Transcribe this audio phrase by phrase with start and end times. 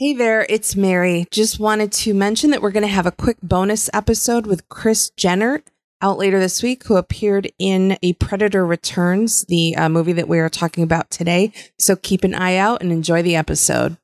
[0.00, 1.28] Hey there, it's Mary.
[1.30, 5.10] Just wanted to mention that we're going to have a quick bonus episode with Chris
[5.10, 5.62] Jenner
[6.02, 10.40] out later this week, who appeared in A Predator Returns, the uh, movie that we
[10.40, 11.52] are talking about today.
[11.78, 13.96] So keep an eye out and enjoy the episode.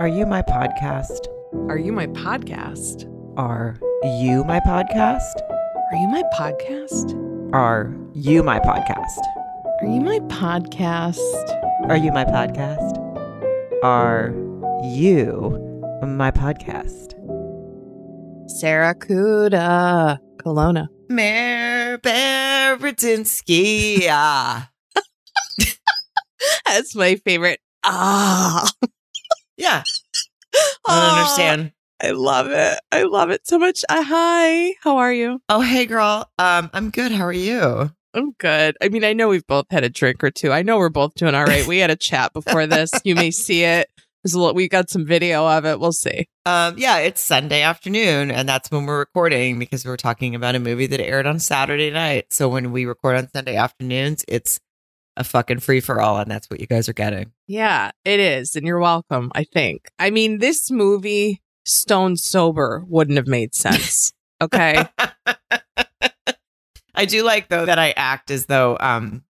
[0.00, 1.28] Are you my podcast?
[1.68, 3.06] Are you my podcast?
[3.38, 5.48] Are you my podcast?
[5.92, 7.52] Are you my podcast?
[7.54, 9.22] Are you my podcast?
[9.80, 11.88] Are you my podcast?
[11.88, 13.01] Are you my podcast?
[13.82, 14.30] Are
[14.84, 15.58] you
[16.02, 17.12] my podcast?
[18.58, 20.88] Sarah Kuda, Colonna.
[21.08, 24.06] Mayor Beredinsky.
[24.08, 24.70] Ah.
[26.66, 27.60] That's my favorite.
[27.84, 28.68] Ah.
[29.56, 29.82] Yeah.
[30.54, 31.72] I don't Oh, understand.
[32.02, 32.78] I love it.
[32.90, 33.84] I love it so much.
[33.88, 35.40] Uh, hi, how are you?
[35.48, 36.30] Oh, hey, girl.
[36.38, 37.12] Um, I'm good.
[37.12, 37.90] How are you?
[38.14, 38.76] I'm good.
[38.82, 40.52] I mean, I know we've both had a drink or two.
[40.52, 41.66] I know we're both doing all right.
[41.66, 42.90] We had a chat before this.
[43.04, 43.88] You may see it.
[44.22, 45.80] There's a little, we got some video of it.
[45.80, 46.28] We'll see.
[46.46, 50.60] Um, yeah, it's Sunday afternoon, and that's when we're recording because we're talking about a
[50.60, 52.32] movie that aired on Saturday night.
[52.32, 54.60] So when we record on Sunday afternoons, it's
[55.16, 57.32] a fucking free for all, and that's what you guys are getting.
[57.48, 58.54] Yeah, it is.
[58.54, 59.90] And you're welcome, I think.
[59.98, 64.12] I mean, this movie, Stone Sober, wouldn't have made sense.
[64.40, 64.84] Okay.
[66.94, 69.24] I do like though that I act as though um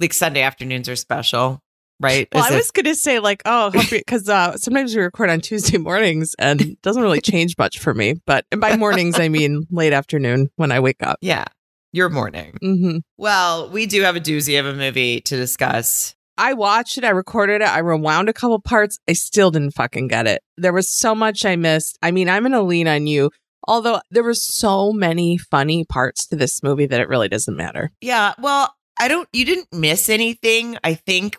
[0.00, 1.60] like Sunday afternoons are special,
[2.00, 2.28] right?
[2.32, 5.40] well, As I was going to say, like, oh, because uh, sometimes we record on
[5.40, 8.14] Tuesday mornings and it doesn't really change much for me.
[8.24, 11.18] But and by mornings, I mean late afternoon when I wake up.
[11.20, 11.46] yeah,
[11.92, 12.56] your morning.
[12.60, 16.14] hmm Well, we do have a doozy of a movie to discuss.
[16.36, 17.02] I watched it.
[17.02, 17.68] I recorded it.
[17.68, 19.00] I rewound a couple parts.
[19.08, 20.40] I still didn't fucking get it.
[20.56, 21.98] There was so much I missed.
[22.00, 23.30] I mean, I'm going to lean on you.
[23.66, 27.90] Although there were so many funny parts to this movie that it really doesn't matter.
[28.00, 30.78] Yeah, well, I don't you didn't miss anything.
[30.84, 31.38] I think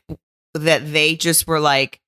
[0.53, 1.99] that they just were like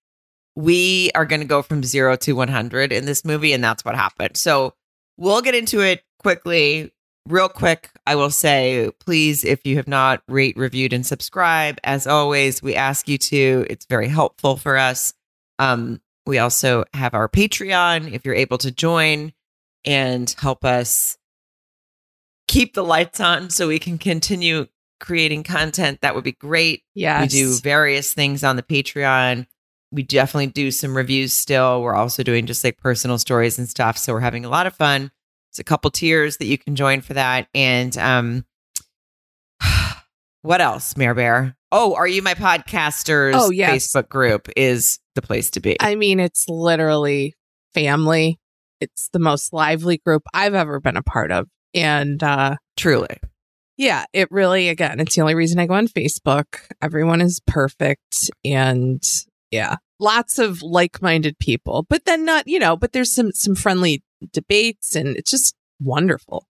[0.56, 3.96] we are going to go from 0 to 100 in this movie and that's what
[3.96, 4.36] happened.
[4.36, 4.74] So,
[5.18, 6.92] we'll get into it quickly.
[7.30, 12.08] Real quick, I will say, please, if you have not rate, reviewed, and subscribe, as
[12.08, 13.66] always, we ask you to.
[13.70, 15.14] It's very helpful for us.
[15.60, 19.34] Um, we also have our Patreon if you're able to join
[19.86, 21.18] and help us
[22.48, 24.68] keep the lights on so we can continue
[25.00, 26.00] creating content.
[26.02, 26.84] That would be great.
[26.94, 29.48] Yeah, We do various things on the Patreon.
[29.92, 31.82] We definitely do some reviews still.
[31.82, 33.98] We're also doing just like personal stories and stuff.
[33.98, 35.12] So we're having a lot of fun.
[35.50, 37.48] It's a couple tiers that you can join for that.
[37.54, 38.46] And um
[40.42, 41.56] what else, Mare Bear?
[41.72, 43.72] Oh, are you my podcasters Oh, yes.
[43.72, 45.78] Facebook group is the place to be.
[45.80, 47.34] I mean, it's literally
[47.74, 48.40] family.
[48.82, 51.48] It's the most lively group I've ever been a part of.
[51.74, 53.18] And uh Truly.
[53.78, 56.46] yeah, it really again, it's the only reason I go on Facebook.
[56.82, 59.02] Everyone is perfect and
[59.52, 61.86] yeah, lots of like-minded people.
[61.90, 64.04] But then not, you know, but there's some some friendly
[64.34, 66.46] debates and it's just wonderful.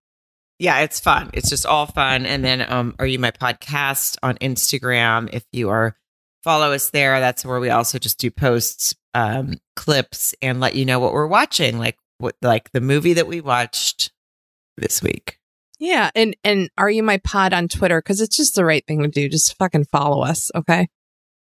[0.59, 1.29] Yeah, it's fun.
[1.33, 2.25] It's just all fun.
[2.25, 5.95] And then um are you my podcast on Instagram if you are
[6.43, 7.19] follow us there.
[7.19, 11.27] That's where we also just do posts, um, clips and let you know what we're
[11.27, 14.11] watching, like what like the movie that we watched
[14.77, 15.37] this week.
[15.79, 19.01] Yeah, and and are you my pod on Twitter cuz it's just the right thing
[19.01, 19.27] to do.
[19.27, 20.87] Just fucking follow us, okay?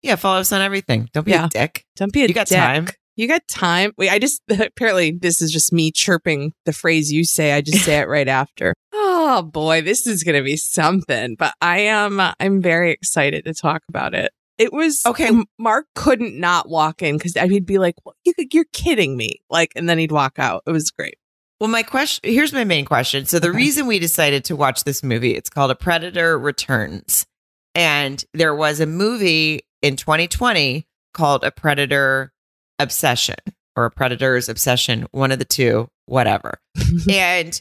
[0.02, 1.08] Yeah, follow us on everything.
[1.12, 1.46] Don't be Yeah.
[1.46, 1.84] a dick.
[1.96, 2.58] Don't be a dick You got dick.
[2.58, 2.88] time.
[3.16, 3.92] You got time.
[3.96, 7.52] Wait, I just apparently this is just me chirping the phrase you say.
[7.52, 8.74] I just say it right after.
[9.26, 11.34] Oh boy, this is going to be something.
[11.36, 14.30] But I am I'm very excited to talk about it.
[14.58, 15.30] It was Okay.
[15.58, 19.72] Mark couldn't not walk in because he'd be like, well, you, "You're kidding me!" Like,
[19.74, 20.62] and then he'd walk out.
[20.66, 21.16] It was great.
[21.60, 23.26] Well, my question here's my main question.
[23.26, 23.56] So the Okay.
[23.56, 27.26] reason we decided to watch this movie, it's called A Predator Returns.
[27.74, 32.32] And there was a movie in 2020 called A Predator
[32.78, 33.36] Obsession
[33.76, 36.60] or A Predator's Obsession, one of the two, whatever.
[37.10, 37.60] and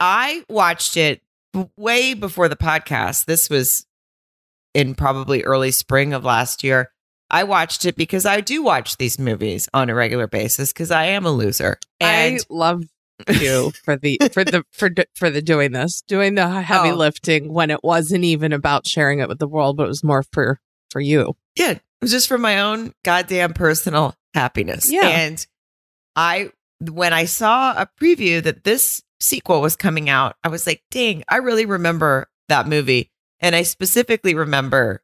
[0.00, 1.22] I watched it
[1.76, 3.26] way before the podcast.
[3.26, 3.86] This was
[4.76, 6.90] in probably early spring of last year.
[7.30, 11.06] I watched it because I do watch these movies on a regular basis because I
[11.06, 11.78] am a loser.
[12.00, 12.84] And I love
[13.40, 16.94] you for the for the for for the doing this, doing the heavy Oh.
[16.94, 20.22] lifting when it wasn't even about sharing it with the world, but it was more
[20.32, 21.34] for for you.
[21.56, 24.92] Yeah, it was just for my own goddamn personal happiness.
[24.92, 25.08] Yeah.
[25.08, 25.44] And
[26.14, 26.50] I,
[26.80, 31.24] when I saw a preview that this sequel was coming out, I was like, dang,
[31.28, 33.10] I really remember that movie.
[33.40, 35.02] And I specifically remember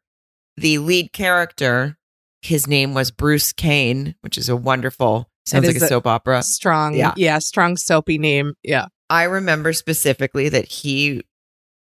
[0.57, 1.99] the lead character.
[2.43, 6.43] His name was Bruce Kane, which is a wonderful, sounds like a a- soap opera.
[6.43, 7.13] Strong, Yeah.
[7.17, 8.55] yeah, strong soapy name.
[8.63, 8.87] Yeah.
[9.11, 11.23] I remember specifically that he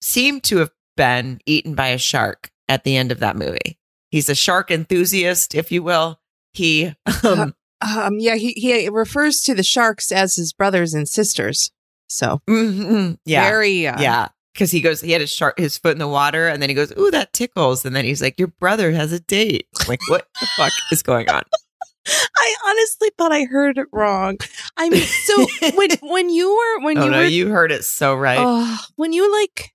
[0.01, 3.77] seemed to have been eaten by a shark at the end of that movie.
[4.11, 6.19] He's a shark enthusiast, if you will.
[6.53, 6.93] he
[7.23, 11.71] um, Um, yeah, he he refers to the sharks as his brothers and sisters.
[12.09, 14.27] So mhm, yeah, very uh, yeah.
[14.59, 16.75] Because he goes, he had his shark, his foot in the water, and then he
[16.75, 20.01] goes, "Ooh, that tickles." And then he's like, "Your brother has a date." I'm like,
[20.09, 21.43] what the fuck is going on?
[22.05, 24.37] I honestly thought I heard it wrong.
[24.75, 27.85] I mean, so when when you were when oh you no, were you heard it
[27.85, 28.37] so right.
[28.37, 29.73] Oh, when you like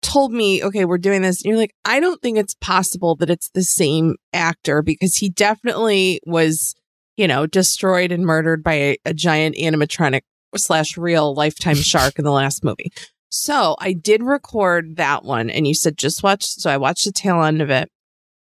[0.00, 3.28] told me, okay, we're doing this, and you're like, I don't think it's possible that
[3.28, 6.74] it's the same actor because he definitely was,
[7.18, 10.22] you know, destroyed and murdered by a, a giant animatronic
[10.56, 12.90] slash real lifetime shark in the last movie.
[13.36, 16.44] So I did record that one and you said just watch.
[16.44, 17.90] So I watched the tail end of it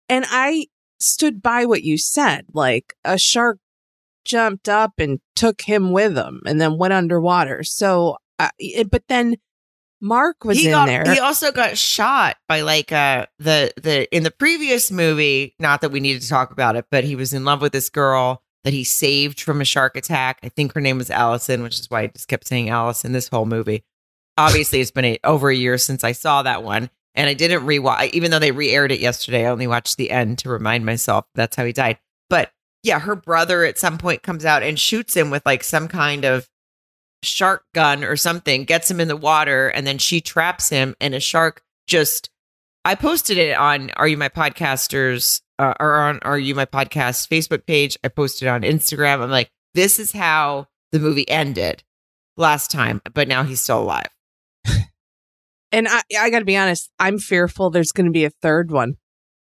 [0.10, 0.68] and I
[1.00, 2.46] stood by what you said.
[2.54, 3.60] Like a shark
[4.24, 7.64] jumped up and took him with him and then went underwater.
[7.64, 9.38] So, uh, it, but then
[10.02, 11.04] Mark was he in got, there.
[11.14, 15.56] He also got shot by like uh the the in the previous movie.
[15.60, 17.90] Not that we needed to talk about it, but he was in love with this
[17.90, 20.40] girl that he saved from a shark attack.
[20.44, 23.30] I think her name was Allison, which is why I just kept saying Allison this
[23.30, 23.84] whole movie.
[24.38, 27.66] Obviously, it's been a, over a year since I saw that one, and I didn't
[27.66, 28.12] rewatch.
[28.12, 31.56] Even though they re-aired it yesterday, I only watched the end to remind myself that's
[31.56, 32.00] how he died.
[32.30, 32.52] But
[32.84, 36.26] yeah, her brother at some point comes out and shoots him with like some kind
[36.26, 36.50] of
[37.24, 41.14] shark gun or something, gets him in the water, and then she traps him, and
[41.16, 42.30] a shark just.
[42.84, 47.28] I posted it on Are You My Podcasters uh, or on Are You My Podcast
[47.28, 47.98] Facebook page.
[48.04, 49.22] I posted on Instagram.
[49.22, 51.84] I'm like, this is how the movie ended
[52.38, 54.15] last time, but now he's still alive.
[55.76, 58.72] And I, I got to be honest, I'm fearful there's going to be a third
[58.72, 58.96] one.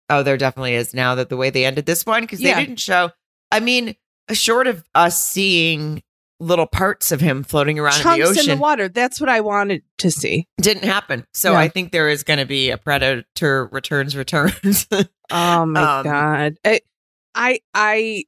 [0.09, 2.55] Oh, there definitely is now that the way they ended this one, because Yeah.
[2.55, 3.11] they didn't show.
[3.51, 3.95] I mean,
[4.31, 6.03] short of us seeing
[6.39, 8.89] little parts of him floating around in the Chunks in the water.
[8.89, 10.47] That's what I wanted to see.
[10.59, 11.25] didn't happen.
[11.33, 11.59] So Yeah.
[11.59, 14.87] I think there is going to be a Predator returns returns.
[15.33, 16.57] Oh my Um, god.
[16.65, 16.81] I,
[17.33, 18.23] I I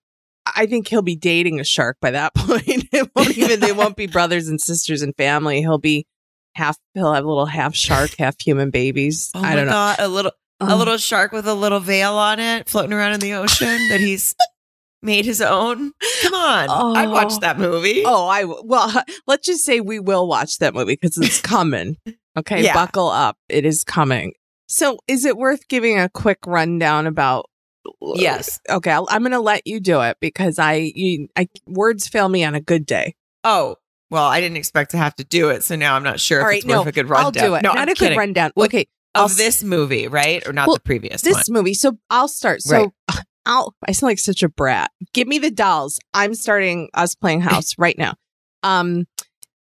[0.55, 2.87] I think he'll be dating a shark by that point.
[2.93, 5.59] it won't even they won't be brothers and sisters and family.
[5.59, 6.05] He'll be
[6.55, 9.31] half he'll have little half shark, half human babies.
[9.35, 9.71] oh I don't know.
[9.71, 10.77] god, a little a Oh.
[10.77, 14.33] little shark with a little veil on it floating around in the ocean that he's
[15.01, 15.91] made his own.
[16.21, 17.11] Come on, I'd Oh.
[17.11, 18.03] watch that movie.
[18.05, 21.97] Oh, I well, let's just say we will watch that movie because it's coming.
[22.37, 22.73] Okay, Yeah.
[22.73, 23.37] buckle up.
[23.49, 24.33] It is coming.
[24.67, 27.49] So, is it worth giving a quick rundown about?
[28.01, 28.59] Yes.
[28.69, 32.29] Okay, I'll, I'm going to let you do it because I, you, I words fail
[32.29, 33.13] me on a good day.
[33.43, 33.75] Oh,
[34.13, 36.45] well, I didn't expect to have to do it, so now I'm not sure All
[36.45, 37.25] if right, it's worth a good rundown.
[37.43, 37.63] I'll do it.
[37.63, 38.17] No, Not I'm a kidding.
[38.17, 38.51] rundown.
[38.55, 41.43] Well, okay, I'll of this movie, right, or not Well, the previous this one.
[41.49, 41.73] movie.
[41.73, 42.61] So I'll start.
[42.61, 42.93] So
[43.45, 43.75] I'll.
[43.87, 44.91] I sound like such a brat.
[45.13, 45.99] Give me the dolls.
[46.13, 48.13] I'm starting us playing house right now.
[48.61, 49.05] Um,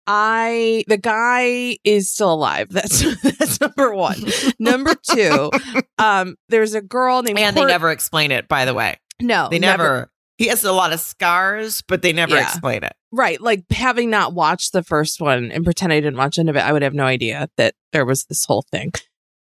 [0.06, 2.68] I the guy is still alive.
[2.72, 4.24] That's that's number one.
[4.60, 5.52] number two,
[5.98, 8.98] um, there's a girl named And they never explain it, by the way.
[9.22, 10.10] no They never.
[10.38, 12.44] He has a lot of scars, but they never Yeah.
[12.44, 12.94] explain it.
[13.12, 16.56] right like having not watched the first one and pretend I didn't watch any of
[16.58, 16.60] it.
[16.60, 18.92] I would have no idea that there was this whole thing.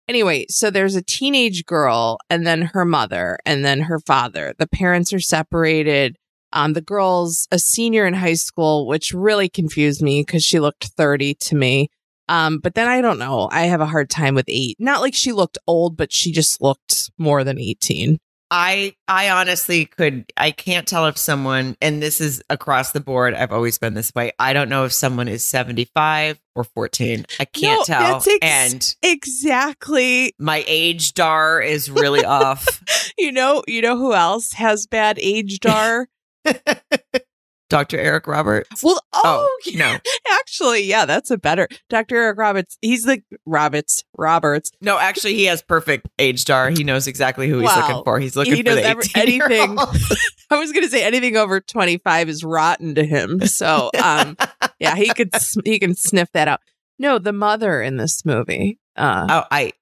[0.07, 4.53] Anyway, so there's a teenage girl and then her mother and then her father.
[4.57, 6.15] The parents are separated.
[6.53, 10.85] Um, the girl's a senior in high school, which really confused me because she looked
[10.95, 11.89] 30 to me.
[12.29, 13.49] Um, but then I don't know.
[13.51, 14.77] I have a hard time with eight.
[14.79, 18.17] Not like she looked old, but she just looked more than 18.
[18.49, 23.33] I I honestly could I can't tell if someone and this is across the board.
[23.33, 24.31] I've always been this way.
[24.39, 27.25] I don't know if someone is 75 or 14.
[27.39, 28.15] I can't No, tell.
[28.17, 30.33] ex- and Exactly.
[30.39, 32.81] my age dar is really off.
[33.19, 36.07] You know, you know who else has bad age dar?
[37.69, 37.97] Dr.
[37.99, 38.81] Eric Roberts.
[38.83, 39.97] well, oh, Oh, no.
[40.31, 42.15] actually, yeah, that's a better Dr.
[42.15, 42.77] Eric Roberts.
[42.81, 44.71] He's the Roberts, Roberts.
[44.81, 46.69] No, actually he has perfect age star.
[46.69, 47.87] He knows exactly who he's Wow.
[47.87, 48.19] looking for.
[48.19, 49.77] He's looking He for knows the anything.
[50.49, 53.41] I was going to say anything over 25 is rotten to him.
[53.47, 54.37] So, um,
[54.79, 55.31] yeah, he could,
[55.65, 56.61] he can sniff that out.
[56.99, 59.73] No, the mother in this movie, uh, Oh, I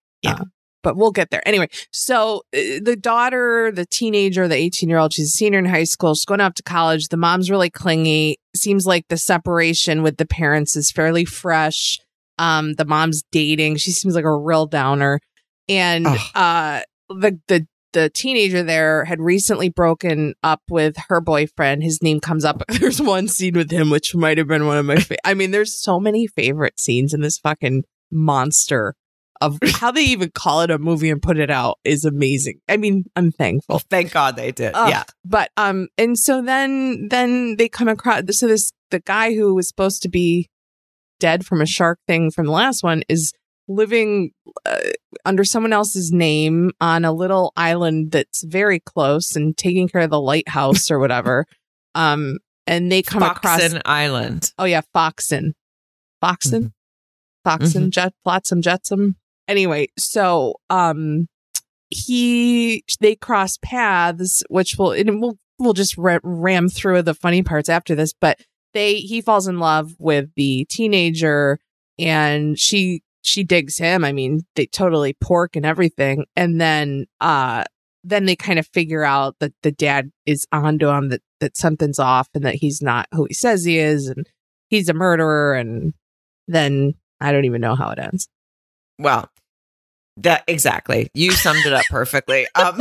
[0.85, 1.41] but we'll get there.
[1.47, 5.65] Anyway, so uh, the daughter, the teenager, the 18 year old, she's a senior in
[5.65, 6.13] high school.
[6.13, 7.07] She's going off to college.
[7.07, 8.37] The mom's really clingy.
[8.55, 11.99] Seems like the separation with the parents is fairly fresh.
[12.37, 13.77] Um, the mom's dating.
[13.77, 15.19] She seems like a real downer.
[15.67, 16.19] And Ugh.
[16.35, 21.81] uh, the the the teenager there had recently broken up with her boyfriend.
[21.81, 22.61] His name comes up.
[22.79, 24.97] There's one scene with him, which might have been one of my.
[24.97, 28.95] Fa- I mean, there's so many favorite scenes in this fucking monster
[29.41, 32.59] of how they even call it a movie and put it out is amazing.
[32.69, 33.73] I mean, I'm thankful.
[33.75, 34.71] well, thank God they did.
[34.73, 34.89] Ugh.
[34.89, 35.03] yeah.
[35.23, 39.67] But um and so then then they come across so this the guy who was
[39.67, 40.49] supposed to be
[41.19, 43.33] dead from a shark thing from the last one is
[43.67, 44.31] living
[44.65, 44.77] uh,
[45.25, 50.09] under someone else's name on a little island that's very close and taking care of
[50.11, 51.45] the lighthouse or whatever.
[51.97, 54.51] Um, and they come across Foxen Island.
[54.59, 55.53] Oh yeah, Foxen,
[56.21, 56.73] Foxen,
[57.47, 57.63] Mm-hmm.
[57.63, 59.15] Foxen, Jet, Flotsam, Jetsam.
[59.47, 61.27] Anyway, so um,
[61.89, 67.43] he they cross paths, which will and we'll we'll just ra- ram through the funny
[67.43, 68.13] parts after this.
[68.13, 68.39] But
[68.73, 71.59] they he falls in love with the teenager,
[71.99, 74.03] and she she digs him.
[74.03, 77.63] I mean, they totally pork and everything, and then uh
[78.03, 81.99] then they kind of figure out that the dad is onto him that that something's
[81.99, 84.29] off and that he's not who he says he is and
[84.69, 85.93] he's a murderer and
[86.47, 88.27] then I don't even know how it ends.
[88.99, 89.29] Well,
[90.17, 91.09] that exactly.
[91.13, 92.47] You summed it up perfectly.
[92.55, 92.79] Um,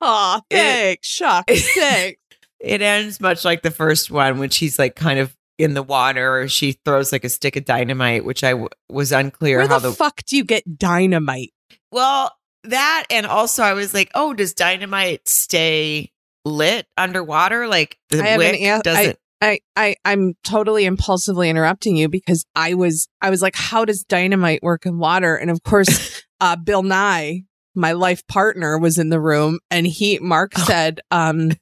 [0.00, 1.08] oh, It- thanks.
[1.08, 1.74] Shucks.
[1.74, 2.20] Thanks.
[2.60, 6.40] it ends much like the first one, which he's like kind of in the water,
[6.40, 9.78] or she throws like a stick of dynamite, which I w- was unclear Where how
[9.78, 9.94] the, the.
[9.94, 11.52] fuck do you get dynamite?
[11.92, 12.32] well,
[12.64, 16.10] that and also I was like, oh, does dynamite stay
[16.44, 17.68] lit underwater?
[17.68, 19.10] Like the I wick a- I- doesn't.
[19.10, 23.84] I, I I I'm totally impulsively interrupting you because I was I was like, how
[23.84, 25.36] does dynamite work in water?
[25.36, 27.42] And of course, uh, Bill Nye,
[27.74, 31.52] my life partner, was in the room, and he Mark said, um,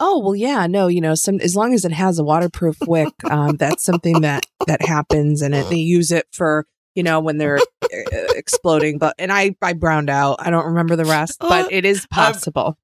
[0.00, 3.12] "Oh well, yeah, no, you know, some as long as it has a waterproof wick,
[3.30, 7.36] um, that's something that that happens, and it, they use it for." You know when
[7.36, 7.88] they're uh,
[8.34, 10.36] exploding, but and I I browned out.
[10.38, 12.78] I don't remember the rest, but it is possible.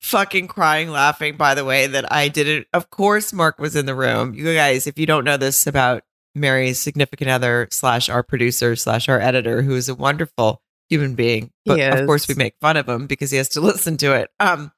[0.00, 3.94] Fucking crying laughing by the way that I didn't of course Mark was in the
[3.94, 4.34] room.
[4.34, 6.02] You guys, if you don't know this about
[6.34, 11.50] Mary's significant other slash our producer slash our editor, who is a wonderful human being.
[11.66, 14.30] But of course we make fun of him because he has to listen to it.
[14.40, 14.72] Um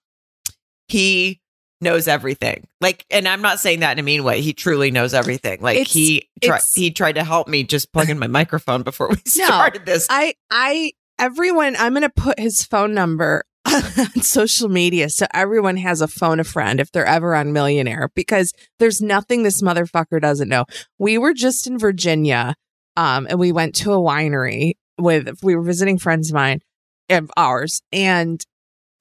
[0.89, 1.41] he
[1.81, 2.67] knows everything.
[2.81, 4.41] Like and I'm not saying that in a mean way.
[4.41, 5.61] He truly knows everything.
[5.61, 9.09] Like It's- he tried he tried to help me just plug in my microphone before
[9.09, 10.07] we started this.
[10.11, 13.45] I I everyone I'm going to put his phone number
[13.99, 18.11] on social media so everyone has a phone a friend if they're ever on Millionaire
[18.15, 20.65] because there's nothing this motherfucker doesn't know.
[20.99, 22.55] We were just in Virginia
[22.97, 26.61] um and we went to a winery with we were visiting friends of mine
[27.09, 28.45] of ours and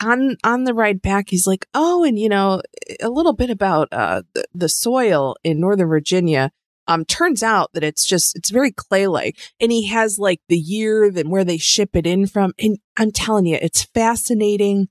[0.01, 2.61] on on the ride back he's like, "Oh, and you know,
[3.01, 6.51] a little bit about uh the, the soil in Northern Virginia
[6.87, 10.57] um turns out that it's just it's very clay like and he has like the
[10.57, 14.87] year and where they ship it in from and i'm telling you it's fascinating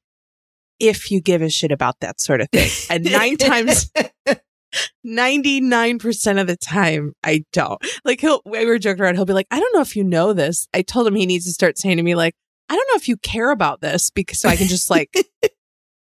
[0.81, 2.71] if you give a shit about that sort of thing.
[2.89, 3.93] And nine times
[5.07, 7.81] 99% of the time i don't.
[8.05, 10.33] Like he'll we were joking around he'll be like i don't know if you know
[10.33, 10.67] this.
[10.75, 12.35] I told him he needs to start saying to me like
[12.69, 15.13] i don't know if you care about this because so i can just like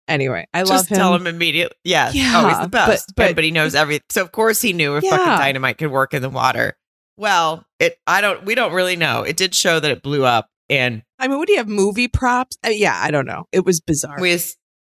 [0.07, 1.75] anyway i love just him tell him immediately.
[1.83, 2.11] Yeah.
[2.13, 3.13] Yeah, oh, he's the best.
[3.15, 4.05] but- But, he knows everything.
[4.09, 6.77] So of course he knew if fucking dynamite could work in the water.
[7.17, 7.97] Well, it.
[8.05, 8.45] I don't.
[8.45, 9.23] We don't really know.
[9.23, 12.57] It did show that it blew up, and i mean would he have movie props
[12.65, 14.37] uh, yeah i don't know it was bizarre we.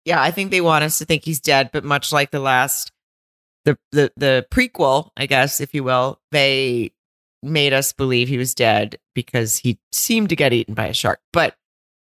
[0.06, 1.71] Yeah, I think they want us to think he's dead.
[1.73, 2.92] But much like the last,
[3.64, 6.92] the the the prequel, I guess, if you will, they
[7.42, 11.21] made us believe he was dead because he seemed to get eaten by a shark.
[11.33, 11.56] But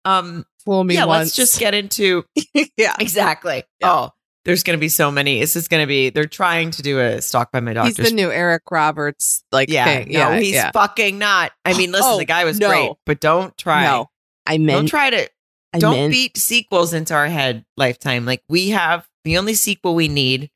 [0.04, 2.24] um, fool me yeah, once let's just get into
[2.76, 3.64] yeah Exactly.
[3.80, 3.92] Yeah.
[3.92, 4.10] Oh,
[4.44, 5.38] there's going to be so many.
[5.38, 6.10] This is going to be.
[6.10, 7.96] They're trying to do a stalked by my doctors.
[7.96, 10.12] He's the new Eric Roberts, like yeah, thing.
[10.12, 10.70] no, yeah, he's yeah.
[10.72, 11.52] fucking not.
[11.64, 12.68] I mean, listen, Oh, the guy was no.
[12.68, 13.84] great, but don't try.
[13.84, 14.08] No,
[14.46, 15.28] I don't try to.
[15.74, 17.64] I don't meant, beat sequels into our head.
[17.76, 19.06] Lifetime, like we have.
[19.24, 20.50] The only sequel we need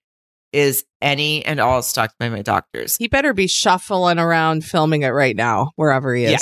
[0.52, 2.96] is any and all stalked by my doctors.
[2.96, 6.30] He better be shuffling around filming it right now, wherever he is.
[6.32, 6.38] Yeah.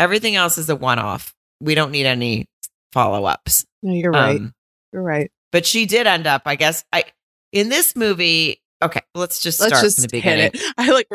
[0.00, 1.34] Everything else is a one-off.
[1.60, 2.46] We don't need any
[2.92, 3.66] follow-ups.
[3.82, 4.36] No, you're right.
[4.36, 4.54] Um,
[4.92, 5.30] you're right.
[5.52, 6.42] but she did end up.
[6.46, 6.84] I guess.
[6.92, 7.04] I
[7.52, 8.62] in this movie.
[8.82, 10.50] Okay, let's just Let's from just the hit beginning.
[10.54, 10.74] it.
[10.78, 11.08] I like.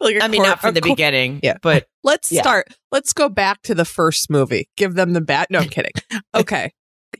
[0.00, 1.56] like a I mean, cor- not from the cor- beginning, Yeah.
[1.62, 2.42] but Let's Yeah.
[2.42, 2.68] start.
[2.92, 4.68] Let's go back to the first movie.
[4.76, 5.48] Give them the bat.
[5.50, 5.92] No, I'm kidding.
[6.34, 6.72] Okay,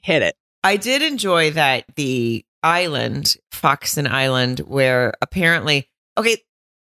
[0.02, 0.34] hit it.
[0.64, 6.36] I did enjoy that the island, Foxen Island, where apparently, okay,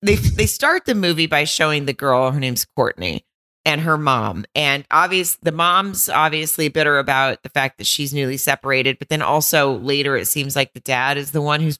[0.02, 2.30] they they start the movie by showing the girl.
[2.30, 3.24] Her name's Courtney
[3.64, 8.36] and her mom, and obvious the mom's obviously bitter about the fact that she's newly
[8.36, 11.78] separated, but then also later it seems like the dad is the one who's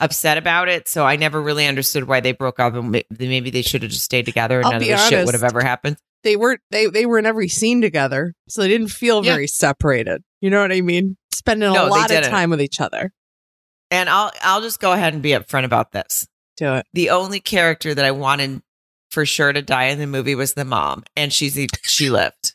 [0.00, 0.88] upset about it.
[0.88, 4.04] So I never really understood why they broke up, and maybe they should have just
[4.04, 5.96] stayed together, and I'll none of this shit would have ever happened.
[6.24, 9.32] They were they they were in every scene together, so they didn't feel Yeah.
[9.34, 10.22] very separated.
[10.40, 11.16] You know what I mean?
[11.32, 13.12] Spending No, a lot of time with each other.
[13.90, 16.26] And I'll I'll just go ahead and be upfront about this.
[16.56, 16.86] Do it.
[16.92, 18.62] the only character that I wanted
[19.14, 22.54] for sure to die in the movie was the mom, and she's she lived,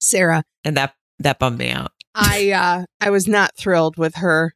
[0.00, 1.90] Sarah, and that that bummed me out.
[2.14, 4.54] I uh I was not thrilled with her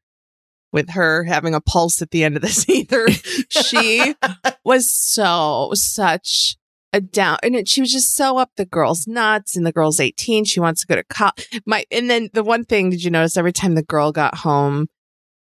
[0.73, 3.09] with her having a pulse at the end of this either.
[3.49, 4.14] she
[4.64, 6.57] was so such
[6.92, 10.00] a down and it, she was just so up the girl's nuts and the girl's
[10.00, 13.12] 18 she wants to go to college my and then the one thing did you
[13.12, 14.88] notice every time the girl got home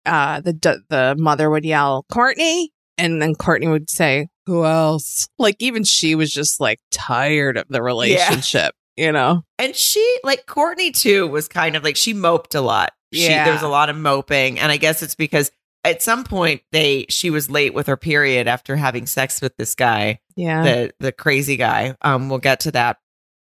[0.04, 0.52] uh the
[0.88, 5.28] the mother would yell courtney and then courtney would say who else?
[5.38, 9.06] Like even she was just like tired of the relationship yeah.
[9.06, 9.44] you know?
[9.58, 12.92] And she like courtney too was kind of like she moped a lot.
[13.12, 13.28] Yeah.
[13.28, 15.50] She, there was a lot of moping and i guess it's because
[15.84, 19.74] at some point they she was late with her period after having sex with this
[19.74, 20.62] guy yeah.
[20.62, 21.94] the the crazy guy.
[22.02, 22.98] Um we'll get to that.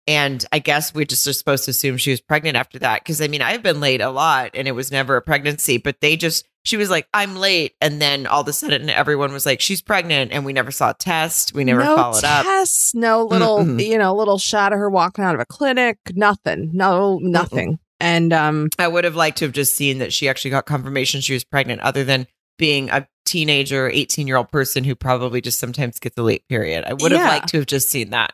[0.07, 3.21] And i guess we just are supposed to assume she was pregnant after that because
[3.21, 6.15] i mean i've been late a lot and it was never a pregnancy but they
[6.15, 9.61] just she was like i'm late and then all of a sudden everyone was like
[9.61, 12.51] she's pregnant and we never saw a test we never no followed tests, up no
[12.51, 15.97] tests, no little mm you know little shot of her walking out of a clinic
[16.15, 17.79] nothing no nothing Mm-mm.
[18.03, 21.21] And um, I would have liked to have just seen that she actually got confirmation
[21.21, 22.27] she was pregnant, other than
[22.57, 26.83] being a teenager, 18 year old person who probably just sometimes gets a late period.
[26.85, 27.19] I would yeah.
[27.19, 28.33] have liked to have just seen that.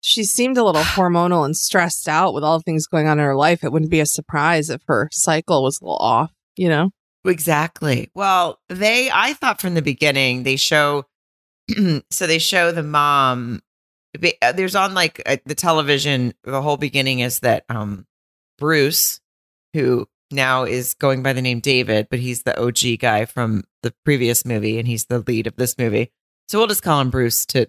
[0.00, 3.24] She seemed a little hormonal and stressed out with all the things going on in
[3.24, 3.62] her life.
[3.62, 6.90] It wouldn't be a surprise if her cycle was a little off, you know?
[7.24, 8.10] Exactly.
[8.14, 11.06] Well, they, I thought from the beginning, they show,
[12.10, 13.62] so they show the mom.
[14.42, 18.06] Uh, there's on like uh, the television, the whole beginning is that um
[18.58, 19.20] Bruce,
[19.72, 23.92] who now is going by the name David, but he's the OG guy from the
[24.04, 26.12] previous movie and he's the lead of this movie.
[26.48, 27.68] So we'll just call him Bruce to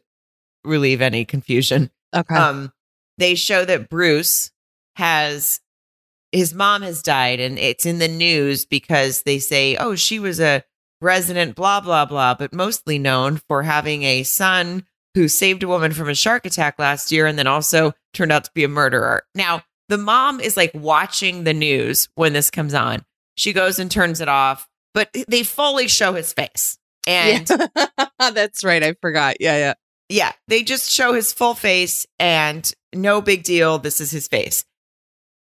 [0.63, 1.89] relieve any confusion.
[2.13, 2.35] Okay.
[2.35, 2.71] Um,
[3.17, 4.51] they show that Bruce
[4.95, 5.59] has
[6.35, 10.39] his mom has died and it's in the news because they say, oh, she was
[10.39, 10.63] a
[11.01, 15.93] resident, blah, blah, blah, but mostly known for having a son who saved a woman
[15.93, 19.23] from a shark attack last year and then also turned out to be a murderer.
[19.33, 23.05] Now, the mom is like watching the news when this comes on.
[23.37, 26.77] She goes and turns it off, but they fully show his face.
[27.07, 27.87] And yeah.
[28.31, 28.83] that's right.
[28.83, 29.37] I forgot.
[29.39, 29.73] Yeah, yeah.
[30.09, 30.31] Yeah.
[30.49, 33.77] They just show his full face and no big deal.
[33.77, 34.65] This is his face.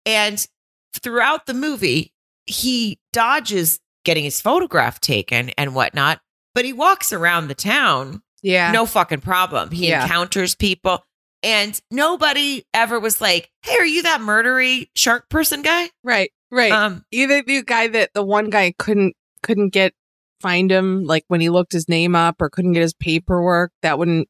[0.05, 0.45] And
[0.93, 2.13] throughout the movie,
[2.45, 6.19] he dodges getting his photograph taken and whatnot,
[6.55, 8.21] but he walks around the town.
[8.41, 8.71] Yeah.
[8.71, 9.71] No fucking problem.
[9.71, 10.03] He yeah.
[10.03, 11.03] encounters people.
[11.43, 16.71] And nobody ever was like, "Hey, are you that murdery shark person guy?" Right, right.
[16.71, 19.93] Um, either the guy that the one guy couldn't couldn't get
[20.41, 23.99] find him, like when he looked his name up or couldn't get his paperwork, that
[23.99, 24.27] wouldn't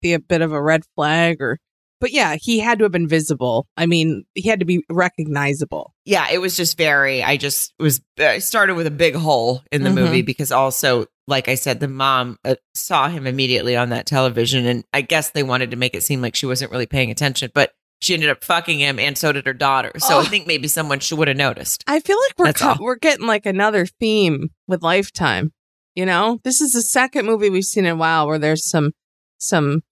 [0.00, 1.40] be a bit of a red flag.
[1.40, 1.58] Or,
[2.02, 3.68] but yeah, he had to have been visible.
[3.76, 5.94] I mean, he had to be recognizable.
[6.04, 7.22] Yeah, it was just very.
[7.22, 8.02] I just was.
[8.18, 9.98] I started with a big hole in the mm-hmm.
[10.00, 14.66] movie because also like I said, the mom uh, saw him immediately on that television.
[14.66, 17.50] And I guess they wanted to make it seem like she wasn't really paying attention,
[17.54, 19.92] but she ended up fucking him and so did her daughter.
[19.98, 20.20] So oh.
[20.20, 21.84] I think maybe someone should would have noticed.
[21.86, 25.52] I feel like we're, co- we're getting like another theme with Lifetime.
[25.94, 28.90] You know, this is the second movie we've seen in a while where there's some,
[29.38, 29.82] some,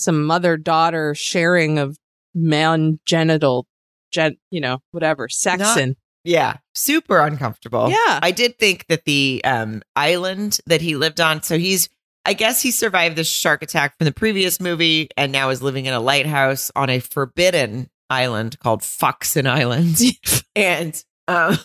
[0.00, 1.96] some mother daughter sharing of
[2.34, 3.66] man genital,
[4.10, 7.90] gen, you know, whatever, sex Not, and yeah, super uncomfortable.
[7.90, 8.18] Yeah.
[8.22, 11.88] I did think that the um, island that he lived on, so he's,
[12.24, 15.86] I guess he survived the shark attack from the previous movie and now is living
[15.86, 19.98] in a lighthouse on a forbidden island called Foxen Island.
[20.56, 21.56] and um,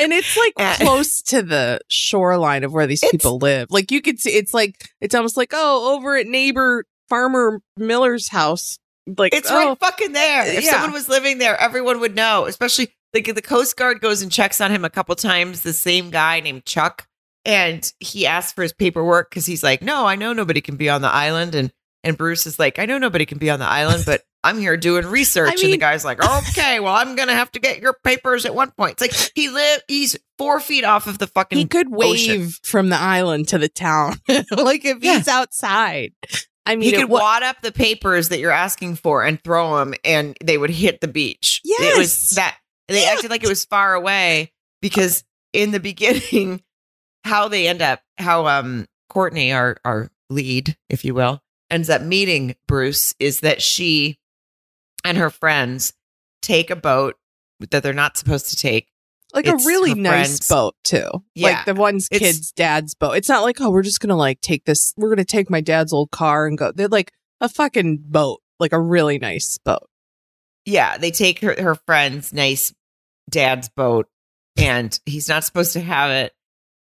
[0.00, 3.68] and it's like and, close to the shoreline of where these people live.
[3.70, 8.28] Like you could see, it's like it's almost like oh, over at neighbor farmer Miller's
[8.28, 8.78] house.
[9.18, 10.46] Like it's oh, right fucking there.
[10.46, 10.70] If yeah.
[10.70, 12.46] someone was living there, everyone would know.
[12.46, 15.60] Especially like the Coast Guard goes and checks on him a couple times.
[15.60, 17.06] The same guy named Chuck,
[17.44, 20.88] and he asks for his paperwork because he's like, "No, I know nobody can be
[20.88, 21.70] on the island." And
[22.02, 24.78] and Bruce is like, "I know nobody can be on the island, but I'm here
[24.78, 27.82] doing research." I mean, and the guy's like, "Okay, well, I'm gonna have to get
[27.82, 31.26] your papers at one point." It's like he live he's four feet off of the
[31.26, 31.58] fucking.
[31.58, 32.48] He could wave ocean.
[32.62, 34.16] from the island to the town,
[34.56, 35.18] like if yeah.
[35.18, 36.12] he's outside.
[36.64, 39.94] I mean, he could wad up the papers that you're asking for and throw them,
[40.04, 41.60] and they would hit the beach.
[41.64, 42.56] Yes, it was that
[42.88, 46.62] they acted like it was far away because in the beginning,
[47.24, 52.02] how they end up, how um Courtney, our our lead, if you will, ends up
[52.02, 54.18] meeting Bruce is that she
[55.04, 55.92] and her friends
[56.42, 57.16] take a boat
[57.70, 58.88] that they're not supposed to take.
[59.32, 61.08] Like it's a really nice boat too.
[61.34, 61.48] Yeah.
[61.48, 63.12] Like the one's kid's dad's boat.
[63.12, 65.92] It's not like, oh, we're just gonna like take this we're gonna take my dad's
[65.92, 66.72] old car and go.
[66.72, 68.40] They're like a fucking boat.
[68.60, 69.88] Like a really nice boat
[70.64, 72.72] yeah, they take her, her friend's nice
[73.30, 74.08] dad's boat
[74.56, 76.32] and he's not supposed to have it.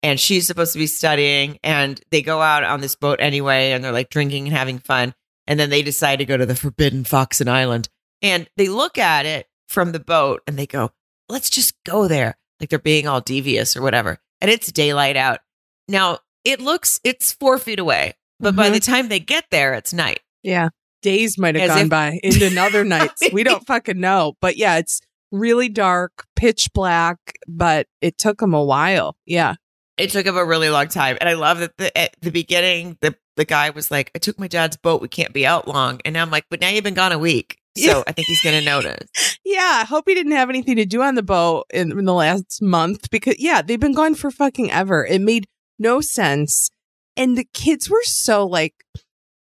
[0.03, 1.57] And she's supposed to be studying.
[1.63, 5.13] And they go out on this boat anyway and they're like drinking and having fun.
[5.47, 7.89] And then they decide to go to the Forbidden Foxen Island.
[8.21, 10.91] And they look at it from the boat and they go,
[11.29, 12.37] let's just go there.
[12.59, 14.19] Like they're being all devious or whatever.
[14.41, 15.39] and it's daylight out.
[15.87, 18.73] Now it looks it's four feet away, but by Mhm.
[18.73, 20.19] the time they get there, it's night.
[20.43, 20.69] Yeah.
[21.01, 23.23] Days might have gone if- by into another nights.
[23.31, 24.33] We don't fucking know.
[24.41, 29.15] But yeah, it's really dark, pitch black, but it took them a while.
[29.25, 29.55] Yeah.
[29.97, 32.97] It took him a really long time, and I love that the, at the beginning
[33.01, 35.01] the the guy was like, "I took my dad's boat.
[35.01, 37.57] We can't be out long." And I'm like, "But now you've been gone a week,
[37.77, 39.79] so I think he's gonna notice." Yeah.
[39.81, 42.61] I hope he didn't have anything to do on the boat in, in the last
[42.61, 45.05] month because, yeah, they've been gone for fucking ever.
[45.05, 46.69] It made no sense.
[47.17, 48.73] And the kids were so like,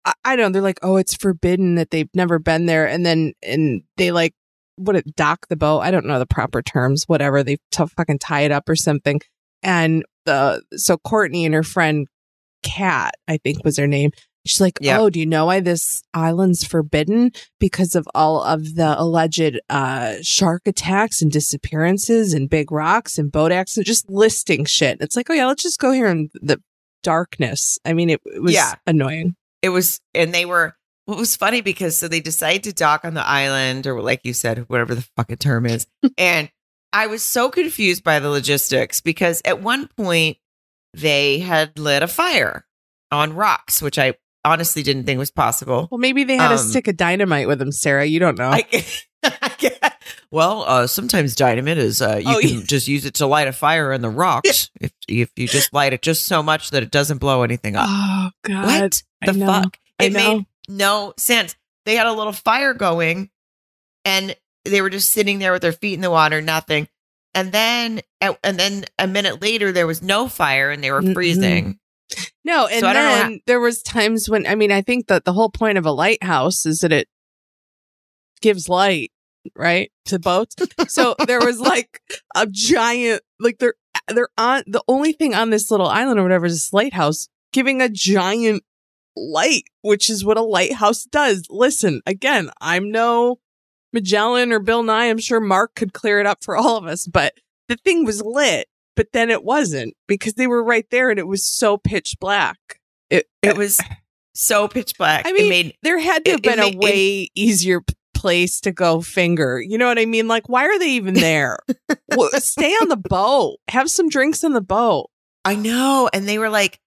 [0.05, 0.53] I, I don't know.
[0.55, 2.87] They're like, oh, it's forbidden that they've never been there.
[2.87, 4.35] And then, and they like,
[4.77, 5.81] what it dock the boat.
[5.81, 7.43] I don't know the proper terms, whatever.
[7.43, 9.21] They t- fucking tie it up or something.
[9.63, 12.07] And the, so Courtney and her friend
[12.63, 14.11] Cat, I think was her name.
[14.47, 14.99] She's like, Yeah.
[15.01, 17.33] oh, do you know why this island's forbidden?
[17.61, 23.31] Because of all of the alleged uh, shark attacks and disappearances and big rocks and
[23.31, 24.99] boat accidents, just listing shit.
[25.01, 26.61] It's like, oh yeah, let's just go here in the
[27.03, 27.79] darkness.
[27.85, 28.75] I mean, it, it was Yeah.
[28.87, 29.37] annoying.
[29.63, 30.75] it was and they were
[31.07, 34.33] what was funny because so they decided to dock on the island or like you
[34.33, 35.87] said whatever the fucking term is
[36.19, 36.51] and
[36.93, 40.37] i was so confused by the logistics because at one point
[40.95, 42.67] they had lit a fire
[43.11, 44.15] on rocks which i
[44.47, 47.49] honestly didn't think it was possible Well, maybe they had a Um, stick of dynamite
[47.49, 48.05] with them, Sarah.
[48.07, 48.51] You don't know.
[48.51, 48.85] I,
[50.31, 52.63] well uh sometimes dynamite is uh you Oh, can yeah.
[52.65, 55.93] just use it to light a fire in the rocks if if you just light
[55.93, 59.47] it just so much that it doesn't blow anything up oh God, what I the
[59.47, 59.79] fuck?
[60.01, 61.55] I It made no sense.
[61.85, 63.31] They had a little fire going
[64.05, 66.89] and they were just sitting there with their feet in the water, nothing.
[67.35, 71.79] And then and then a minute later there was no fire and they were freezing.
[72.45, 75.51] No, and So then there was times when I mean, I think that the whole
[75.51, 77.09] point of a lighthouse is that it
[78.41, 79.13] gives light,
[79.57, 80.55] right, to boats.
[80.89, 82.01] So there was like
[82.35, 83.75] a giant, like they're
[84.09, 87.81] they're on the only thing on this little island or whatever is this lighthouse giving
[87.81, 88.63] a giant
[89.17, 91.47] light, which is what a lighthouse does.
[91.51, 93.39] Listen, again, I'm no
[93.93, 95.07] Magellan or Bill Nye.
[95.07, 97.33] I'm sure Mark could clear it up for all of us, but
[97.69, 101.27] the thing was lit, but then it wasn't because they were right there and it
[101.29, 102.59] was so pitch black.
[103.11, 103.81] It, It was
[104.35, 105.27] so pitch black.
[105.27, 107.29] I mean, it made there had to have it- it been a ma- it- way
[107.35, 107.83] easier
[108.15, 109.61] place to go finger.
[109.61, 110.27] You know what I mean?
[110.27, 111.59] Like, why are they even there?
[112.17, 113.59] well, stay on the boat.
[113.69, 115.11] Have some drinks on the boat.
[115.45, 116.09] I know.
[116.13, 116.81] And they were like,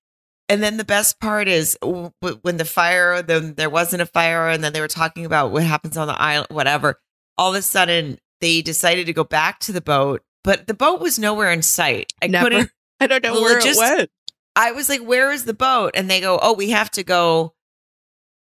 [0.50, 4.06] and then the best part is w- w- when the fire, then there wasn't a
[4.08, 7.00] fire, and then they were talking about what happens on the island, whatever.
[7.38, 11.00] All of a sudden, they decided to go back to the boat, but the boat
[11.00, 12.12] was nowhere in sight.
[12.24, 12.46] I Never.
[12.50, 12.72] couldn't.
[13.00, 14.10] I don't know Well, where it it went.
[14.56, 17.54] I was like, "Where is the boat?" And they go, "Oh, we have to go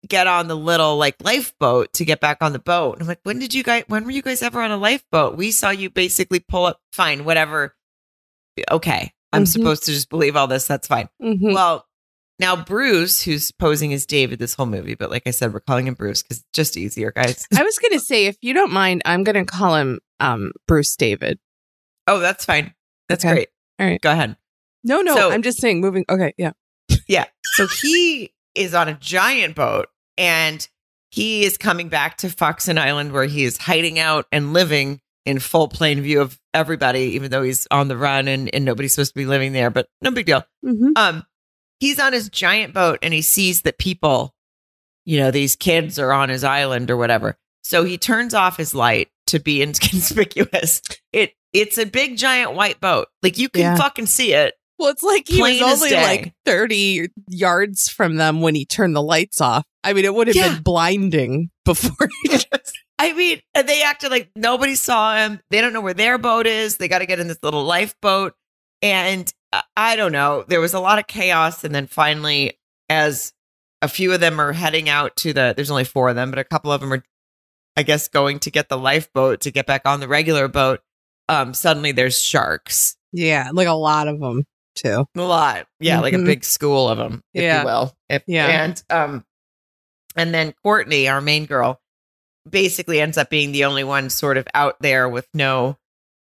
[0.07, 3.19] get on the little like lifeboat to get back on the boat." And I'm like,
[3.23, 3.83] "When did you guys?
[3.87, 5.37] When were you guys ever on a lifeboat?
[5.37, 6.79] We saw you basically pull up.
[6.93, 7.75] Fine, whatever.
[8.71, 9.47] Okay, I'm Mhm.
[9.47, 10.65] supposed to just believe all this.
[10.67, 11.53] That's fine." Mhm.
[11.53, 11.85] Well,
[12.39, 15.87] now Bruce, who's posing as David this whole movie, but like I said, we're calling
[15.87, 17.45] him Bruce because it's just easier, guys.
[17.57, 20.51] I was going to say, if you don't mind, I'm going to call him um,
[20.67, 21.37] Bruce David.
[22.09, 22.73] Oh, that's fine.
[23.07, 23.33] That's Okay.
[23.33, 23.49] great.
[23.79, 24.01] All right.
[24.01, 24.35] Go ahead.
[24.83, 26.05] No, no, So- I'm just saying, moving.
[26.09, 26.51] Okay, yeah.
[27.07, 27.25] Yeah.
[27.55, 30.67] So he is on a giant boat and
[31.11, 35.39] he is coming back to Foxen Island where he is hiding out and living in
[35.39, 39.13] full plain view of everybody, even though he's on the run and, and nobody's supposed
[39.13, 40.43] to be living there, but no big deal.
[40.65, 40.91] Mm-hmm.
[40.95, 41.23] Um,
[41.79, 44.33] he's on his giant boat and he sees that people,
[45.05, 47.37] you know, these kids are on his island or whatever.
[47.63, 50.81] So he turns off his light to be inconspicuous.
[51.11, 53.07] It it's a big giant white boat.
[53.23, 53.75] Like you can Yeah.
[53.75, 54.53] fucking see it.
[54.77, 59.01] Well, it's like he was only like 30 yards from them when he turned the
[59.01, 59.65] lights off.
[59.83, 60.53] I mean, it would have Yeah.
[60.53, 62.77] been blinding before he just.
[62.97, 65.39] I mean, they acted like nobody saw him.
[65.51, 66.77] They don't know where their boat is.
[66.77, 68.33] They got to get in this little lifeboat.
[68.81, 70.43] And uh, I don't know.
[70.47, 71.63] There was a lot of chaos.
[71.63, 72.57] And then finally,
[72.89, 73.33] as
[73.81, 76.39] a few of them are heading out to the, there's only four of them, but
[76.39, 77.03] a couple of them are,
[77.77, 80.81] I guess, going to get the lifeboat to get back on the regular boat.
[81.29, 82.97] Um, suddenly there's sharks.
[83.13, 85.05] Yeah, like a lot of them too.
[85.15, 85.67] A lot.
[85.79, 86.25] Yeah, like a Mhm.
[86.25, 87.59] big school of them, if Yeah.
[87.61, 87.93] you will.
[88.09, 88.47] If, Yeah.
[88.47, 89.25] And um
[90.15, 91.79] and then Courtney, our main girl,
[92.49, 95.77] basically ends up being the only one sort of out there with no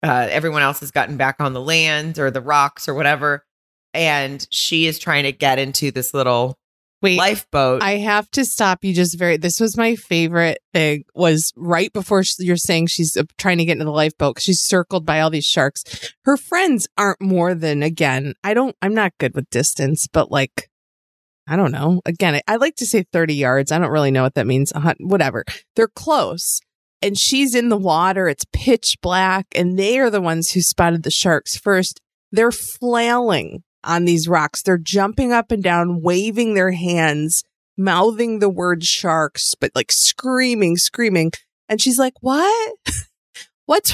[0.04, 3.45] uh everyone else has gotten back on the land or the rocks or whatever.
[3.93, 6.58] And she is trying to get into this little
[7.02, 7.82] Wait, lifeboat.
[7.82, 9.38] I have to stop you just very.
[9.38, 11.06] This was my favorite thing.
[11.16, 14.62] Was right before sh- you're saying she's uh, trying to get into the lifeboat she's
[14.62, 15.84] circled by all these sharks.
[16.26, 18.34] Her friends aren't more than again.
[18.44, 18.76] I don't.
[18.82, 20.70] I'm not good with distance, but like,
[21.48, 22.02] I don't know.
[22.06, 23.72] Again, I, I like to say 30 yards.
[23.72, 24.74] I don't really know what that means.
[25.00, 25.46] Whatever.
[25.76, 26.60] They're close.
[27.02, 28.28] And she's in the water.
[28.28, 32.02] It's pitch black, and they are the ones who spotted the sharks first.
[32.32, 34.62] they're flailing on these rocks.
[34.62, 37.44] They're jumping up and down, waving their hands,
[37.78, 41.32] mouthing the word sharks, but like screaming, screaming.
[41.68, 42.74] And she's like, What?
[43.65, 43.94] What's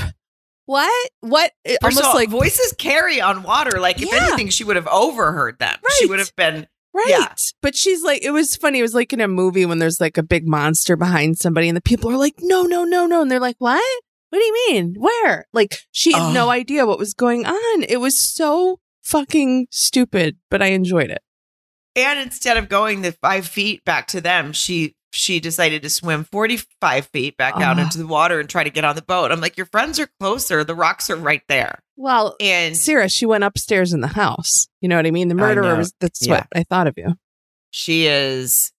[0.65, 1.10] what?
[1.19, 1.52] What?
[1.63, 3.80] It- Almost all, like voices carry on water.
[3.80, 4.28] Like if Yeah.
[4.28, 5.76] anything, she would have overheard them.
[5.84, 5.91] Right.
[6.00, 6.67] She would have been.
[6.93, 7.06] Right.
[7.10, 7.34] Yeah.
[7.62, 8.80] But she's like, it was funny.
[8.80, 11.76] It was like in a movie when there's like a big monster behind somebody and
[11.76, 13.21] the people are like, no, no, no, no.
[13.21, 13.84] And they're like, what?
[14.30, 14.95] What do you mean?
[14.98, 15.45] Where?
[15.54, 16.34] Like she had Ugh.
[16.34, 17.84] no idea what was going on.
[17.84, 21.22] It was so fucking stupid, but I enjoyed it.
[21.96, 26.26] And instead of going the five feet back to them, she she decided to swim
[26.26, 27.84] forty five feet back out Ah.
[27.84, 29.32] into the water and try to get on the boat.
[29.32, 30.65] I'm like, your friends are closer.
[30.65, 31.80] The rocks are right there.
[31.96, 34.68] Well, And Sarah, she went upstairs in the house.
[34.82, 35.30] You know what I mean?
[35.30, 36.34] The murderer was, that's Yeah.
[36.34, 37.15] what I thought of you.
[37.72, 38.74] she is.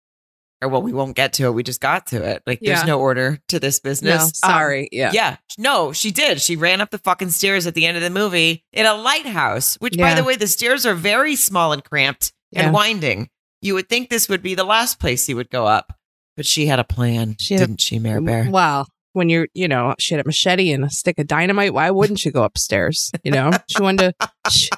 [0.62, 1.50] Or well, we won't get to it.
[1.54, 2.42] We just got to it.
[2.46, 2.76] Like, Yeah.
[2.76, 4.16] there's no order to this business.
[4.18, 4.88] No, Um, sorry.
[4.90, 5.10] yeah.
[5.12, 5.36] Yeah.
[5.58, 6.40] No, she did.
[6.40, 9.74] She ran up the fucking stairs at the end of the movie in a lighthouse,
[9.76, 12.70] which, by the way, the stairs are very small and cramped and Yeah.
[12.70, 13.28] winding.
[13.60, 15.92] You would think this would be the last place you would go up,
[16.36, 18.48] but she had a plan, She didn't she, Mare Bear?
[18.50, 21.74] Well, when you're, you know, she had a machete and a stick of dynamite.
[21.74, 23.10] Why wouldn't she go upstairs?
[23.24, 24.68] You know, she wanted to, she,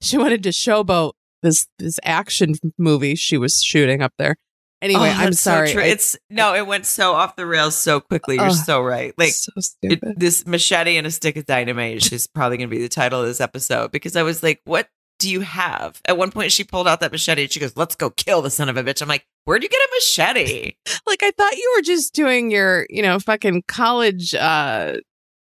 [0.00, 4.36] she wanted to showboat this this action movie she was shooting up there.
[4.82, 5.74] Anyway, Oh, I'm so sorry.
[5.76, 8.36] I- it's no, it went so off the rails so quickly.
[8.36, 9.14] You're so right.
[9.16, 12.82] Like so it, this machete and a stick of dynamite is probably going to be
[12.82, 14.88] the title of this episode because I was like, what
[15.20, 16.00] do you have?
[16.06, 18.50] At one point, she pulled out that machete and she goes, let's go kill the
[18.50, 19.00] son of a bitch.
[19.00, 20.72] I'm like, where'd you get a machete?
[21.06, 24.96] like I thought you were just doing your, you know, fucking college uh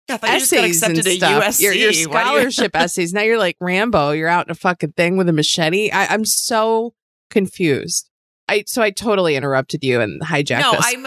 [0.07, 1.45] Yeah, I thought you just got essays and stuff.
[1.45, 1.61] USC.
[1.63, 3.15] Your, your do you- scholarship essays.
[3.15, 4.11] Now you're like Rambo.
[4.11, 5.91] You're out in a fucking thing with a machete.
[5.91, 6.93] I, I'm so
[7.31, 8.10] confused.
[8.51, 10.75] I so I totally interrupted you and hijacked no.
[10.79, 11.07] I'm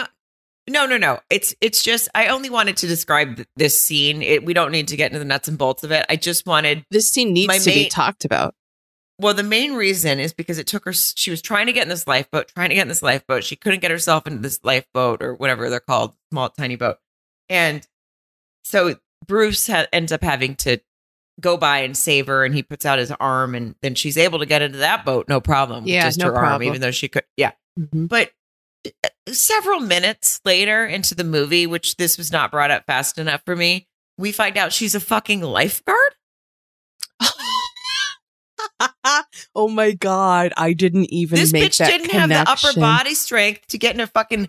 [0.66, 1.20] no, no, no.
[1.30, 4.22] It's it's just I only wanted to describe this scene.
[4.22, 6.06] It, we don't need to get into the nuts and bolts of it.
[6.08, 8.54] I just wanted this scene needs to be talked about.
[9.20, 10.92] Well, the main reason is because it took her.
[10.92, 13.44] She was trying to get in this lifeboat, trying to get in this lifeboat.
[13.44, 16.96] She couldn't get herself into this lifeboat or whatever they're called, small tiny boat.
[17.48, 17.86] And
[18.64, 20.78] so Bruce ha- ends up having to
[21.40, 24.38] go by and save her, and he puts out his arm, and then she's able
[24.38, 25.84] to get into that boat, no problem.
[25.84, 26.68] with Yeah, just no her arm, problem.
[26.68, 27.24] even though she could.
[27.36, 28.08] Yeah, Mhm.
[28.08, 28.30] but
[28.86, 33.42] uh, several minutes later into the movie, which this was not brought up fast enough
[33.44, 36.14] for me, we find out she's a fucking lifeguard.
[39.54, 43.78] oh my god, I didn't even this bitch didn't have the upper body strength to
[43.78, 44.48] get in a fucking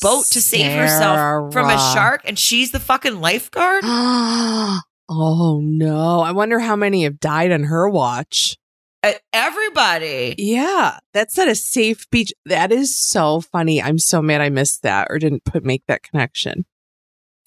[0.00, 3.84] boat to save herself from a shark, and she's the fucking lifeguard.
[5.10, 6.20] oh no.
[6.20, 8.56] I wonder how many have died on her watch.
[9.02, 10.34] Uh, everybody.
[10.38, 12.32] Yeah, that's not a safe beach.
[12.44, 13.82] That is so funny.
[13.82, 16.64] I'm so mad I missed that or didn't put make that connection.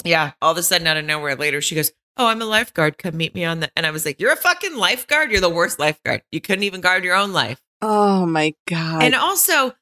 [0.03, 0.31] Yeah.
[0.41, 2.97] All of a sudden, out of nowhere, later she goes, "Oh, I'm a lifeguard.
[2.97, 5.31] Come meet me on the." And I was like, "You're a fucking lifeguard.
[5.31, 6.23] You're the worst lifeguard.
[6.31, 9.03] You couldn't even guard your own life." Oh my god.
[9.03, 9.73] And also,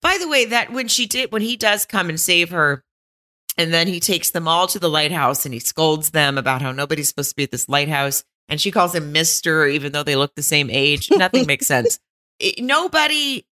[0.00, 2.84] by the way, that when she did, when he does come and save her,
[3.58, 6.72] and then he takes them all to the lighthouse and he scolds them about how
[6.72, 10.16] nobody's supposed to be at this lighthouse, and she calls him Mister, even though they
[10.16, 11.08] look the same age.
[11.10, 11.98] Nothing makes sense.
[12.38, 13.44] It- nobody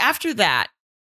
[0.00, 0.68] after that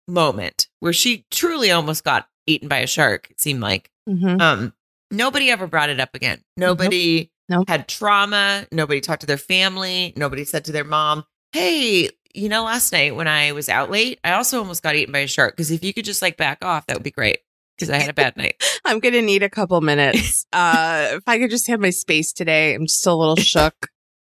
[0.09, 3.31] moment where she truly almost got eaten by a shark.
[3.31, 4.41] It seemed like Mhm.
[4.41, 4.73] um,
[5.11, 6.43] nobody ever brought it up again.
[6.57, 7.69] Nobody Nope.
[7.69, 8.67] had trauma.
[8.73, 10.13] Nobody talked to their family.
[10.17, 14.19] Nobody said to their mom, "Hey, you know, last night when I was out late,
[14.25, 15.55] I also almost got eaten by a shark.
[15.55, 17.39] Because if you could just like back off, that would be great.
[17.83, 20.47] Because I had a bad night." I'm gonna need a couple minutes.
[20.53, 23.89] uh, if I could just have my space today, I'm just a little shook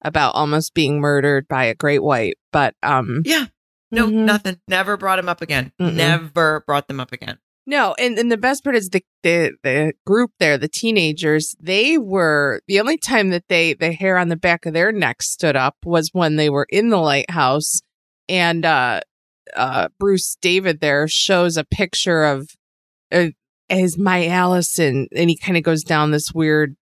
[0.04, 2.38] about almost being murdered by a great white.
[2.52, 3.46] But um, Yeah.
[3.92, 4.26] No, Mhm.
[4.26, 4.60] nothing.
[4.68, 5.72] Never brought him up again.
[5.80, 5.94] Mm-mm.
[5.94, 7.38] Never brought them up again.
[7.66, 11.98] No, and, and the best part is the, the the group there, the teenagers, they
[11.98, 15.56] were the only time that they the hair on the back of their neck stood
[15.56, 17.82] up was when they were in the lighthouse
[18.28, 19.00] and uh
[19.56, 22.50] uh Bruce David there shows a picture of
[23.14, 23.28] uh,
[23.70, 26.76] his my Allison and he kind of goes down this weird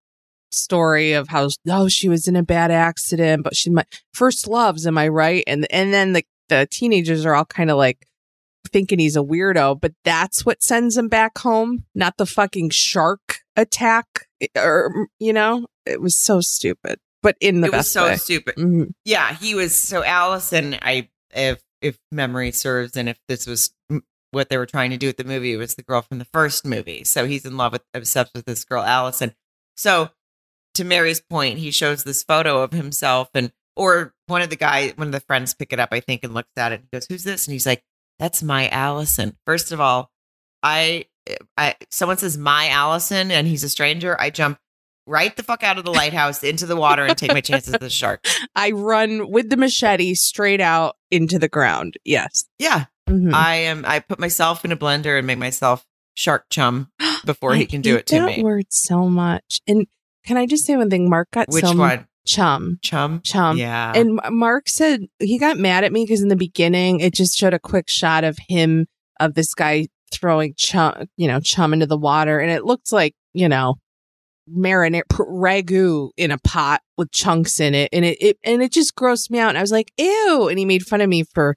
[0.52, 4.86] story of how oh she was in a bad accident but she my first loves
[4.86, 8.06] am I right and and then the the teenagers are all kind of like
[8.68, 13.40] thinking he's a weirdo, but that's what sends him back home, not the fucking shark
[13.56, 14.28] attack.
[14.56, 18.16] Or you know, it was so stupid, but in the it was so way.
[18.18, 18.56] stupid.
[18.56, 18.92] Mhm.
[19.06, 20.78] Yeah, he was so Allison.
[20.82, 23.72] I if if memory serves, and if this was
[24.32, 26.66] what they were trying to do with the movie, was the girl from the first
[26.66, 27.04] movie.
[27.04, 29.34] So he's in love with obsessed with this girl, Allison.
[29.76, 30.10] So
[30.76, 34.90] to Mary's point, he shows this photo of himself, and or one of the guy,
[34.96, 37.06] one of the friends pick it up, I think, and looks at it and goes,
[37.08, 37.84] "Who's this?" And he's like,
[38.20, 40.12] "That's my Allison." First of all,
[40.64, 41.06] I.
[41.56, 44.58] I someone says my Allison and he's a stranger, I jump
[45.08, 47.82] right the fuck out of the lighthouse into the water and take my chances with
[47.82, 48.26] the shark.
[48.56, 51.98] I run with the machete straight out into the ground.
[52.06, 52.46] Yes.
[52.60, 52.86] Yeah.
[53.12, 53.34] Mhm.
[53.34, 56.90] I am I put myself in a blender and make myself shark chum
[57.26, 58.42] before he can do it to me.
[58.44, 59.62] word so much.
[59.68, 59.88] And
[60.26, 61.10] can I just say one thing?
[61.10, 62.08] Mark got Which some one?
[62.26, 62.80] chum.
[62.84, 63.22] Chum?
[63.24, 63.58] Chum.
[63.58, 63.92] yeah.
[63.96, 67.54] And Mark said he got mad at me because in the beginning it just showed
[67.54, 68.86] a quick shot of him
[69.20, 73.16] of this guy throwing chum, you know, chum into the water, and it looked like
[73.34, 73.76] you know,
[74.54, 78.96] marinade ragu in a pot with chunks in it, and it, it and it just
[78.96, 79.50] grossed me out.
[79.50, 81.56] And I was like, ew, and he made fun of me for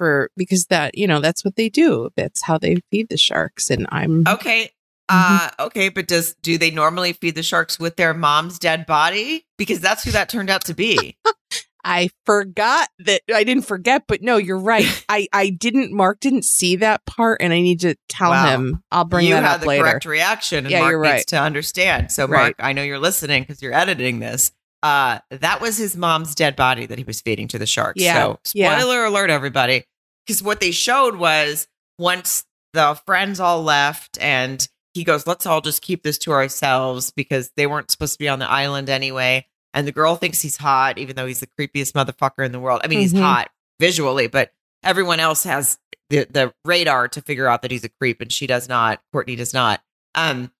[0.00, 2.08] for because that you know that's what they do.
[2.16, 4.70] That's how they feed the sharks, and I'm okay.
[5.10, 5.60] Mm-hmm.
[5.60, 9.44] Uh okay, but does do they normally feed the sharks with their mom's dead body?
[9.58, 11.18] Because that's who that turned out to be.
[11.84, 15.04] I forgot that I didn't forget, but no, you're right.
[15.08, 15.92] I I didn't.
[15.92, 18.46] Mark didn't see that part, and I need to tell Wow.
[18.54, 18.82] him.
[18.90, 19.82] I'll bring you that had up the later.
[19.84, 21.26] correct reaction, and Yeah, Mark you're needs right.
[21.28, 22.12] to understand.
[22.12, 22.38] So, Right.
[22.42, 24.52] Mark, I know you're listening because you're editing this.
[24.82, 28.00] Uh, that was his mom's dead body that he was feeding to the sharks.
[28.02, 28.78] Yeah, So, yeah.
[28.78, 29.84] spoiler alert, everybody,
[30.30, 31.66] because what they showed was
[31.98, 37.10] once the friends all left, and he goes, "Let's all just keep this to ourselves,"
[37.10, 39.46] because they weren't supposed to be on the island anyway.
[39.74, 42.80] And the girl thinks he's hot, even though he's the creepiest motherfucker in the world.
[42.84, 43.20] I mean, he's Mhm.
[43.22, 44.52] hot visually, but
[44.84, 45.78] everyone else has
[46.10, 49.02] the the radar to figure out that he's a creep, and she does not.
[49.12, 49.82] Courtney does not.
[50.14, 50.52] Um,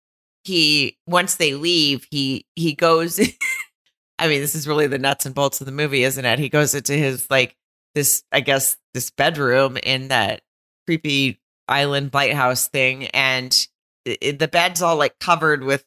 [0.44, 3.20] he once they leave, he he goes.
[4.18, 6.38] I mean, this is really the nuts and bolts of the movie, isn't it?
[6.38, 7.56] He goes into his like
[7.94, 10.42] this, I guess, this bedroom in that
[10.86, 13.66] creepy island lighthouse thing, and
[14.08, 15.84] i- i- the bed's all like covered with.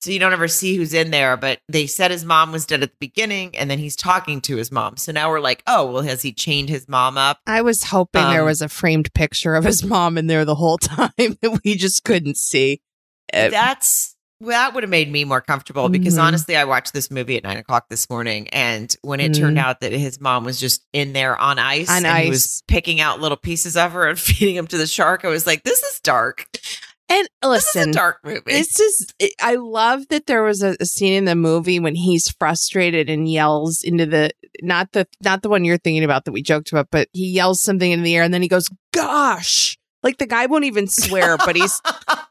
[0.00, 2.84] So you don't ever see who's in there, but they said his mom was dead
[2.84, 4.96] at the beginning, and then he's talking to his mom.
[4.96, 7.40] So now we're like, oh, well, has he chained his mom up?
[7.48, 10.54] I was hoping there Um, was a framed picture of his mom in there the
[10.54, 12.80] whole time that we just couldn't see.
[13.50, 16.22] That's well, that would have made me more comfortable because Mhm.
[16.22, 19.80] honestly, I watched this movie at nine o'clock this morning, and when it turned out
[19.80, 22.28] that his mom was just in there on ice, On and he ice.
[22.28, 25.46] was picking out little pieces of her and feeding them to the shark, I was
[25.46, 26.46] like, "This is dark.
[27.10, 29.12] and This is listen, a dark movie." This is.
[29.40, 33.28] I love that there was a, a scene in the movie when he's frustrated and
[33.30, 34.30] yells into the
[34.62, 37.62] not the not the one you're thinking about that we joked about, but he yells
[37.62, 41.36] something in the air and then he goes, "Gosh!" Like the guy won't even swear,
[41.38, 41.80] but he's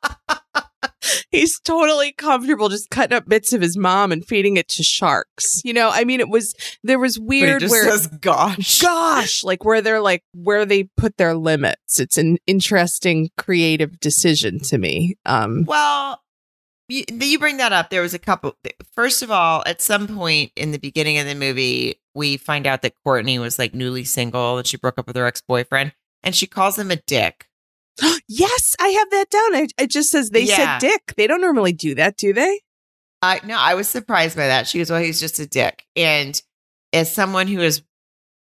[1.32, 5.62] he's totally comfortable just cutting up bits of his mom and feeding it to sharks.
[5.64, 9.64] You know, I mean, it was there was weird just where says, "Gosh." gosh like
[9.64, 15.16] where they're like where they put their limits it's an interesting creative decision to me
[15.26, 16.22] um Well,
[16.90, 17.90] you, you bring that up.
[17.90, 18.56] There was a couple.
[18.94, 22.82] First of all, at some point in the beginning of the movie, we find out
[22.82, 25.94] that Courtney was like newly single and she broke up with her ex boyfriend,
[26.24, 27.47] and she calls him a dick.
[28.28, 30.80] yes i have that down it, it just says they Yeah.
[30.80, 32.60] said dick they don't normally do that do they
[33.22, 34.68] I no, I was surprised by that.
[34.68, 36.40] She goes, "Well, he's just a dick." And
[36.94, 37.82] as someone who has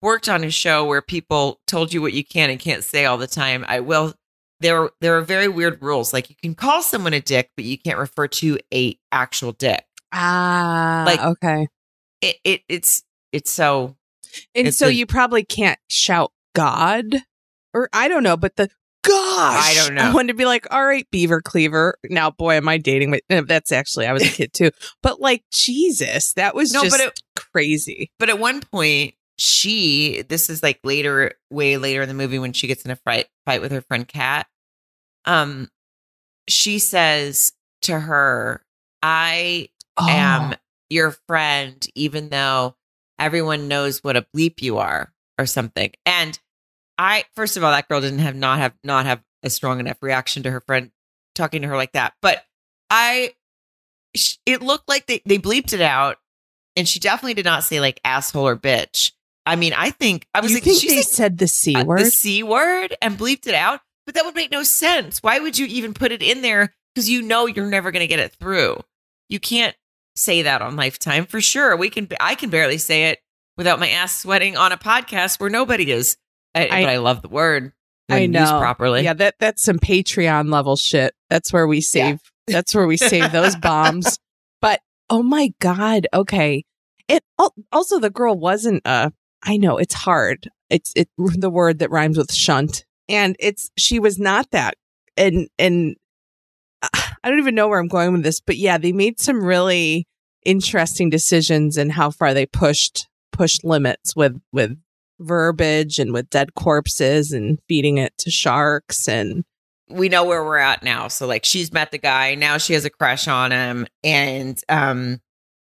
[0.02, 3.16] worked on a show where people told you what you can and can't say all
[3.16, 4.14] the time, I will.
[4.58, 6.12] There, there are very weird rules.
[6.12, 9.84] Like you can call someone a dick, but you can't refer to a actual dick.
[10.12, 11.68] ah Like- okay
[12.20, 13.96] It, it it's it's so
[14.56, 17.14] and it's so a- you probably can't shout god
[17.72, 18.68] or i don't know but the
[19.06, 20.02] gosh I don't know.
[20.02, 23.20] i wanted to be like all right beaver cleaver now boy am i dating my,
[23.30, 24.70] eh, that's actually i was a kid too
[25.02, 30.22] but like jesus that was No, just but it- crazy But at one point, she
[30.28, 33.26] this is like later, way later in the movie when she gets in a fight
[33.44, 34.46] fight with her friend Kat.
[35.24, 35.68] Um,
[36.48, 38.62] she says to her,
[39.02, 40.08] "I Oh.
[40.08, 40.54] am
[40.90, 42.76] your friend, even though
[43.18, 46.38] everyone knows what a bleep you are, or something." And
[46.98, 49.98] I, first of all, that girl didn't have not have not have a strong enough
[50.00, 50.90] reaction to her friend
[51.35, 52.14] talking to her like that.
[52.22, 52.44] But
[52.90, 53.35] I,
[54.46, 56.18] it looked like they they bleeped it out,
[56.76, 59.12] and she definitely did not say like asshole or bitch.
[59.46, 61.85] I mean, I think I was you like, think she they said the c uh,
[61.85, 65.22] word the c word and bleeped it out, but that would make no sense.
[65.22, 66.74] Why would you even put it in there?
[66.94, 68.78] Because you know you're never going to get it through.
[69.28, 69.74] You can't
[70.16, 71.76] say that on Lifetime for sure.
[71.76, 72.09] We can.
[72.20, 73.18] I can barely say it
[73.57, 76.16] without my ass sweating on a podcast where nobody is.
[76.54, 77.72] I, I- but I love the word.
[78.10, 78.58] I know.
[78.60, 79.02] properly.
[79.02, 81.14] Yeah, that that's some Patreon level shit.
[81.30, 82.20] That's where we save.
[82.46, 84.18] That's where we save those bombs.
[84.61, 86.64] But oh my god, okay.
[87.09, 87.24] It
[87.72, 88.82] also the girl wasn't.
[88.84, 89.11] Uh,
[89.42, 90.50] I know it's hard.
[90.68, 94.74] It's it the word that rhymes with shunt, and it's she was not that.
[95.16, 95.96] And and
[96.82, 100.07] I don't even know where I'm going with this, but yeah, they made some really
[100.44, 104.76] interesting decisions in how far they pushed pushed limits with with
[105.20, 109.44] verbiage and with dead corpses and feeding it to sharks and
[109.90, 111.08] we know where we're at now.
[111.08, 115.20] So like she's met the guy, now she has a crush on him and um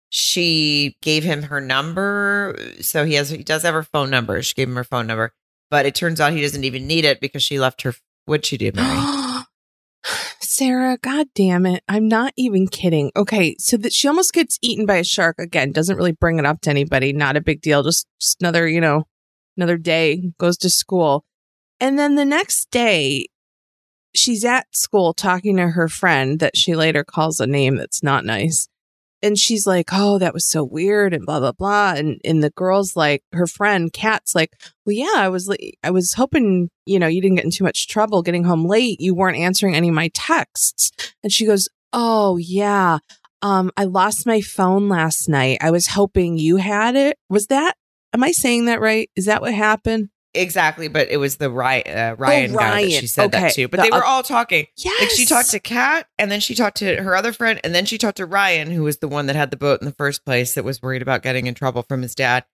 [0.09, 2.57] she gave him her number.
[2.81, 4.41] So he has he does have her phone number.
[4.43, 5.33] She gave him her phone number.
[5.71, 7.95] But it turns out he doesn't even need it because she left her
[8.25, 8.99] what'd she do, Mary?
[10.41, 11.83] Sarah, god damn it.
[11.89, 13.11] I'm not even kidding.
[13.17, 16.47] Okay, so that she almost gets eaten by a shark again, doesn't really bring it
[16.47, 17.83] up to anybody, not a big deal.
[17.83, 19.05] Just, just another, you know,
[19.57, 21.25] another day, goes to school.
[21.81, 23.27] And then the next day,
[24.15, 28.25] she's at school talking to her friend that she later calls a name that's not
[28.25, 28.69] nice.
[29.23, 31.95] And she's like, Oh, that was so weird and blah, blah, blah.
[31.97, 34.53] And, and the girl's like, her friend Kat's like,
[34.85, 37.89] Well, yeah, I was, I was hoping, you know, you didn't get in too much
[37.89, 39.01] trouble getting home late.
[39.01, 40.91] You weren't answering any of my texts.
[41.23, 42.99] And she goes, Oh, yeah.
[43.43, 45.59] Um, I lost my phone last night.
[45.61, 47.19] I was hoping you had it.
[47.29, 47.77] Was that,
[48.17, 49.11] am I saying that right?
[49.15, 50.09] Is that what happened?
[50.33, 53.41] Exactly, but it was the Ryan, uh, Ryan, guy that she said Okay.
[53.41, 53.69] that to.
[53.69, 54.67] But The they were all talking.
[54.77, 55.01] Yes.
[55.01, 57.85] Like she talked to Kat, and then she talked to her other friend, and then
[57.87, 60.25] she talked to Ryan, who was the one that had the boat in the first
[60.25, 62.45] place that was worried about getting in trouble from his dad.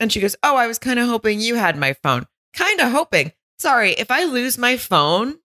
[0.00, 2.26] And she goes, "Oh, I was kind of hoping you had my phone.
[2.52, 3.32] Kind of hoping.
[3.58, 5.38] Sorry, if I lose my phone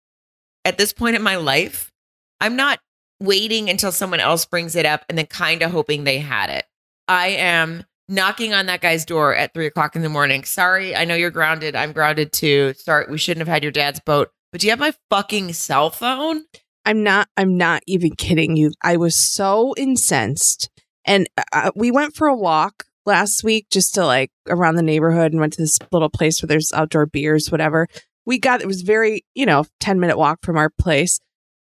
[0.63, 1.91] at this point in my life,
[2.39, 2.79] I'm not
[3.19, 6.65] waiting until someone else brings it up and then kind of hoping they had it.
[7.07, 10.43] I am." Knocking on that guy's door at three o'clock in the morning.
[10.43, 11.75] Sorry, I know you're grounded.
[11.75, 12.73] I'm grounded too.
[12.77, 14.29] Sorry, we shouldn't have had your dad's boat.
[14.51, 16.43] But do you have my fucking cell phone?
[16.85, 18.71] I'm not I'm not even kidding you.
[18.83, 20.69] I was so incensed.
[21.03, 25.31] And uh, we went for a walk last week just to like around the neighborhood
[25.31, 27.87] and went to this little place where there's outdoor beers whatever.
[28.25, 31.19] We got it was very, you know, 10 minute walk from our place.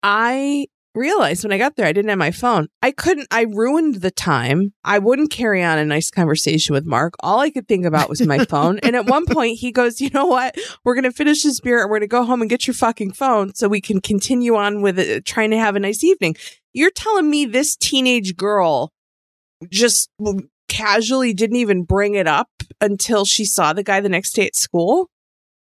[0.03, 0.67] I
[0.99, 2.69] realized when I got there I didn't have my phone.
[2.83, 4.73] I couldn't I ruined the time.
[4.85, 7.15] I wouldn't carry on a nice conversation with Mark.
[7.21, 8.79] All I could think about was my phone.
[8.81, 10.57] And at one point he goes, "You know what?
[10.85, 12.75] We're going to finish this beer and we're going to go home and get your
[12.75, 16.37] fucking phone so we can continue on with it, trying to have a nice evening."
[16.75, 18.93] You're telling me this teenage girl
[19.71, 20.11] just
[20.69, 24.55] casually didn't even bring it up until she saw the guy the next day at
[24.55, 25.11] school?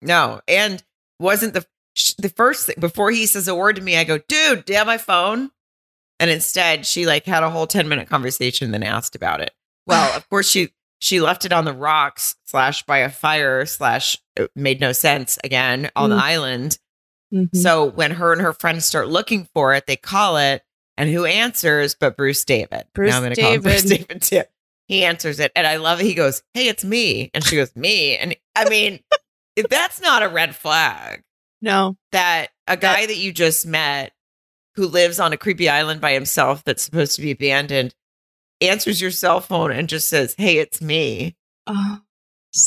[0.02, 0.84] No, and
[1.20, 1.66] wasn't the
[2.18, 3.98] the first thing before he says a word to me.
[3.98, 5.52] I go, dude, do you have my phone?
[6.20, 9.52] And instead, she like had a whole ten minute conversation, then asked about it.
[9.88, 10.70] Well, of course she
[11.00, 15.38] she left it on the rocks slash by a fire slash it made no sense
[15.44, 16.22] again on the Mm.
[16.22, 16.80] island.
[17.34, 17.56] Mhm.
[17.56, 20.64] So when her and her friends start looking for it, they call it,
[20.98, 21.96] and who answers?
[21.96, 22.84] But Bruce David.
[22.94, 24.22] Bruce now I'm going to call him Bruce David.
[24.22, 24.44] Too.
[24.88, 26.06] He answers it, and I love it.
[26.06, 29.00] He goes, "Hey, it's me," and she goes, "Me," and I mean,
[29.56, 31.24] if that's not a red flag
[31.64, 31.98] no.
[32.12, 34.12] that a guy that you just met
[34.76, 37.96] who lives on a creepy island by himself that's supposed to be abandoned
[38.62, 41.36] answers your cell phone and just says, "Hey, it's me.
[41.68, 42.00] Oh,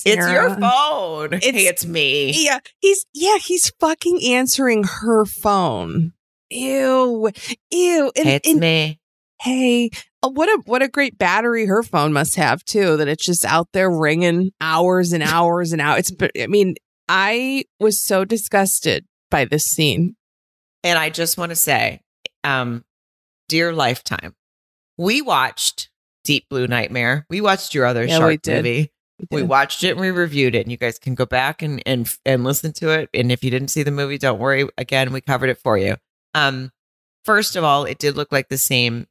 [0.04, 1.32] It's your phone.
[1.34, 6.12] It's- hey, it's me." Yeah, he's yeah, he's fucking answering her phone.
[6.50, 7.30] Ew,
[7.70, 8.12] ew.
[8.16, 9.00] And, it's and- me.
[9.42, 9.90] hey,
[10.22, 12.96] uh, what a what a great battery her phone must have too.
[12.96, 16.10] That it's just out there ringing hours and hours and hours.
[16.10, 16.12] It's.
[16.40, 16.74] I mean,
[17.08, 20.16] I was so disgusted by this scene.
[20.82, 22.00] And I just want to say,
[22.44, 22.84] um,
[23.48, 24.34] dear Lifetime,
[24.96, 25.90] we watched
[26.24, 27.26] Deep Blue Nightmare.
[27.28, 28.56] We watched your other Yeah, we shark did.
[28.56, 28.92] movie.
[29.30, 29.48] We did.
[29.48, 32.44] watched it and we reviewed it, and you guys can go back and and and
[32.44, 33.08] listen to it.
[33.14, 34.68] And if you didn't see the movie, don't worry.
[34.76, 35.96] Again, we covered it for you.
[36.34, 36.70] Um,
[37.24, 39.06] first of all, it did look like the same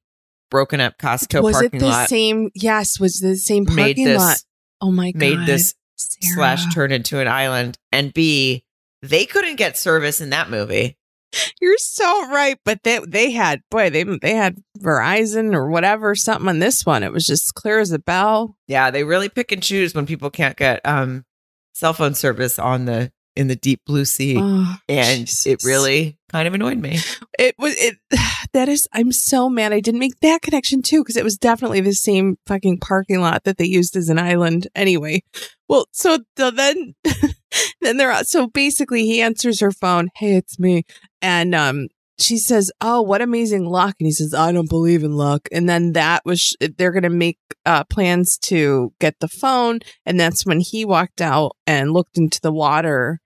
[0.52, 2.52] broken up Costco was it parking the lot same?
[2.54, 4.38] Yes, was the same parking this lot.
[4.80, 5.20] Oh my god!
[5.20, 6.36] made this Sarah.
[6.36, 7.78] slash turn into an island.
[7.92, 8.64] And B,
[9.02, 10.98] they couldn't get service in that movie.
[11.60, 16.48] You're so right, but they they had boy they they had Verizon or whatever something
[16.48, 17.04] on this one.
[17.04, 18.56] It was just clear as a bell.
[18.68, 21.26] Yeah, they really pick and choose when people can't get um
[21.74, 24.38] cell phone service on the in the deep blue sea.
[24.40, 27.00] Oh, and it really kind of annoyed me.
[27.38, 27.98] it was it
[28.54, 31.82] that is I'm so mad I didn't make that connection too because it was definitely
[31.82, 35.24] the same fucking parking lot that they used as an island anyway.
[35.68, 36.96] Well, so the, then
[37.82, 40.84] then they're so basically he answers her phone, "Hey, it's me."
[41.22, 45.14] And um she says, "Oh, what amazing luck." And he says, "I don't believe in
[45.14, 49.80] luck." And then that was they're going to make uh plans to get the phone
[50.06, 53.20] and that's when he walked out and looked into the water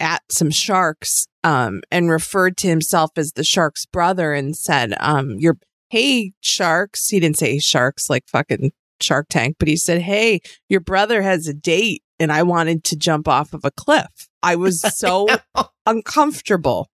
[0.00, 5.36] at some sharks um and referred to himself as the shark's brother and said um
[5.38, 5.58] you're
[5.90, 7.08] hey sharks.
[7.08, 11.46] He didn't say sharks like fucking shark tank but he said hey your brother has
[11.46, 14.28] a date and i wanted to jump off of a cliff.
[14.42, 15.28] I was so
[15.86, 16.88] uncomfortable.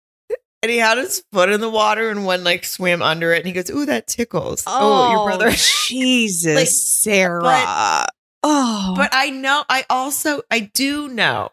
[0.63, 3.47] And he had his foot in the water and one like swam under it and
[3.47, 4.63] he goes, Ooh, that tickles.
[4.67, 5.51] Oh, your brother.
[5.87, 8.07] jesus Like, sarah.
[8.43, 8.95] Oh.
[8.97, 11.51] But I know I also I do know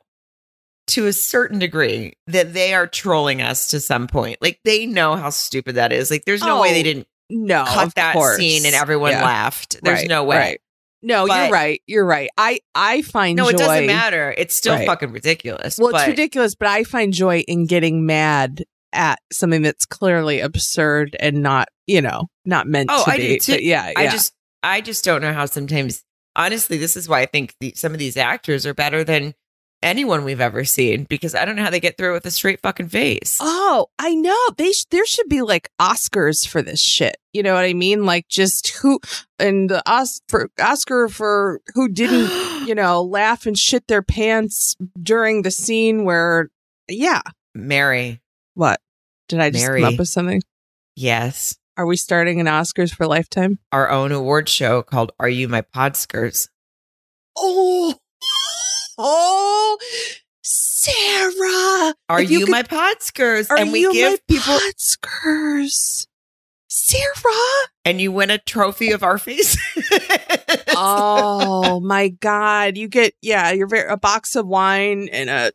[0.88, 4.38] to a certain degree that they are trolling us to some point.
[4.42, 6.10] Like they know how stupid that is.
[6.10, 8.38] Like there's no way they Oh, didn't No, cut that course.
[8.38, 9.24] scene and everyone Yeah.
[9.26, 9.78] laughed.
[9.84, 10.38] There's Right, no way.
[10.38, 10.62] right.
[11.04, 11.82] No, But- you're right.
[11.88, 12.30] You're right.
[12.38, 13.50] I I find No, joy.
[13.50, 14.34] it doesn't matter.
[14.38, 14.86] It's still Right.
[14.88, 15.78] fucking ridiculous.
[15.78, 18.64] Well, but it's ridiculous, but I find joy in getting mad
[18.94, 23.38] at something that's clearly absurd and not, you know, not meant Oh, to I do
[23.40, 23.52] too.
[23.54, 24.34] But yeah, I just
[24.64, 26.04] I just don't know how sometimes
[26.36, 29.34] honestly this is why I think the, some of these actors are better than
[29.84, 32.32] anyone we've ever seen because I don't know how they get through it with a
[32.32, 33.38] straight fucking face.
[33.40, 34.38] Oh, I know.
[34.58, 37.18] They sh- there should be like Oscars for this shit.
[37.34, 38.06] You know what I mean?
[38.06, 39.00] Like just who
[39.40, 42.30] and the Os- for Oscar for who didn't,
[42.68, 46.50] you know, laugh and shit their pants during the scene where
[46.88, 47.22] yeah.
[47.54, 48.22] Mary.
[48.54, 48.80] What?
[49.30, 49.82] Did I just Mary.
[49.82, 50.42] come up with something?
[50.96, 51.58] Yes.
[51.76, 53.60] Are we starting an Oscars for Lifetime?
[53.72, 56.50] Our own award show called Are You My Podskers?
[57.38, 57.94] Oh,
[58.98, 59.78] oh,
[60.44, 63.50] Sarah, Are If you, could- my Podskers?
[63.50, 66.08] Are and we you give my people Oscars?
[66.70, 67.32] Sarah.
[67.86, 69.58] and you win a trophy of our face.
[70.76, 75.52] oh my god you get yeah you're very a box of wine and a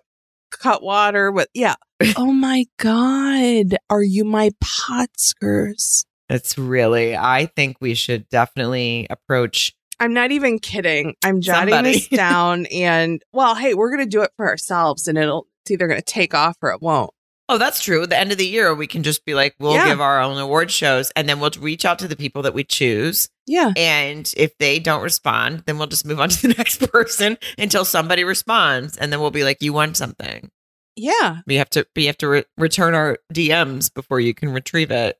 [0.50, 1.74] cut water with yeah
[2.16, 9.72] oh my god are you my Podskers It's really I think we should definitely approach
[10.02, 11.92] i'm not even kidding i'm jotting Somebody.
[11.94, 15.86] this down and well hey we're gonna do it for ourselves and it'll it's either
[15.86, 17.10] gonna take off or it won't
[17.48, 18.04] Oh, that's true.
[18.04, 19.86] At the end of the year, we can just be like, we'll Yeah.
[19.88, 22.64] give our own award shows and then we'll reach out to the people that we
[22.64, 23.28] choose.
[23.46, 27.36] yeah And if they don't respond, then we'll just move on to the next person
[27.58, 28.96] until somebody responds.
[28.96, 30.50] And then we'll be like, you won something.
[30.96, 34.90] yeah We have to, we have to re- return our DMs before you can retrieve
[34.90, 35.18] it.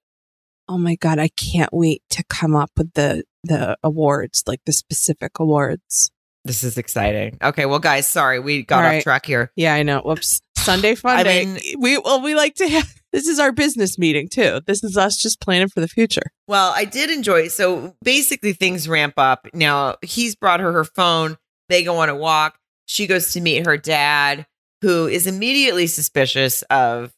[0.69, 4.73] Oh my god i can't wait to come up with the the awards like the
[4.73, 6.11] specific awards
[6.45, 7.39] This is exciting.
[7.41, 7.67] Okay.
[7.67, 9.53] Well, guys, sorry, we got All off track here.
[9.55, 10.01] Yeah, I know.
[10.01, 10.41] Whoops.
[10.57, 14.29] Sunday fun I mean- we well, we like to have this is our business meeting
[14.29, 14.61] too.
[14.67, 16.23] This is us just planning for the future.
[16.49, 17.47] Well, I did enjoy.
[17.49, 19.47] So basically, things ramp up.
[19.55, 21.37] Now he's brought her her phone.
[21.69, 22.59] They go on a walk.
[22.87, 24.47] She goes to meet her dad,
[24.83, 27.13] who is immediately suspicious of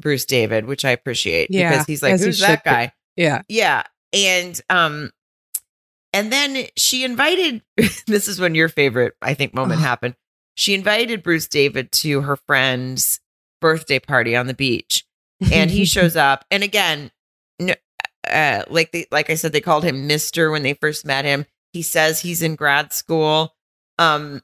[0.00, 2.70] Bruce David, which I appreciate Yeah, because he's like, as he "Who's that should be.
[2.70, 3.42] guy?" Yeah.
[3.48, 3.82] Yeah,
[4.12, 5.10] and um,
[6.12, 7.62] and then she invited.
[8.06, 9.86] this is when your favorite, I think, moment Ugh.
[9.86, 10.16] happened.
[10.54, 13.20] She invited Bruce David to her friend's
[13.60, 15.04] birthday party on the beach
[15.50, 17.10] and he shows up and again
[17.58, 17.72] no,
[18.30, 21.46] uh, like they like i said they called him mister when they first met him
[21.72, 23.54] he says he's in grad school
[23.98, 24.42] um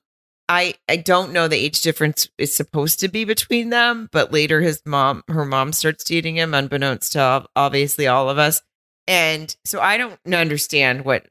[0.49, 4.61] i i don't know the age difference is supposed to be between them but later
[4.61, 8.63] his mom her mom starts dating him unbeknownst to obviously all of us
[9.07, 11.27] and so i don't understand what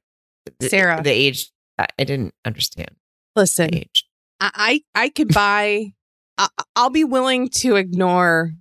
[0.59, 1.01] the, Sarah.
[1.03, 2.91] the age I, I didn't understand
[3.35, 4.05] Listen, age
[4.41, 5.93] I I could buy.
[6.37, 8.53] I, I'll be willing to ignore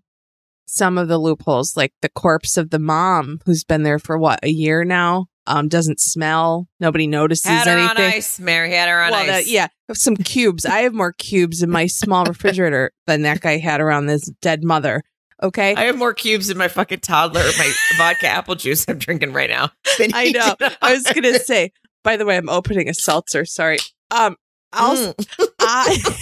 [0.67, 4.41] some of the loopholes, like the corpse of the mom who's been there for what
[4.43, 5.27] a year now.
[5.47, 6.69] Um, doesn't smell.
[6.81, 8.05] Nobody notices had her on anything.
[8.19, 10.65] ice mary had her on well, ice that- yeah, some cubes.
[10.67, 14.63] I have more cubes in my small refrigerator than that guy had around this dead
[14.63, 15.03] mother.
[15.43, 19.33] Okay, I have more cubes in my fucking toddler, my vodka apple juice I'm drinking
[19.33, 19.71] right now.
[20.15, 20.55] I know.
[20.83, 21.73] I was gonna say.
[22.05, 23.45] By the way, I'm opening a seltzer.
[23.47, 23.79] Sorry.
[24.11, 24.37] Um,
[24.73, 25.49] I'll Mm.
[25.61, 26.15] I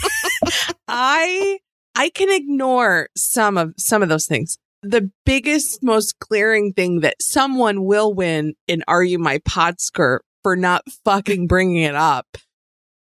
[0.86, 1.58] I
[1.96, 4.58] I can ignore some of some of those things.
[4.83, 10.57] The biggest, most glaring thing that someone will win in "Are You My Podsker" for
[10.57, 12.26] not fucking bringing it up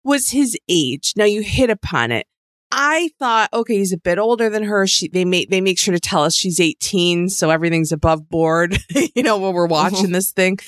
[0.04, 1.12] was his age.
[1.16, 2.26] Now you hit upon it.
[2.72, 4.86] I thought, okay, he's a bit older than her.
[4.86, 8.78] She they make they make sure to tell us she's 18, so everything's above board,
[9.14, 9.72] you know, when we're mm-hmm.
[9.72, 10.58] watching this thing.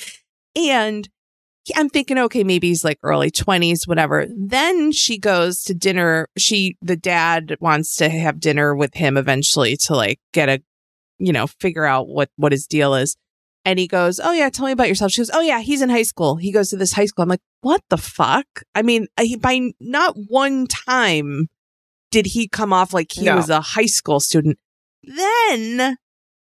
[0.55, 1.07] And
[1.75, 4.27] I'm thinking, okay, maybe he's like early 20s, whatever.
[4.35, 6.27] Then she goes to dinner.
[6.37, 10.63] She, the dad wants to have dinner with him eventually to like get a,
[11.19, 13.15] you know, figure out what, what his deal is.
[13.65, 15.11] And he goes, Oh, yeah, tell me about yourself.
[15.11, 16.37] She goes, Oh, yeah, he's in high school.
[16.37, 17.23] He goes to this high school.
[17.23, 18.45] I'm like, What the fuck?
[18.73, 21.47] I mean, uh, I, by not one time
[22.11, 23.35] did he come off like he No.
[23.35, 24.57] was a high school student.
[25.03, 25.97] Then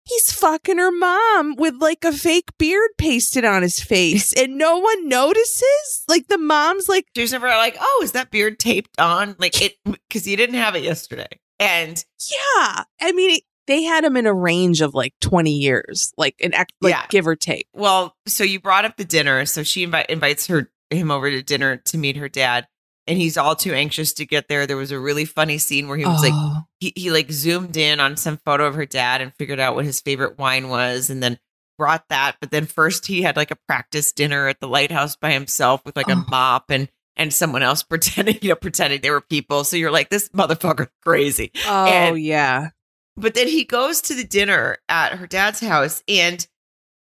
[0.05, 4.79] he's fucking her mom with like a fake beard pasted on his face and no
[4.79, 6.05] one notices.
[6.09, 9.37] Like the mom's like, She was never like, oh, is that beard taped on?
[9.39, 11.29] Like it, because you didn't have it yesterday.
[11.59, 12.85] And yeah.
[13.01, 16.73] I mean, they had him in a range of like 20 years, like an ex-
[16.81, 17.07] like Yeah.
[17.09, 17.67] give or take.
[17.75, 19.45] well, so you brought up the dinner.
[19.47, 22.67] So she invite, invites her him over to dinner to meet her dad.
[23.09, 24.65] And he's all too anxious to get there.
[24.67, 26.63] There was a really funny scene where he was like, Oh.
[26.79, 29.85] he, he like zoomed in on some photo of her dad and figured out what
[29.85, 31.39] his favorite wine was and then
[31.79, 32.37] brought that.
[32.41, 35.97] But then first he had like a practice dinner at the lighthouse by himself with
[35.97, 36.25] like a Oh.
[36.29, 39.65] mop and and someone else pretending, you know, pretending they were people.
[39.65, 41.51] So you're like, this motherfucker's crazy.
[41.67, 42.71] Oh And- yeah.
[43.17, 46.47] But then he goes to the dinner at her dad's house and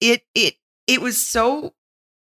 [0.02, 0.56] it it
[0.88, 1.74] it was so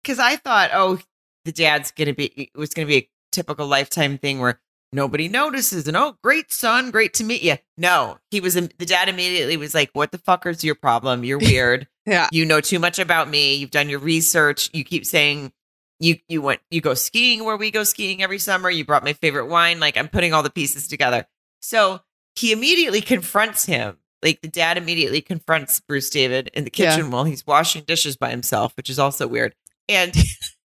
[0.03, 1.01] because I thought, oh,
[1.45, 4.61] the dad's gonna be it was gonna be a typical lifetime thing where
[4.93, 7.57] nobody notices and oh, great son, great to meet you.
[7.77, 11.25] No, he was the dad immediately was like, What the fuck is your problem?
[11.25, 11.89] You're weird.
[12.07, 12.29] Yeah.
[12.33, 13.55] you know too much about me.
[13.55, 14.70] You've done your research.
[14.72, 15.53] You keep saying
[16.01, 18.70] you you went you go skiing where we go skiing every summer.
[18.70, 19.81] You brought my favorite wine.
[19.81, 21.27] Like I'm putting all the pieces together.
[21.61, 22.01] So
[22.37, 23.99] he immediately confronts him.
[24.22, 26.91] Like the dad immediately confronts Bruce David in the Yeah.
[26.95, 29.55] kitchen while he's washing dishes by himself, which is also weird.
[29.89, 30.14] And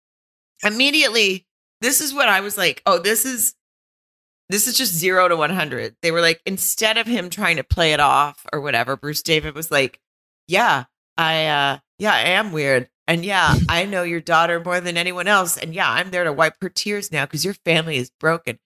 [0.64, 1.46] immediately,
[1.80, 3.54] this is what I was like, oh, this is
[4.48, 5.94] this is just zero to 100.
[6.02, 9.54] They were like, instead of him trying to play it off or whatever, Bruce David
[9.54, 10.00] was like,
[10.48, 10.84] yeah,
[11.16, 12.88] I, uh, yeah, I am weird.
[13.06, 15.56] And yeah, I know your daughter more than anyone else.
[15.56, 18.58] And yeah, I'm there to wipe her tears now because your family is broken.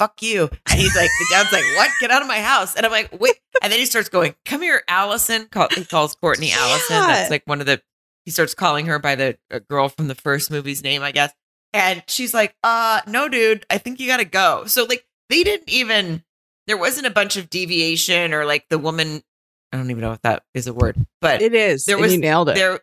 [0.00, 0.48] Fuck you.
[0.70, 1.90] And he's like, the dad's like, what?
[2.00, 2.74] Get out of my house.
[2.74, 3.34] And I'm like, wait.
[3.60, 5.46] And then he starts going, come here, Allison.
[5.50, 6.96] Call, he calls Courtney Allison.
[6.96, 7.06] Yeah.
[7.06, 7.82] That's like one of the,
[8.24, 11.34] he starts calling her by the uh, girl from the first movie's name, I guess.
[11.74, 14.64] And she's like, uh, no, dude, I think you got to go.
[14.64, 16.24] So, like, they didn't even,
[16.66, 19.22] there wasn't a bunch of deviation or like the woman,
[19.70, 21.84] I don't even know if that is a word, but It is.
[21.84, 22.54] There was- nailed it.
[22.56, 22.80] there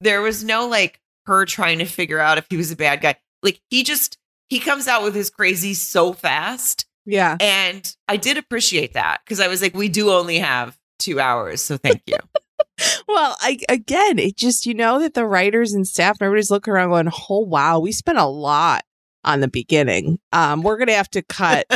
[0.00, 3.16] there was no like her trying to figure out if he was a bad guy.
[3.42, 4.18] Like he just
[4.48, 6.86] he comes out with his crazy so fast.
[7.04, 7.36] yeah.
[7.40, 11.62] And I did appreciate that because I was like, we do only have two hours.
[11.62, 12.16] So thank you.
[13.08, 16.90] Well, I again, it just you know that the writers and staff, everybody's looking around
[16.90, 18.84] going, "Oh wow, we spent a lot
[19.24, 20.18] on the beginning.
[20.32, 21.66] Um, we're gonna have to cut."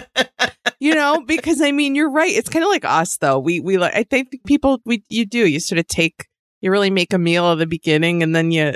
[0.79, 2.31] you know, because I mean, you're right.
[2.33, 3.39] It's kind of like us, though.
[3.41, 3.95] We we like.
[3.95, 5.47] I think people we you do.
[5.47, 6.27] You sort of take.
[6.61, 8.75] You really make a meal at the beginning, and then you,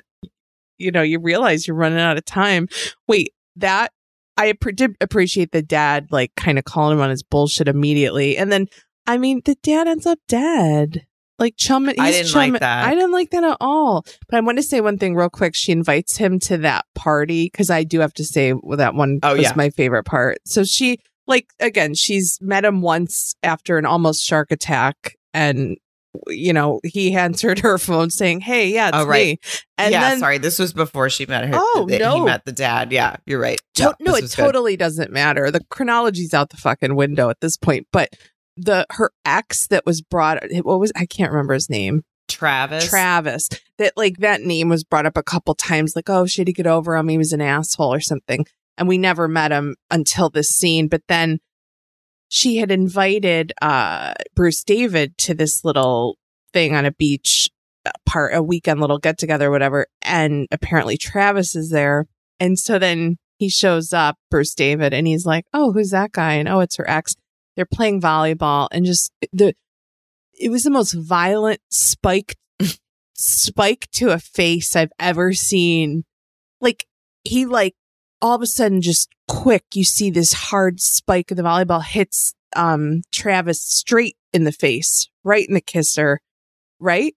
[0.79, 2.69] you know, you realize you're running out of time.
[3.07, 3.93] Wait, that
[4.37, 8.51] I did appreciate the dad like kind of calling him on his bullshit immediately, and
[8.53, 8.67] then
[9.07, 11.07] I mean, the dad ends up dead.
[11.39, 12.87] Like chum, I didn't like that.
[12.87, 14.07] I didn't like that at all.
[14.29, 15.55] But I want to say one thing real quick.
[15.55, 19.19] She invites him to that party because I do have to say well, that one
[19.23, 19.53] Oh, was yeah.
[19.55, 20.39] my favorite part.
[20.47, 25.77] So she like again, she's met him once after an almost shark attack, and
[26.29, 29.39] you know he answered her phone saying, "Hey, yeah, it's Oh, right.
[29.43, 30.39] me." And yeah, then sorry.
[30.39, 31.53] This was before she met her.
[31.55, 32.15] Oh, the- no.
[32.17, 32.93] He met the dad.
[32.93, 33.61] Yeah, you're right.
[33.77, 34.43] To- no, it was good.
[34.43, 35.51] totally doesn't matter.
[35.51, 37.87] The chronology's out the fucking window at this point.
[37.93, 38.11] But
[38.57, 42.03] the her ex that was brought, what was I can't remember his name.
[42.29, 42.89] Travis.
[42.89, 43.49] Travis.
[43.79, 45.93] That like that name was brought up a couple times.
[45.95, 47.09] Like, oh, she had to get over him.
[47.09, 48.45] He was an asshole or something.
[48.79, 50.89] And we never met him until this scene.
[50.89, 51.39] But then
[52.29, 56.19] she had invited uh Bruce David to this little
[56.53, 57.51] thing on a beach
[57.85, 62.07] uh, part a weekend little get together whatever and apparently Travis is there.
[62.39, 66.35] And so then he shows up Bruce David and he's like oh who's that guy?
[66.35, 67.15] And oh it's her ex.
[67.55, 69.55] They're playing volleyball and just the
[70.39, 72.37] it was the most violent spike
[73.15, 76.05] spike to a face I've ever seen.
[76.61, 76.87] Like
[77.25, 77.75] he like
[78.23, 82.35] all of a sudden just quick you see this hard spike of the volleyball hits
[82.55, 86.21] um Travis straight in the face right in the kisser
[86.79, 87.15] right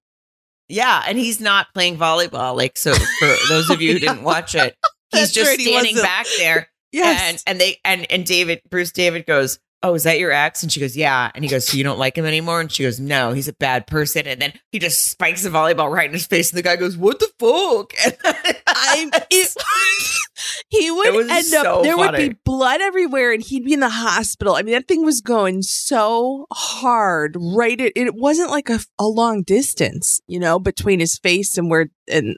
[0.67, 2.55] Yeah, and he's not playing volleyball.
[2.55, 4.75] Like so, for those of you who didn't watch it,
[5.11, 6.69] he's just right, standing back there.
[6.91, 10.63] yes And and they and and David Bruce David goes, "Oh, is that your ex?"
[10.63, 12.83] And she goes, "Yeah." And he goes, "So you don't like him anymore?" And she
[12.83, 16.13] goes, "No, he's a bad person." And then he just spikes a volleyball right in
[16.13, 17.93] his face, and the guy goes, "What the fuck?"
[18.67, 19.55] I'm it,
[20.69, 23.89] he would end up so there would be blood everywhere and he'd be in the
[23.89, 24.55] hospital.
[24.55, 29.05] I mean that thing was going so hard right it, it wasn't like a, a
[29.05, 32.37] long distance, you know, between his face and where and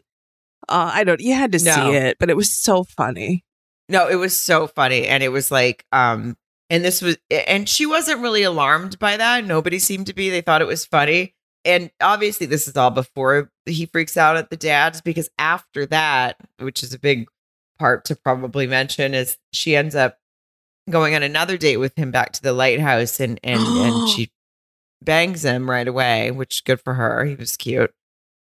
[0.70, 1.74] uh, I don't you had to No.
[1.76, 3.44] see it, but it was so funny.
[3.90, 5.06] No, it was so funny.
[5.08, 6.38] And it was like, um,
[6.72, 9.44] and this was, and she wasn't really alarmed by that.
[9.44, 10.30] Nobody seemed to be.
[10.30, 11.36] They thought it was funny.
[11.66, 16.38] And obviously, this is all before he freaks out at the dads because after that,
[16.60, 17.28] which is a big
[17.78, 20.18] part to probably mention, is she ends up
[20.90, 24.32] going on another date with him back to the lighthouse and and and she
[25.02, 27.26] bangs him right away, which good for her.
[27.26, 27.94] He was cute.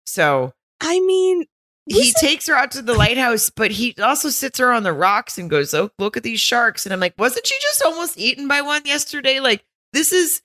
[0.05, 1.45] So I mean
[1.89, 5.37] he takes her out to the lighthouse, but he also sits her on the rocks
[5.37, 8.47] and goes, "Oh, look at these sharks." And I'm like, "Wasn't she just almost eaten
[8.47, 9.39] by one yesterday?
[9.39, 10.41] Like, this is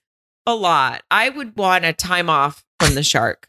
[0.47, 1.03] a lot.
[1.11, 3.49] I would want a time off from the shark."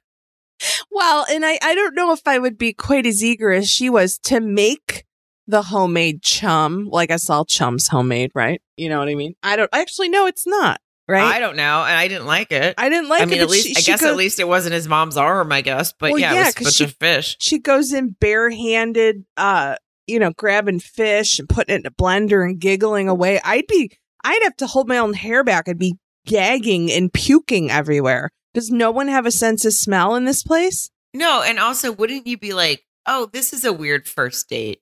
[0.92, 3.90] Well, and I, I don't know if I would be quite as eager as she
[3.90, 5.06] was to make
[5.48, 6.88] the homemade chum.
[6.90, 8.62] Like I saw chum's homemade, right?
[8.78, 9.36] You know what I mean?
[9.44, 11.24] I don't actually no, it's not, right?
[11.36, 12.76] I don't know, and I didn't like it.
[12.78, 13.44] I didn't like I mean, it.
[13.44, 15.52] at least she, I she guess goes, at least it wasn't his mom's arm.
[15.52, 17.38] I guess, but Well, yeah, yeah, it was a 'cause bunch she- of fish.
[17.40, 19.76] she goes in barehanded, uh,
[20.08, 23.40] you know, grabbing fish and putting it in a blender and giggling away.
[23.44, 23.92] I'd be,
[24.24, 25.68] I'd have to hold my own hair back.
[25.68, 25.96] I'd be
[26.26, 28.30] gagging and puking everywhere.
[28.54, 30.90] Does no one have a sense of smell in this place?
[31.14, 34.80] No, and also, wouldn't you be like, oh, this is a weird first date?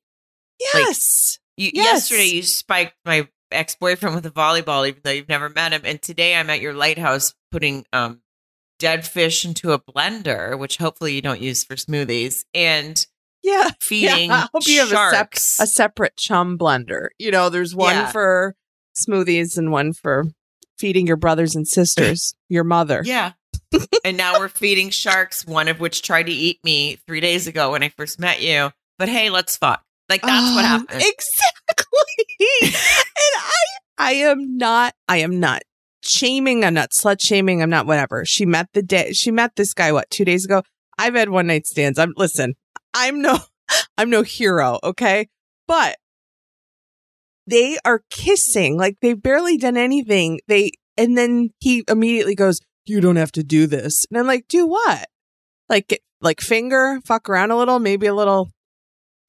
[0.73, 1.39] Yes.
[1.57, 2.09] You, Yes.
[2.11, 5.81] Yesterday, you spiked my ex boyfriend with a volleyball, even though you've never met him.
[5.85, 8.21] And today, I'm at your lighthouse putting um,
[8.79, 13.05] dead fish into a blender, which hopefully you don't use for smoothies, and
[13.43, 13.69] yeah.
[13.81, 17.09] feeding I hope you have a, sep- a separate chum blender.
[17.19, 18.11] You know, there's one Yeah.
[18.11, 18.55] for
[18.97, 20.25] smoothies and one for
[20.77, 23.01] feeding your brothers and sisters, your mother.
[23.05, 23.33] yeah.
[24.05, 27.71] and now we're feeding sharks, one of which tried to eat me three days ago
[27.71, 28.71] when I first met you.
[28.99, 29.83] But hey, let's fuck.
[30.09, 31.01] Like that's what happened.
[31.03, 32.69] Exactly.
[34.03, 35.61] I am not I am not
[36.03, 38.25] shaming, I'm not slut shaming, I'm not whatever.
[38.25, 40.61] She met the day she met this guy what, 2 days ago.
[40.97, 41.97] I've had one night stands.
[41.97, 42.55] I'm listen,
[42.93, 43.39] I'm no
[43.97, 45.29] I'm no hero, okay?
[45.67, 45.95] But
[47.47, 50.41] they are kissing like they've barely done anything.
[50.49, 54.49] They and then he immediately goes, "You don't have to do this." And I'm like,
[54.49, 55.07] "Do what?"
[55.69, 58.51] Like like finger, fuck around a little, maybe a little,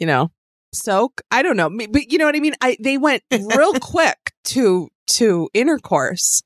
[0.01, 0.33] you know,
[0.75, 1.21] soak.
[1.31, 2.55] I don't know, but you know what I mean.
[2.61, 6.43] I they went real quick to to intercourse.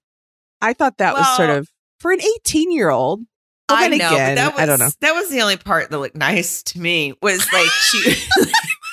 [0.60, 1.68] I thought that was sort of
[2.00, 3.20] for an 18 year old.
[3.68, 4.88] Well, I know, again, that was I don't know.
[5.02, 7.12] that was the only part that looked nice to me.
[7.20, 8.14] Was like she,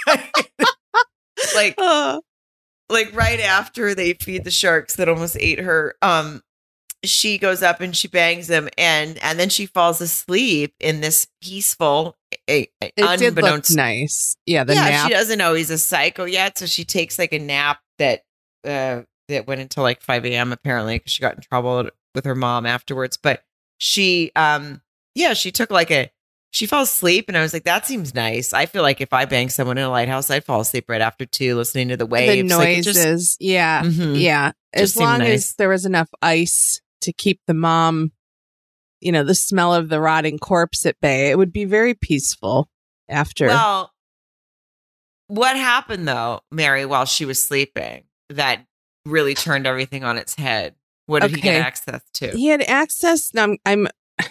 [1.55, 2.19] like Uh,
[2.89, 5.95] like right after they feed the sharks that almost ate her.
[6.01, 6.41] Um,
[7.03, 11.27] she goes up and she bangs him, and and then she falls asleep in this
[11.41, 12.17] peaceful,
[12.49, 14.35] a, a- it did look unbeknownst nice.
[14.45, 15.07] Yeah, the yeah, nap.
[15.07, 18.21] she doesn't know he's a psycho yet, so she takes like a nap that
[18.65, 20.51] uh that went until like five a.m.
[20.51, 23.17] apparently because she got in trouble with her mom afterwards.
[23.17, 23.43] But
[23.77, 24.81] she, um,
[25.15, 26.11] yeah, she took like a
[26.51, 28.53] she fell asleep, and I was like, that seems nice.
[28.53, 31.25] I feel like if I bang someone in a lighthouse, I'd fall asleep right after
[31.25, 33.37] too, listening to the the waves, Like, just- noises.
[33.41, 34.17] yeah, Mhm.
[34.21, 34.51] yeah.
[34.71, 35.49] As long nice.
[35.49, 38.13] as there was enough ice to keep the mom,
[39.01, 42.69] you know, the smell of the rotting corpse at bay, it would be very peaceful
[43.09, 43.47] after.
[43.47, 43.91] Well,
[45.27, 48.65] what happened though, Mary, while she was sleeping, that
[49.05, 50.75] really turned everything on its head?
[51.07, 52.31] What did he get access to?
[52.31, 53.33] he had access.
[53.33, 53.87] Now I'm, I'm,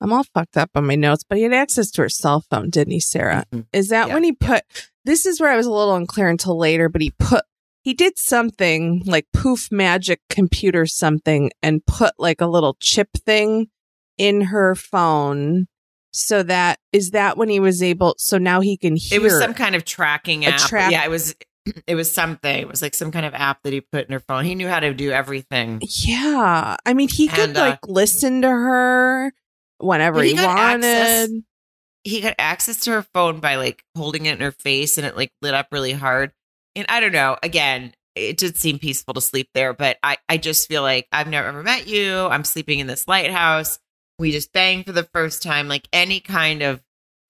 [0.00, 2.70] I'm all fucked up on my notes, but he had access to her cell phone,
[2.70, 3.44] didn't he, Sarah?
[3.52, 3.66] Mhm.
[3.72, 4.62] Is that Yeah, when he put?
[5.04, 7.44] This is where I was a little unclear until later, but he put.
[7.82, 13.68] He did something like poof magic computer something and put like a little chip thing
[14.18, 15.66] in her phone
[16.12, 19.38] so that is that when he was able so now he can hear It was
[19.38, 20.58] some kind of tracking app.
[20.58, 21.34] track- yeah, it was.
[21.86, 22.56] It was something.
[22.56, 24.44] It was like some kind of app that he put in her phone.
[24.44, 25.80] He knew how to do everything.
[25.82, 29.32] yeah i mean he could And, uh, like listen to her
[29.78, 31.30] whenever he, he wanted access-
[32.04, 35.16] He got access to her phone by like holding it in her face, and it
[35.16, 36.32] like lit up really hard.
[36.74, 37.36] And I don't know.
[37.42, 41.28] Again, it did seem peaceful to sleep there, but I I just feel like I've
[41.28, 42.26] never ever met you.
[42.26, 43.78] I'm sleeping in this lighthouse.
[44.18, 45.68] We just banged for the first time.
[45.68, 46.80] Like any kind of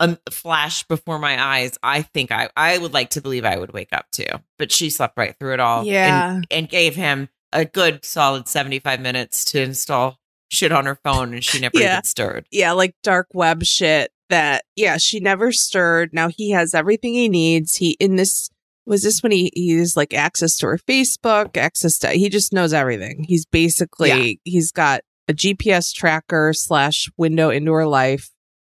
[0.01, 3.73] um, flash before my eyes, I think I I would like to believe I would
[3.73, 4.41] wake up to.
[4.59, 5.85] But she slept right through it all.
[5.85, 6.35] Yeah.
[6.37, 10.19] and, and gave him a good solid 75 minutes to install
[10.51, 11.93] shit on her phone, and she never Yeah.
[11.95, 12.47] even stirred.
[12.51, 17.29] yeah like dark web shit that yeah she never stirred now he has everything he
[17.29, 18.49] needs he in this
[18.87, 22.53] was this when he he has like access to her facebook access to he just
[22.53, 28.31] knows everything he's basically he's got a gps tracker slash window into her life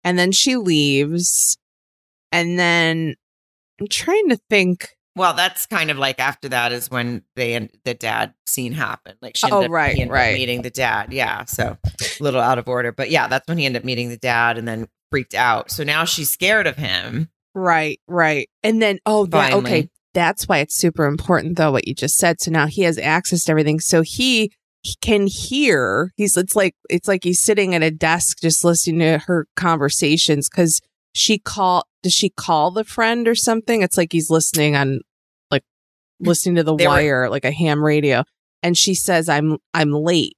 [0.04, 1.56] and then she leaves
[2.30, 3.14] and then
[3.80, 7.92] i'm trying to think Well, that's kind of like after that is when they the
[7.94, 9.16] dad scene happened.
[9.20, 10.34] Like she Oh, ended up, right, up right.
[10.34, 11.12] meeting the dad.
[11.12, 14.08] Yeah, so a little out of order, but yeah, that's when he ended up meeting
[14.08, 15.70] the dad and then freaked out.
[15.70, 17.28] So now she's scared of him.
[17.54, 18.48] Right, right.
[18.62, 19.90] And then, oh, that, okay.
[20.14, 22.40] That's why it's super important, though, what you just said.
[22.40, 23.80] So now he has access to everything.
[23.80, 26.10] So he, he can hear.
[26.16, 30.48] He's, it's like, it's like he's sitting at a desk just listening to her conversations
[30.48, 30.80] because
[31.14, 33.82] she call, does she call the friend or something?
[33.82, 35.00] It's like he's listening on,
[35.50, 35.62] like,
[36.20, 38.24] listening to the They were- wire, like a ham radio.
[38.62, 40.36] And she says, I'm, I'm late.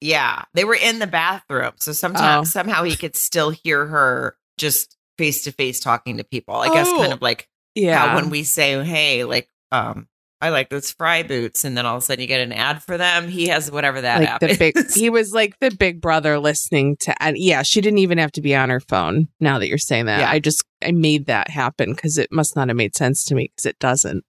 [0.00, 2.50] Yeah, they were in the bathroom, so sometimes Oh.
[2.50, 6.54] somehow he could still hear her just face to face talking to people.
[6.54, 6.98] I guess Oh.
[6.98, 8.14] kind of like Yeah.
[8.14, 10.06] when we say, "Hey, like, um,
[10.40, 12.82] I like those Frye boots," and then all of a sudden you get an ad
[12.82, 13.28] for them.
[13.28, 14.58] He has whatever that like app the is.
[14.58, 18.32] big he was like the big brother listening to and yeah she didn't even have
[18.32, 20.30] to be on her phone now that you're saying that Yeah.
[20.30, 23.50] i just i made that happen because it must not have made sense to me
[23.54, 24.24] because it doesn't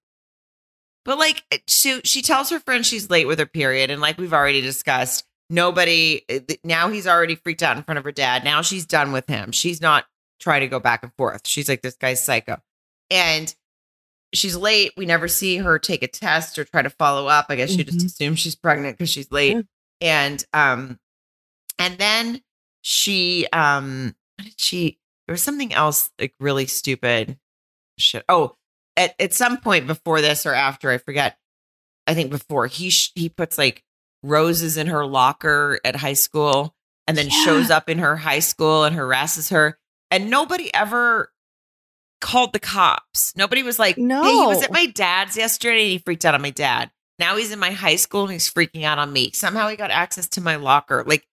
[1.06, 4.18] But like eh, she she tells her friend she's late with her period, and like
[4.18, 8.44] we've already discussed, nobody eh, now he's already freaked out in front of her dad.
[8.44, 9.52] Now she's done with him.
[9.52, 10.06] She's not
[10.40, 11.48] trying to go back and forth.
[11.48, 12.58] She's like, this guy's psycho.
[13.12, 13.54] And
[14.34, 14.94] she's late.
[14.98, 17.48] We never see her take a test or try to follow up.
[17.50, 19.56] I guess she just assumes she's pregnant because she's late.
[19.56, 19.62] Yeah.
[20.02, 21.00] And um,
[21.78, 22.42] and then
[22.82, 25.00] she um, what did she?
[25.28, 27.38] There was something else like really stupid.
[27.98, 28.24] Shit.
[28.30, 28.56] Oh,
[28.96, 31.38] at at some point before this or after, I forget.
[32.08, 33.84] I think before he sh- he puts like
[34.24, 36.74] roses in her locker at high school,
[37.08, 37.44] and then Yeah.
[37.44, 39.78] shows up in her high school and harasses her,
[40.10, 41.32] and nobody ever
[42.20, 43.34] called the cops.
[43.36, 44.24] Nobody was like, No.
[44.24, 46.92] Hey, he was at my dad's yesterday and he freaked out on my dad.
[47.18, 49.32] Now he's in my high school and he's freaking out on me.
[49.32, 51.04] Somehow he got access to my locker.
[51.06, 51.28] Like,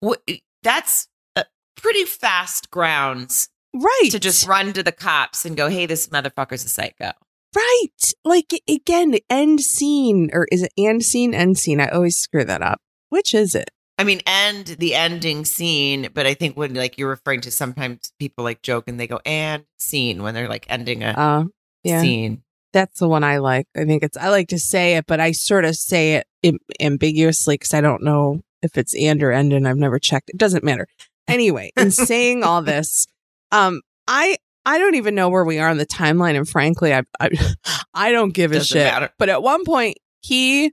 [0.00, 0.22] what?
[0.62, 1.44] That's uh,
[1.76, 4.08] pretty fast grounds right.
[4.10, 7.12] to just run to the cops and go, "Hey, this motherfucker's a psycho."
[7.56, 8.12] right.
[8.24, 11.34] Like again, end scene or is it end scene?
[11.34, 11.80] End scene.
[11.80, 12.80] I always screw that up.
[13.08, 13.70] Which is it?
[13.98, 18.12] I mean, end the ending scene, but I think when like you're referring to sometimes
[18.18, 21.44] people like joke and they go and scene when they're like ending a Uh,
[21.82, 22.02] yeah.
[22.02, 22.42] scene.
[22.72, 23.66] That's the one I like.
[23.74, 26.58] I think it's, I like to say it, but I sort of say it Im-
[26.78, 30.28] ambiguously because I don't know if it's and or end and I've never checked.
[30.28, 30.86] It doesn't matter.
[31.26, 33.06] Anyway, in saying all this,
[33.50, 34.36] um, I,
[34.66, 36.36] I don't even know where we are in the timeline.
[36.36, 37.30] And frankly, I, I,
[37.94, 38.84] I don't give a Doesn't shit.
[38.92, 39.08] matter.
[39.18, 40.72] But at one point, he,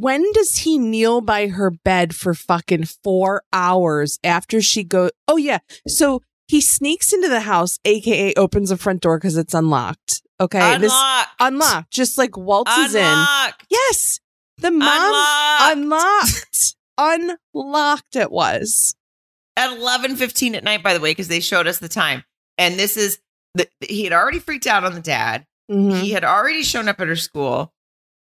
[0.00, 5.10] when does he kneel by her bed for fucking four hours after she go?
[5.26, 5.58] Oh yeah.
[5.86, 10.22] So he sneaks into the house, aka opens the front door because it's unlocked.
[10.40, 10.78] Okay.
[10.78, 11.30] This- Unlocked.
[11.40, 13.04] unlocked, just like waltzes in.
[13.04, 13.66] Unlocked.
[13.70, 14.20] Yes.
[14.58, 14.88] The mom
[15.72, 15.76] Unlocked.
[15.76, 16.76] unlocked.
[17.54, 18.94] unlocked it was.
[19.56, 22.22] at 11:15 at night by the way because they showed us the time.
[22.56, 23.18] And this is
[23.54, 25.44] the, he had already freaked out on the dad.
[25.70, 26.00] Mhm.
[26.00, 27.72] He had already shown up at her school.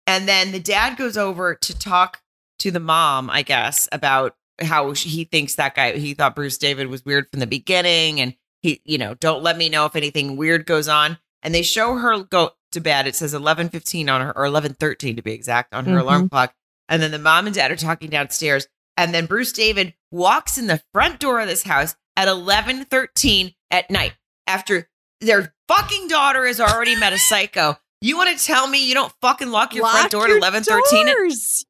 [0.10, 2.24] And then the dad goes over to talk
[2.58, 6.88] to the mom, I guess, about how he thinks that guy, he thought Bruce David
[6.88, 8.20] was weird from the beginning.
[8.20, 8.34] And
[8.64, 11.20] he, you know, don't let me know if anything weird goes on.
[11.44, 13.06] And they show her go to bed.
[13.06, 16.02] It says 11:15 on her, or 11:13 to be exact, on her Mhm.
[16.02, 16.56] alarm clock.
[16.88, 18.68] And then the mom and dad are talking downstairs.
[18.98, 23.92] And then Bruce David walks in the front door of this house at 11:13 at
[23.92, 24.14] night
[24.48, 24.90] after
[25.22, 27.78] their fucking daughter has already met a psycho.
[28.02, 31.06] You want to tell me you don't fucking lock your front door your at 11:13?
[31.08, 31.66] doors.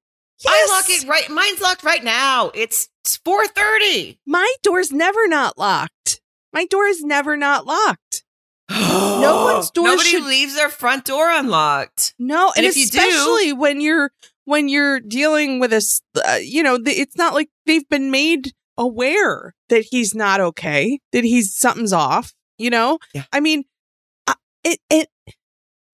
[0.47, 1.29] I lock it right.
[1.29, 2.51] Mine's locked right now.
[2.53, 4.19] It's, it's 4:30.
[4.25, 6.21] My door's never not locked.
[6.53, 8.23] My door is never not locked.
[9.19, 12.13] No one's door Nobody should- leaves their front door unlocked.
[12.19, 14.11] No, and, And if you do- especially when you're
[14.45, 15.83] when you're dealing with a,
[16.25, 20.99] uh, you know, the, it's not like they've been made aware that he's not okay,
[21.11, 22.33] that he's something's off.
[22.57, 23.25] You know, Yeah.
[23.33, 23.65] I mean,
[24.63, 25.09] it it.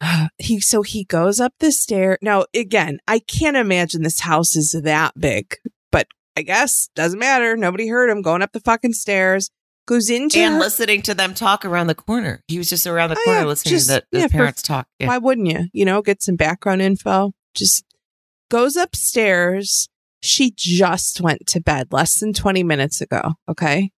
[0.37, 2.17] He so he goes up the stair.
[2.21, 5.55] Now again, I can't imagine this house is that big,
[5.91, 7.55] but I guess doesn't matter.
[7.57, 9.49] Nobody heard him going up the fucking stairs.
[9.87, 12.41] Goes into and her- listening to them talk around the corner.
[12.47, 14.31] He was just around the Oh, corner yeah, listening just- to the, the yeah, for-
[14.33, 14.87] parents talk.
[14.99, 15.07] Yeah.
[15.07, 15.65] Why wouldn't you?
[15.73, 17.33] You know, get some background info.
[17.53, 17.85] Just
[18.49, 19.87] goes upstairs.
[20.21, 23.33] She just went to bed less than 20 minutes ago.
[23.47, 23.91] Okay.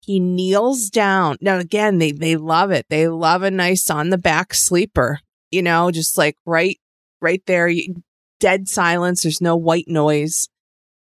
[0.00, 1.36] He kneels down.
[1.42, 2.86] Now, again, they, they love it.
[2.88, 5.20] They love a nice on the back sleeper,
[5.54, 6.78] you know, just like right,
[7.22, 8.02] right there, you-
[8.40, 9.22] dead silence.
[9.22, 10.48] There's no white noise.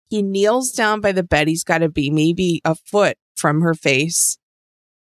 [0.09, 1.47] He kneels down by the bed.
[1.47, 4.37] He's got to be maybe a foot from her face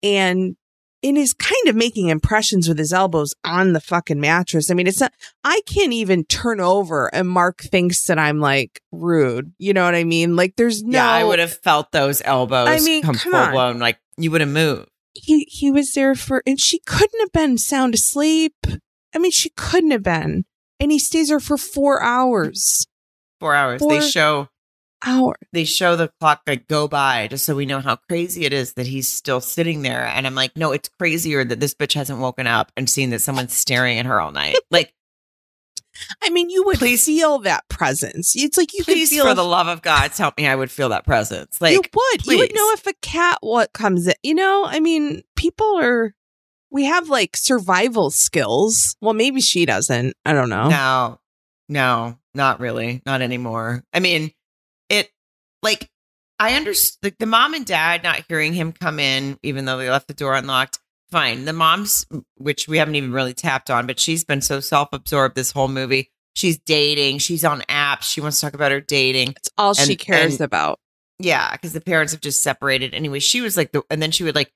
[0.03, 0.57] and
[1.03, 4.71] and is kind of making impressions with his elbows on the fucking mattress.
[4.71, 8.83] I mean, it's not, I can't even turn over and Mark thinks that I'm like
[8.93, 9.55] rude.
[9.57, 10.37] You know what I mean?
[10.37, 13.41] Like there's no, yeah, I would have felt those elbows I mean, come come full
[13.41, 13.53] on.
[13.53, 13.79] blown.
[13.79, 14.91] Like you would have moved.
[15.15, 18.55] he, he was there for, and she couldn't have been sound asleep.
[19.15, 20.45] I mean, she couldn't have been.
[20.79, 22.87] And he stays there for four hours.
[23.39, 23.81] Four hours.
[23.81, 24.49] Four- They show
[25.05, 25.37] Hour.
[25.55, 28.75] they show the clock like go by just so we know how crazy it is
[28.75, 30.05] that he's still sitting there.
[30.07, 33.21] And I'm like, no, it's crazier that this bitch hasn't woken up and seen that
[33.21, 34.57] someone's staring at her all night.
[34.71, 34.93] Like,
[36.23, 38.35] I mean, you would Please- feel that presence.
[38.37, 40.47] It's like you could please, feel for the love of God, help me.
[40.47, 41.61] I would feel that presence.
[41.61, 42.27] Like, you would.
[42.27, 44.15] You would know if a cat what comes in.
[44.23, 46.15] You know, I mean, people are.
[46.71, 48.97] We have like survival skills.
[49.01, 50.15] Well, maybe she doesn't.
[50.25, 50.69] I don't know.
[50.69, 51.21] No,
[51.69, 53.03] no, not really.
[53.05, 53.83] Not anymore.
[53.93, 54.31] I mean,
[54.89, 55.11] it
[55.63, 55.91] like
[56.39, 59.91] I understand like the mom and dad not hearing him come in, even though they
[59.91, 60.79] left the door unlocked.
[61.11, 61.45] Fine.
[61.45, 62.07] The mom's,
[62.37, 65.67] which we haven't even really tapped on, but she's been so self absorbed this whole
[65.67, 66.13] movie.
[66.35, 67.19] She's dating.
[67.19, 68.03] She's on apps.
[68.03, 69.31] She wants to talk about her dating.
[69.37, 70.79] It's all she cares and- about.
[71.19, 72.95] Yeah, because the parents have just separated.
[72.95, 74.51] Anyway, she was like the, and then she would like,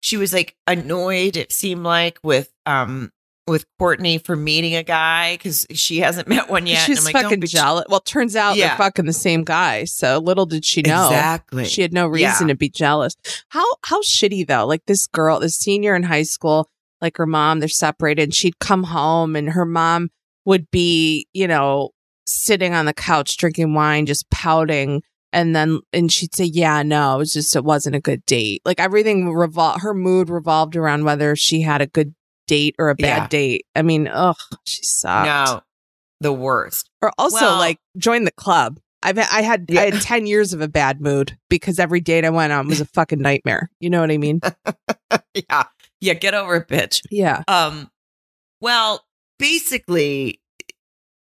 [0.00, 1.36] she was like annoyed.
[1.36, 3.10] It seemed like with um
[3.48, 6.84] with Courtney for meeting a guy because she hasn't met one yet.
[6.84, 7.84] She's like, don't fucking jealous.
[7.88, 8.68] Well, turns out Yeah.
[8.68, 9.84] they're fucking the same guy.
[9.84, 11.06] So little did she know.
[11.06, 11.64] Exactly.
[11.64, 12.54] She had no reason Yeah.
[12.54, 13.14] to be jealous.
[13.50, 14.66] How how shitty though?
[14.66, 16.68] Like this girl, this senior in high school,
[17.00, 17.60] like her mom.
[17.60, 18.34] They're separated.
[18.34, 20.10] She'd come home and her mom
[20.44, 21.90] would be, you know,
[22.26, 25.02] sitting on the couch drinking wine, just pouting.
[25.32, 28.62] And then, and she'd say, yeah, no, it was just, it wasn't a good date.
[28.64, 32.14] Like everything revol her mood revolved around whether she had a good
[32.46, 33.28] date or a bad Yeah.
[33.28, 33.66] date.
[33.74, 35.26] I mean, ugh, she sucked.
[35.26, 35.60] No,
[36.20, 36.88] the worst.
[37.02, 38.78] Or also Well- like join the club.
[39.02, 39.82] I've I had Yeah.
[39.82, 42.80] I had 10 years of a bad mood because every date I went on was
[42.80, 43.68] a fucking nightmare.
[43.78, 44.40] You know what I mean?
[45.34, 45.64] yeah.
[46.00, 46.14] Yeah.
[46.14, 47.02] Get over it, bitch.
[47.10, 47.42] Yeah.
[47.46, 47.90] Um,
[48.60, 49.04] well,
[49.38, 50.40] basically,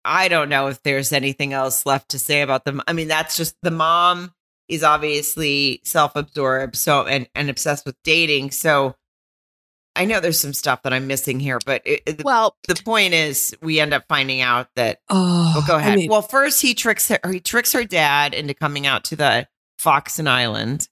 [0.08, 2.82] I don't know if there's anything else left to say about them.
[2.88, 4.34] I mean, that's just the mom
[4.70, 8.52] is obviously self-absorbed, so and and obsessed with dating.
[8.52, 8.96] So
[9.96, 13.14] I know there's some stuff that I'm missing here, but it, it- Well, the point
[13.14, 15.00] is, we end up finding out that.
[15.10, 15.98] oh, Well, go I ahead.
[15.98, 17.20] mean, well, first he tricks her.
[17.32, 19.48] He tricks her dad into coming out to the
[19.80, 20.88] fox and Island.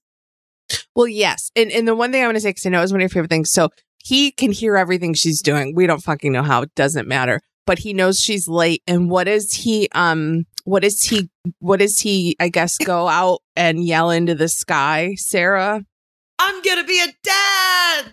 [0.96, 1.52] Well, yes.
[1.56, 3.04] And and the one thing I want to say, because I know it's one of
[3.04, 3.52] your favorite things.
[3.52, 3.70] So
[4.04, 5.76] he can hear everything she's doing.
[5.76, 6.64] We don't fucking know how.
[6.64, 7.42] It doesn't matter.
[7.66, 8.82] But he knows she's late.
[8.88, 9.90] And what is he?
[9.96, 11.30] Um, what is he?
[11.60, 12.36] What is he?
[12.40, 15.84] I guess go out and yell into the sky, Sarah.
[16.40, 18.06] I'm gonna be a dad.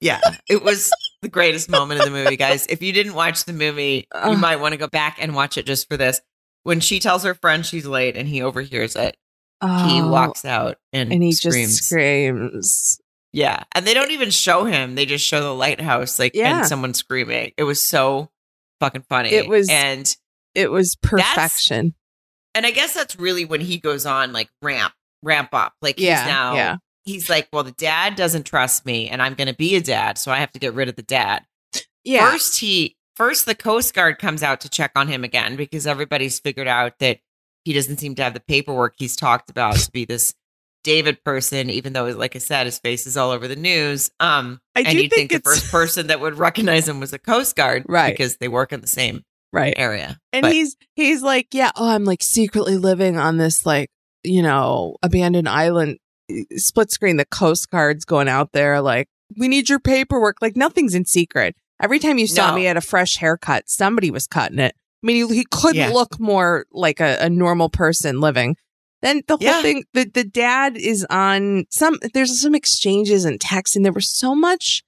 [0.00, 0.90] yeah, it was
[1.22, 2.66] the greatest moment of the movie, guys.
[2.66, 5.64] If you didn't watch the movie, you might want to go back and watch it
[5.66, 6.20] just for this.
[6.64, 9.16] When she tells her friend she's late and he overhears it,
[9.62, 11.78] he Oh, walks out and, and he screams.
[11.78, 13.00] just screams.
[13.32, 16.58] yeah, and they don't even show him; they just show the lighthouse, like Yeah.
[16.58, 17.52] and someone screaming.
[17.56, 18.30] It was so
[18.80, 19.30] fucking funny.
[19.30, 20.14] It was- and
[20.54, 21.94] It was perfection.
[22.54, 25.74] and I guess that's really when he goes on like ramp ramp up.
[25.82, 26.76] Like Yeah, he's now yeah.
[27.04, 30.18] he's like, well, the dad doesn't trust me, and I'm going to be a dad,
[30.18, 31.44] so I have to get rid of the dad.
[32.04, 32.30] Yeah.
[32.30, 36.40] First, he first the Coast Guard comes out to check on him again because everybody's
[36.40, 37.18] figured out that
[37.64, 40.34] he doesn't seem to have the paperwork he's talked about to be this
[40.82, 44.10] David person, even though, like I said, his face is all over the news.
[44.20, 47.12] Um, I and do you'd think, think the first person that would recognize him was
[47.12, 48.12] a Coast Guard, Right.
[48.12, 49.22] Because they work in the same
[49.52, 49.74] right.
[49.76, 50.18] area.
[50.32, 53.90] And But- he's he's like, yeah, oh, I'm like secretly living on this like,
[54.24, 55.98] you know, abandoned island
[56.56, 60.36] split screen the coast guard's going out there like, we need your paperwork.
[60.40, 61.54] Like nothing's in secret.
[61.82, 62.56] Every time you saw No.
[62.56, 64.74] me at a fresh haircut, somebody was cutting it.
[65.02, 65.88] I mean, he, he couldn't Yeah.
[65.90, 68.56] look more like a, a normal person living.
[69.02, 69.62] Then the whole Yeah.
[69.62, 74.08] thing, the, the dad is on some, there's some exchanges and text, and there was
[74.08, 74.82] so much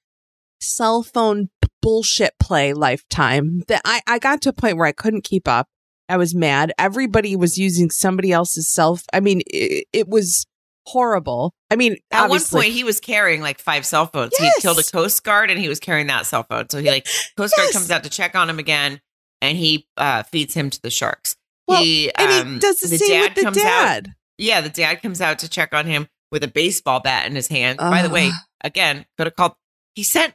[0.61, 1.49] cell phone
[1.81, 5.67] bullshit play lifetime that I, I got to a point where I couldn't keep up.
[6.09, 6.73] I was mad.
[6.79, 9.03] Everybody was using somebody else's self.
[9.13, 10.47] I mean, it, it was
[10.87, 11.55] horrible.
[11.71, 14.33] I mean, At one point, he was carrying like five cell phones.
[14.39, 14.57] Yes.
[14.57, 16.69] He killed a Coast Guard and he was carrying that cell phone.
[16.69, 17.07] So he like
[17.37, 17.73] Coast Guard Yes.
[17.73, 19.01] comes out to check on him again,
[19.41, 21.35] and he uh, feeds him to the sharks.
[21.73, 23.63] Well, he and um, he does the, same with the comes out.
[23.63, 24.15] dad.
[24.39, 27.49] Yeah, the dad comes out to check on him with a baseball bat in his
[27.49, 27.79] hand.
[27.79, 28.31] By the way,
[28.63, 29.55] again, could have called.
[29.95, 30.35] He sent.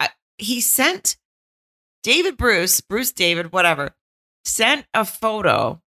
[0.00, 0.08] Uh,
[0.38, 1.16] he sent
[2.02, 3.90] David Bruce, Bruce David, whatever,
[4.44, 5.80] sent a photo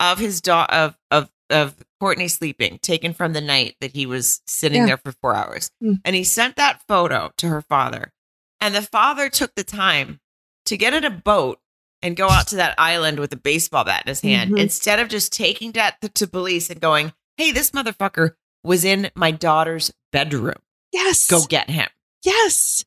[0.00, 4.42] of his daughter of of of Courtney sleeping, taken from the night that he was
[4.46, 4.86] sitting Yeah.
[4.86, 6.00] there for four hours, Mm.
[6.04, 8.12] and he sent that photo to her father,
[8.60, 10.20] and the father took the time
[10.66, 11.60] to get in a boat
[12.02, 14.60] and go out to that island with a baseball bat in his hand Mhm.
[14.60, 18.34] instead of just taking that to, police and going, "Hey, this motherfucker
[18.64, 20.60] was in my daughter's bedroom.
[20.92, 21.26] Yes.
[21.26, 21.88] Go get him."
[22.24, 22.84] Yes.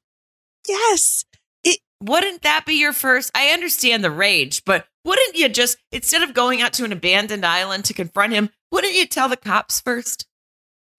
[0.67, 1.25] Yes.
[2.01, 3.29] Wouldn't that be your first?
[3.35, 7.45] I understand the rage, but wouldn't you just instead of going out to an abandoned
[7.45, 10.25] island to confront him, wouldn't you tell the cops first?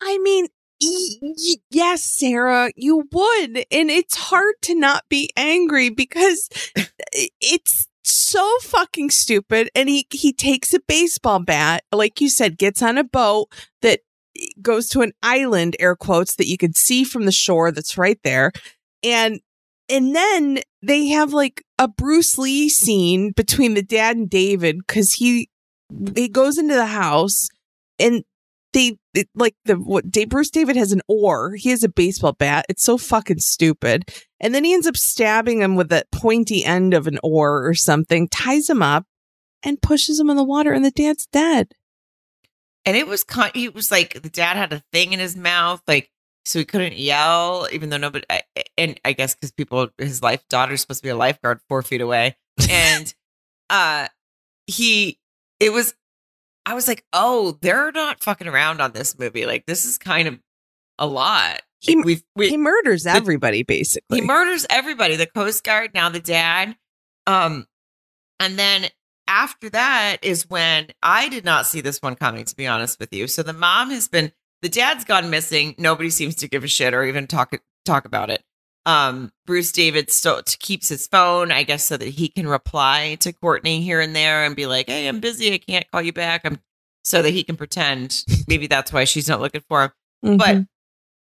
[0.03, 0.49] I mean,
[0.83, 3.65] y- y- yes, Sarah, you would.
[3.71, 6.51] And it's hard to not be angry because
[7.41, 9.71] it's so fucking stupid.
[9.75, 13.49] And he, he takes a baseball bat, like you said, gets on a boat
[13.83, 14.01] that
[14.63, 18.19] goes to an island, air quotes, that you could see from the shore that's right
[18.25, 18.53] there.
[19.03, 19.41] And,
[19.89, 25.15] and then they have like a Bruce Lee scene between the dad and David because
[25.15, 25.51] he,
[26.15, 27.49] he goes into the house
[27.99, 28.25] and
[28.73, 31.55] they it, like the what Dave, Bruce David has an oar.
[31.57, 32.67] He has a baseball bat.
[32.69, 34.05] It's so fucking stupid.
[34.41, 37.75] And then he ends up stabbing him with that pointy end of an oar or
[37.75, 39.05] something, ties him up,
[39.63, 40.73] and pushes him in the water.
[40.73, 41.73] And the dad's dead.
[42.87, 45.83] And it was con- he was like the dad had a thing in his mouth,
[45.87, 46.11] like
[46.47, 48.25] so he couldn't yell, even though nobody.
[48.31, 48.43] I-
[48.79, 52.01] And I guess because people, his life daughter's supposed to be a lifeguard four feet
[52.01, 52.37] away,
[52.71, 53.13] and
[53.69, 54.09] uh,
[54.67, 55.19] he
[55.61, 55.95] it was.
[56.67, 59.45] I was like, oh, they're not fucking around on this movie.
[59.47, 60.39] Like this is kind of
[60.99, 61.61] a lot.
[61.81, 64.21] He we've we, he murders everybody basically.
[64.21, 66.77] he murders everybody the coast guard now the dad
[67.27, 67.67] um
[68.39, 68.87] and then
[69.27, 73.13] after that is when i did not see this one coming to be honest with
[73.15, 76.69] you so the mom has been the dad's gone missing nobody seems to give a
[76.69, 77.53] shit or even talk
[77.87, 78.43] talk about it
[78.87, 83.33] um, Bruce David still keeps his phone, I guess, so that he can reply to
[83.35, 85.53] Courtney here and there and be like, "Hey, I'm busy.
[85.53, 86.59] I can't call you back." I'm
[87.05, 89.91] so that he can pretend maybe that's why she's not looking for him.
[90.25, 90.39] Mhm.
[90.39, 90.65] But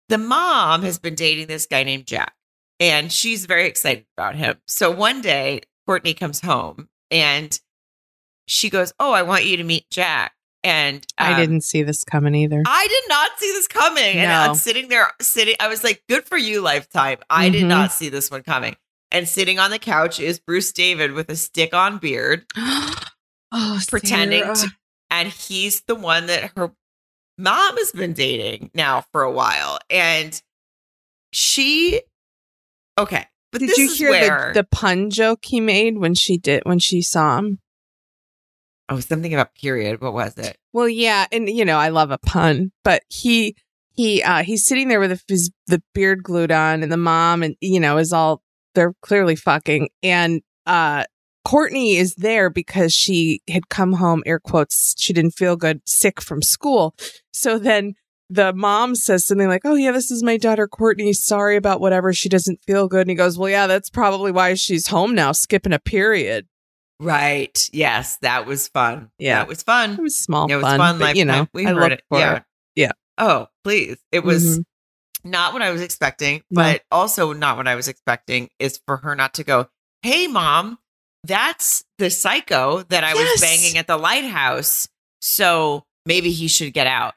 [0.09, 2.33] the mom has been dating this guy named Jack,
[2.79, 4.57] and she's very excited about him.
[4.67, 7.59] So one day, Courtney comes home and
[8.47, 10.33] she goes, "Oh, I want you to meet Jack."
[10.63, 12.63] And I um, didn't see this coming either.
[12.65, 14.17] I did not see this coming.
[14.17, 17.19] And I'm sitting there, sitting, I was like, good for you, Lifetime.
[17.29, 17.67] I did Mhm.
[17.67, 18.75] not see this one coming.
[19.11, 24.43] And sitting on the couch is Bruce David with a stick on beard, oh, pretending
[24.43, 24.69] to,
[25.11, 26.71] and he's the one that her
[27.37, 29.74] mom has been dating now for a while.
[29.95, 30.41] And
[31.31, 32.01] she,
[32.97, 33.25] okay.
[33.51, 36.79] But Did you hear where, the, the pun joke he made when she did when
[36.79, 37.59] she saw him?
[38.89, 40.01] oh, something about period.
[40.01, 40.57] What was it?
[40.73, 43.55] Well, yeah, and you know I love a pun, but he
[43.93, 47.55] he uh he's sitting there with his the beard glued on, and the mom and
[47.61, 48.41] you know is all
[48.73, 51.05] they're clearly fucking, and uh
[51.43, 56.21] Courtney is there because she had come home air quotes she didn't feel good sick
[56.21, 56.95] from school,
[57.31, 57.95] so then.
[58.29, 61.13] The mom says something like, "Oh yeah, this is my daughter Courtney.
[61.13, 62.11] Sorry about whatever.
[62.13, 65.31] She doesn't feel good." And he goes, "Well, yeah, that's probably why she's home now,
[65.31, 66.47] skipping a period."
[66.99, 67.69] Right.
[67.73, 68.17] Yes.
[68.21, 69.11] That was fun.
[69.19, 69.35] Yeah.
[69.39, 69.91] That was fun.
[69.95, 70.97] It was small It was fun, fun.
[70.99, 72.03] but, you know, we I heard it.
[72.09, 72.35] for yeah.
[72.37, 72.43] it.
[72.75, 72.91] Yeah.
[73.17, 73.97] Oh, please.
[74.13, 74.63] It was Mhm.
[75.25, 76.63] not what I was expecting, No.
[76.63, 79.67] but also not what I was expecting is for her not to go,
[80.03, 80.79] Hey, mom,
[81.25, 83.31] that's the psycho that I Yes.
[83.33, 84.87] was banging at the lighthouse.
[85.21, 87.15] So maybe he should get out.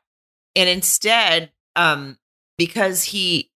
[0.57, 2.19] And instead, um,
[2.57, 3.51] because he,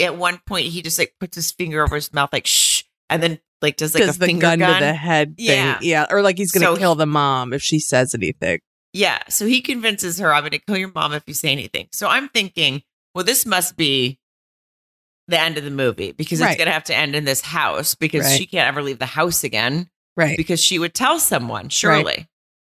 [0.00, 3.22] at one point, he just like puts his finger over his mouth, like, shh, and
[3.22, 4.80] then like does like does a the finger gun, gun.
[4.80, 5.46] to the head thing.
[5.46, 5.78] Yeah.
[5.80, 6.06] Yeah.
[6.10, 8.60] Or like he's going to So kill the mom if she says anything.
[8.92, 9.18] Yeah.
[9.28, 11.88] So he convinces her, I'm going to kill your mom if you say anything.
[11.92, 12.82] So I'm thinking,
[13.14, 14.18] well, this must be
[15.28, 17.94] the end of the movie because it's going to have to end in this house
[17.94, 18.36] because Right.
[18.38, 20.36] she can't ever leave the house again Right.
[20.36, 22.28] because she would tell someone, surely.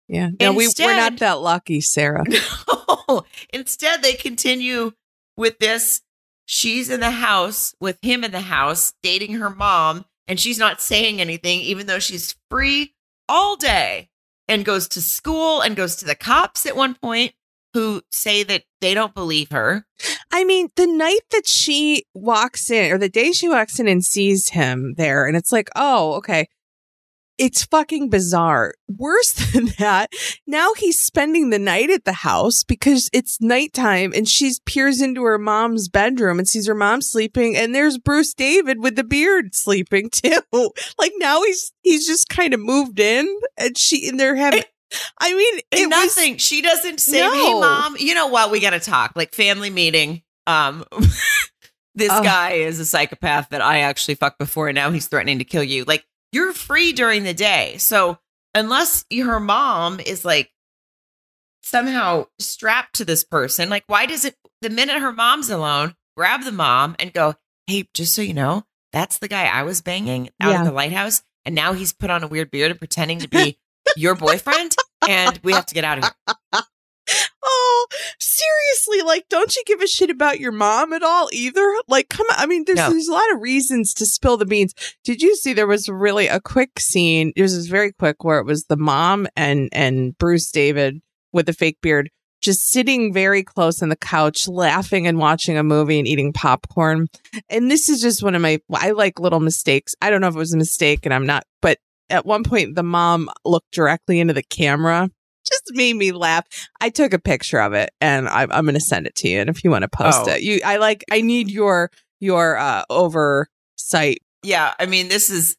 [0.08, 0.28] Yeah.
[0.38, 2.24] No, we, we're not that lucky, Sarah.
[2.68, 2.81] No.
[3.12, 4.92] Oh, instead, they continue
[5.36, 6.00] with this.
[6.46, 10.80] She's in the house with him in the house, dating her mom, and she's not
[10.80, 12.94] saying anything, even though she's free
[13.28, 14.08] all day
[14.48, 17.32] and goes to school and goes to the cops at one point
[17.74, 19.86] who say that they don't believe her.
[20.30, 24.04] I mean, the night that she walks in, or the day she walks in and
[24.04, 26.48] sees him there, and it's like, oh, okay.
[27.38, 28.74] It's fucking bizarre.
[28.88, 30.12] Worse than that,
[30.46, 35.22] now he's spending the night at the house because it's nighttime and she peers into
[35.24, 39.54] her mom's bedroom and sees her mom sleeping and there's Bruce David with the beard
[39.54, 40.40] sleeping too.
[40.98, 43.26] Like now he's he's just kind of moved in
[43.56, 44.62] and she and they're having
[45.18, 46.36] I mean, it And was nothing.
[46.36, 47.32] she doesn't say, No.
[47.32, 48.50] "Hey, mom, you know what?
[48.50, 50.20] We got to talk." Like family meeting.
[50.46, 50.84] Um,
[51.94, 52.22] this Ugh.
[52.22, 55.62] guy is a psychopath that I actually fucked before, and now he's threatening to kill
[55.64, 55.84] you.
[55.84, 58.18] Like you're free during the day, so
[58.54, 60.50] unless her mom is like
[61.62, 64.36] somehow strapped to this person, like why does it?
[64.60, 67.34] The minute her mom's alone, grab the mom and go,
[67.66, 70.60] "Hey, just so you know, that's the guy I was banging out Yeah.
[70.60, 73.58] at the lighthouse, and now he's put on a weird beard and pretending to be."
[73.96, 74.76] Your boyfriend,
[75.08, 76.04] and we have to get out of
[76.52, 76.62] here.
[77.44, 77.86] Oh,
[78.18, 81.66] seriously, like don't you give a shit about your mom at all either?
[81.88, 82.90] Like come on, I mean there's No.
[82.90, 84.74] there's a lot of reasons to spill the beans.
[85.04, 87.32] Did you see there was really a quick scene.
[87.36, 91.00] It was very quick where it was the mom and and Bruce David
[91.32, 95.62] with the fake beard just sitting very close on the couch laughing and watching a
[95.62, 97.06] movie and eating popcorn.
[97.48, 99.94] And this is just one of my I like little mistakes.
[100.02, 101.78] I don't know if it was a mistake and I'm not but
[102.10, 105.08] at one point the mom looked directly into the camera
[105.52, 106.44] just made me laugh
[106.80, 109.40] I took a picture of it and I'm, I'm going to send it to you.
[109.40, 110.30] And if you want to post Oh.
[110.32, 111.90] it, you, I like, I need your,
[112.20, 114.18] your, uh, oversight.
[114.42, 115.56] yeah i mean this is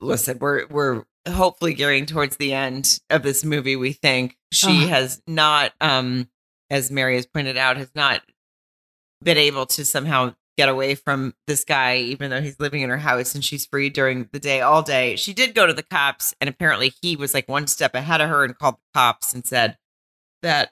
[0.00, 4.88] listen we're we're hopefully gearing towards the end of this movie we think she Ugh.
[4.88, 6.28] has not um
[6.70, 8.22] as mary has pointed out has not
[9.22, 12.98] been able to somehow get away from this guy even though he's living in her
[12.98, 16.34] house and she's free during the day all day she did go to the cops
[16.40, 19.46] and apparently he was like one step ahead of her and called the cops and
[19.46, 19.78] said
[20.42, 20.70] that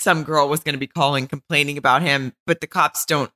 [0.00, 3.30] some girl was going to be calling complaining about him but the cops don't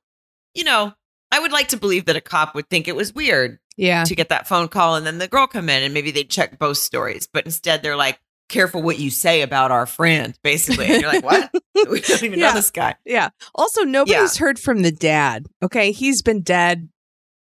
[0.53, 0.93] you know
[1.29, 4.05] I would like to believe that a cop would think it was weird Yeah.
[4.05, 6.57] to get that phone call and then the girl come in and maybe they check
[6.57, 8.17] both stories, but instead they're like,
[8.49, 10.85] careful what you say about our friend, basically.
[10.87, 11.51] And you're like, what?
[11.89, 12.49] we don't even Yeah.
[12.49, 12.95] know this guy.
[13.05, 13.29] Yeah.
[13.55, 15.47] Also, nobody's heard from the dad.
[15.63, 15.91] Okay.
[15.91, 16.89] He's been dead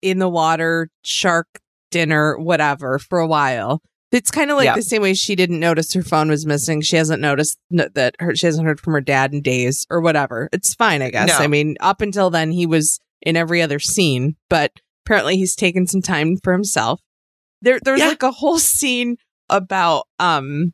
[0.02, 1.46] in the water, shark
[1.90, 3.80] dinner, whatever, for a while.
[4.10, 4.74] It's kind of like Yeah.
[4.74, 6.80] the same way she didn't notice her phone was missing.
[6.80, 10.48] She hasn't noticed that her, she hasn't heard from her dad in days or whatever.
[10.52, 11.28] It's fine, I guess.
[11.28, 11.36] No.
[11.44, 14.72] I mean, up until then, he was in every other scene, but
[15.04, 17.00] apparently he's taken some time for himself.
[17.60, 18.08] There there's Yeah.
[18.08, 19.16] like a whole scene
[19.50, 20.72] about um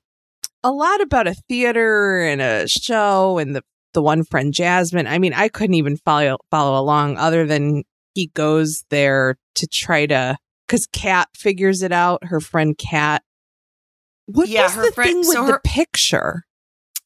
[0.64, 3.62] a lot about a theater and a show and the
[3.92, 5.06] the one friend Jasmine.
[5.06, 7.84] I mean, I couldn't even follow follow along other than
[8.14, 10.36] he goes there to try to
[10.66, 13.22] cuz Kat figures it out, her friend Kat.
[14.26, 16.42] What Yeah, was her the friend- thing with so the picture?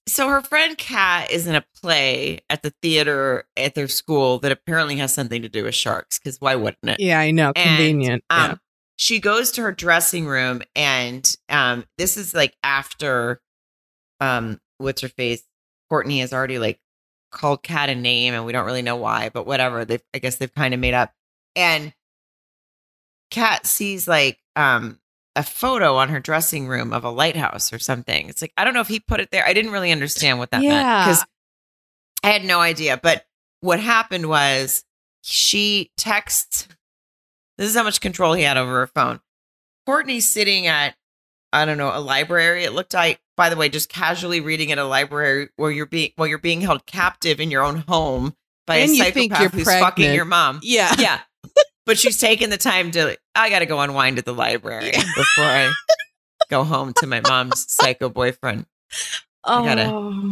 [0.06, 4.51] So her friend Kat is in a play at the theater at their school that
[4.52, 6.18] apparently has something to do with sharks.
[6.18, 7.01] Because why wouldn't it?
[7.01, 8.24] Yeah, I know, And, convenient.
[8.30, 8.55] Um, yeah.
[8.97, 13.40] She goes to her dressing room, and um, this is like after,
[14.20, 15.43] um, what's her face?
[15.89, 16.81] Courtney has already like
[17.31, 19.85] called Kat a name, and we don't really know why, but whatever.
[19.85, 21.12] They, I guess they've kind of made up.
[21.57, 21.93] And
[23.31, 24.99] Kat sees like um
[25.36, 28.28] a photo on her dressing room of a lighthouse or something.
[28.28, 29.47] It's like I don't know if he put it there.
[29.47, 31.24] I didn't really understand what that meant because
[32.23, 32.99] I had no idea.
[33.01, 33.27] But
[33.61, 34.85] what happened was
[35.23, 36.69] she texts.
[37.57, 39.20] This is how much control he had over her phone.
[39.86, 40.95] Courtney's sitting at
[41.53, 42.65] I don't know a library.
[42.65, 46.10] It looked like, by the way, just casually reading at a library where you're being
[46.16, 48.35] while you're being held captive in your own home
[48.66, 50.60] by And a psychopath who's fucking your mom.
[50.62, 50.94] Yeah.
[50.98, 51.20] Yeah.
[51.86, 55.44] but she's taking the time to, I got to go unwind at the library before
[55.44, 55.73] I
[56.51, 58.66] go home to my mom's psycho boyfriend.
[59.44, 59.90] Oh I gotta-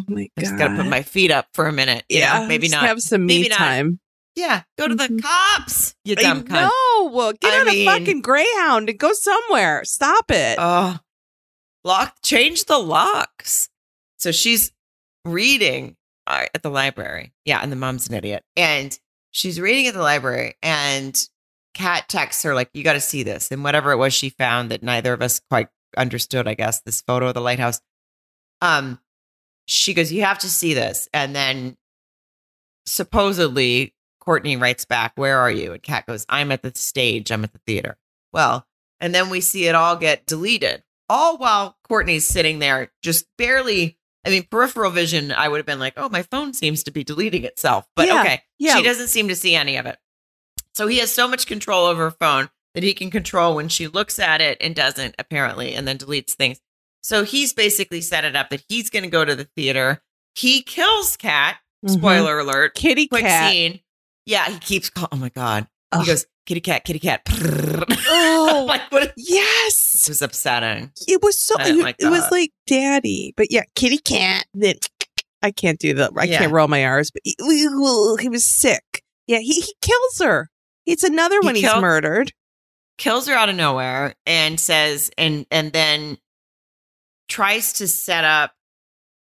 [0.08, 0.40] my I god.
[0.40, 2.04] just got to put my feet up for a minute.
[2.10, 2.46] yeah, know?
[2.48, 2.82] Maybe not.
[2.82, 3.58] have some me maybe not.
[3.58, 4.00] time.
[4.34, 4.64] Yeah.
[4.76, 5.22] Go to the Mhm.
[5.22, 6.68] cops, you dumb cunt.
[6.68, 9.82] No, well, get I on mean- a fucking Greyhound and go somewhere.
[9.84, 10.56] Stop it.
[10.60, 10.98] Oh,
[11.86, 13.68] lock, change the locks.
[14.18, 14.72] So she's
[15.24, 15.96] reading
[16.26, 17.32] uh, at the library.
[17.44, 17.60] Yeah.
[17.62, 18.44] And the mom's an idiot.
[18.56, 18.98] And
[19.30, 21.28] she's reading at the library and
[21.74, 23.50] Kat texts her, like, you got to see this.
[23.50, 27.02] And whatever it was she found that neither of us quite understood, I guess, this
[27.02, 27.80] photo of the lighthouse.
[28.62, 28.98] Um,
[29.66, 31.08] she goes, You have to see this.
[31.12, 31.76] And then
[32.86, 35.72] supposedly Courtney writes back, Where are you?
[35.72, 37.98] And Kat goes, I'm at the stage, I'm at the theater.
[38.32, 38.66] Well,
[38.98, 43.98] and then we see it all get deleted, all while Courtney's sitting there just barely.
[44.24, 47.04] I mean, peripheral vision, I would have been like, oh, my phone seems to be
[47.04, 47.86] deleting itself.
[47.94, 48.76] But Yeah, okay, yeah.
[48.76, 49.98] she doesn't seem to see any of it.
[50.74, 53.86] So he has so much control over her phone that he can control when she
[53.86, 56.60] looks at it and doesn't, apparently, and then deletes things.
[57.02, 60.02] So he's basically set it up that he's going to go to the theater.
[60.34, 61.58] He kills Kat.
[61.86, 61.90] Mhm.
[61.98, 62.74] Spoiler alert.
[62.74, 63.50] Kitty Quick cat.
[63.52, 63.80] scene.
[64.26, 65.08] Yeah, he keeps calling.
[65.12, 65.68] Oh my God.
[65.92, 66.00] Ugh.
[66.02, 67.22] He goes, kitty cat, kitty cat.
[68.08, 68.64] Oh.
[68.68, 69.12] like, what?
[69.16, 70.92] It was upsetting.
[71.08, 73.34] It was so it, like it was like daddy.
[73.36, 74.46] But yeah, kitty cat.
[74.54, 74.74] Then
[75.42, 76.38] I can't do the I Yeah.
[76.38, 79.02] can't roll my R's, but he, he was sick.
[79.26, 80.50] Yeah, he, he kills her.
[80.86, 82.32] It's another He one he's murdered.
[82.98, 86.18] kills her out of nowhere and says and and then
[87.28, 88.52] tries to set up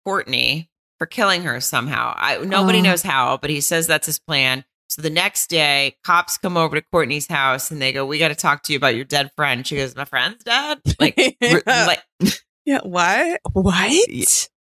[0.04, 2.14] Courtney for killing her somehow.
[2.16, 2.82] I nobody Oh.
[2.82, 4.64] knows how, but he says that's his plan.
[4.90, 8.28] So the next day, cops come over to Courtney's house and they go, "We got
[8.28, 11.62] to talk to you about your dead friend." She goes, "My friend's dead." Like, r-
[11.66, 12.02] like
[12.64, 13.40] Yeah, what?
[13.52, 13.92] What?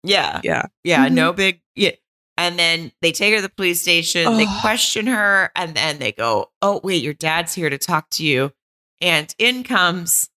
[0.04, 0.66] yeah, Yeah.
[0.84, 1.14] yeah, Mhm.
[1.14, 1.92] no big yeah.
[2.40, 4.36] And then they take her to the police station.
[4.38, 4.58] They Oh.
[4.62, 8.52] question her, and then they go, "Oh wait, your dad's here to talk to you."
[9.02, 10.30] And in comes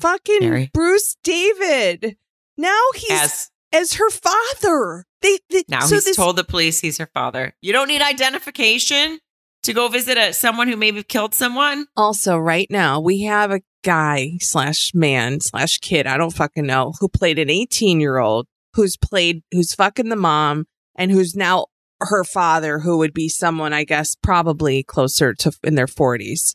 [0.00, 0.70] Fucking Mary.
[0.72, 2.16] Bruce David.
[2.56, 5.04] Now he's as, as her father.
[5.22, 7.54] They, they Now so he's this, told the police he's her father.
[7.60, 9.18] You don't need identification
[9.64, 11.86] to go visit a someone who maybe killed someone.
[11.96, 16.92] Also, right now we have a guy slash man slash kid I don't fucking know
[17.00, 20.66] who played an 18 year old who's played who's fucking the mom
[20.96, 21.66] and who's now
[22.00, 26.54] her father who would be someone I guess probably closer to in their 40s.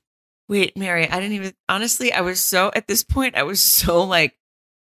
[0.50, 4.04] Wait, Mary, I didn't even honestly, I was so at this point, I was so
[4.04, 4.34] like,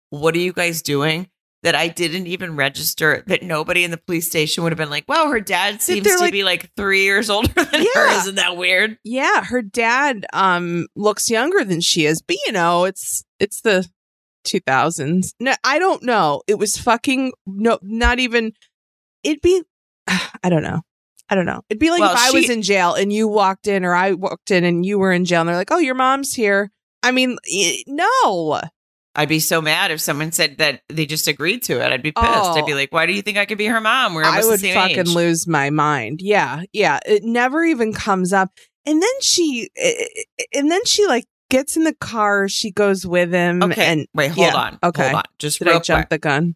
[0.10, 1.30] what are you guys doing?
[1.64, 5.06] That I didn't even register that nobody in the police station would have been like,
[5.10, 8.20] wow, her dad seems to like- be like three years older than her.
[8.20, 8.98] Isn't that weird?
[9.04, 13.88] Yeah, her dad um looks younger than she is, but you know, it's it's the
[14.48, 15.34] 2000s.
[15.40, 16.42] No, I don't know.
[16.48, 18.54] It was fucking no not even
[19.24, 19.64] it'd be
[20.08, 20.82] I don't know.
[21.30, 21.62] I don't know.
[21.70, 24.14] It'd be like Well, if I was in jail and you walked in or I
[24.14, 26.72] walked in and you were in jail and they're like, "Oh, your mom's here."
[27.04, 27.38] I mean,
[27.88, 28.62] no.
[29.18, 31.92] I'd be so mad if someone said that they just agreed to it.
[31.92, 32.28] I'd be pissed.
[32.28, 32.54] Oh.
[32.54, 34.14] I'd be like, why do you think I could be her mom?
[34.14, 35.08] We're I would the same fucking age.
[35.08, 36.22] lose my mind.
[36.22, 37.00] Yeah, yeah.
[37.06, 38.52] It never even comes up.
[38.86, 40.06] And then she, eh,
[40.54, 42.48] and then she like gets in the car.
[42.48, 43.64] She goes with him.
[43.64, 44.80] Okay, And wait, hold yeah, on.
[44.84, 45.04] okay.
[45.06, 45.24] Hold on.
[45.40, 46.10] Just did I jump quick.
[46.10, 46.56] the gun?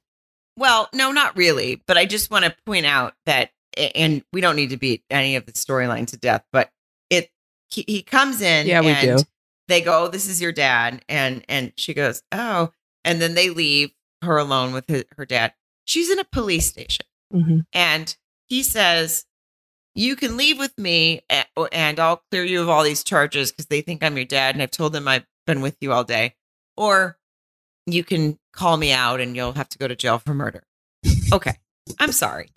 [0.55, 1.81] Well, no, not really.
[1.87, 3.49] But I just want to point out that,
[3.95, 6.69] and we don't need to beat any of the storyline to death, but
[7.09, 7.29] it
[7.69, 8.67] he, he comes in.
[8.67, 9.23] Yeah, we and do.
[9.71, 12.71] They go, "Oh, "This is your dad," and and she goes, "Oh,"
[13.03, 13.91] and then they leave
[14.21, 15.53] her alone with his, her dad.
[15.85, 18.15] She's in a police station, hmm and
[18.47, 19.25] he says,
[19.95, 21.21] you can leave with me
[21.71, 24.61] and I'll clear you of all these charges because they think I'm your dad and
[24.61, 26.35] I've told them I've been with you all day.
[26.77, 27.17] Or
[27.85, 30.63] you can call me out and you'll have to go to jail for murder.
[31.31, 31.53] Okay.
[31.99, 32.49] I'm sorry.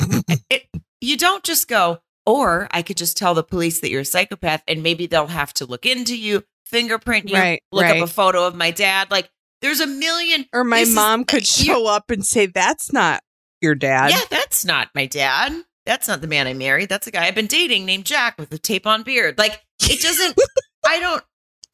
[0.50, 0.66] It,
[1.00, 4.62] you don't just go, or I could just tell the police that you're a psychopath
[4.68, 6.44] and maybe they'll have to look into you,
[6.74, 8.00] fingerprint you, Right, look right.
[8.02, 9.10] up a photo of my dad.
[9.10, 9.30] Like
[9.62, 10.46] there's a million.
[10.52, 13.22] Or my This is- mom could you- show up and say, "That's not
[13.60, 15.52] your dad." yeah, that's not my dad.
[15.86, 16.88] That's not the man I married.
[16.88, 19.36] That's a guy I've been dating named Jack with a tape on beard.
[19.38, 20.34] Like it doesn't,
[20.86, 21.22] I don't,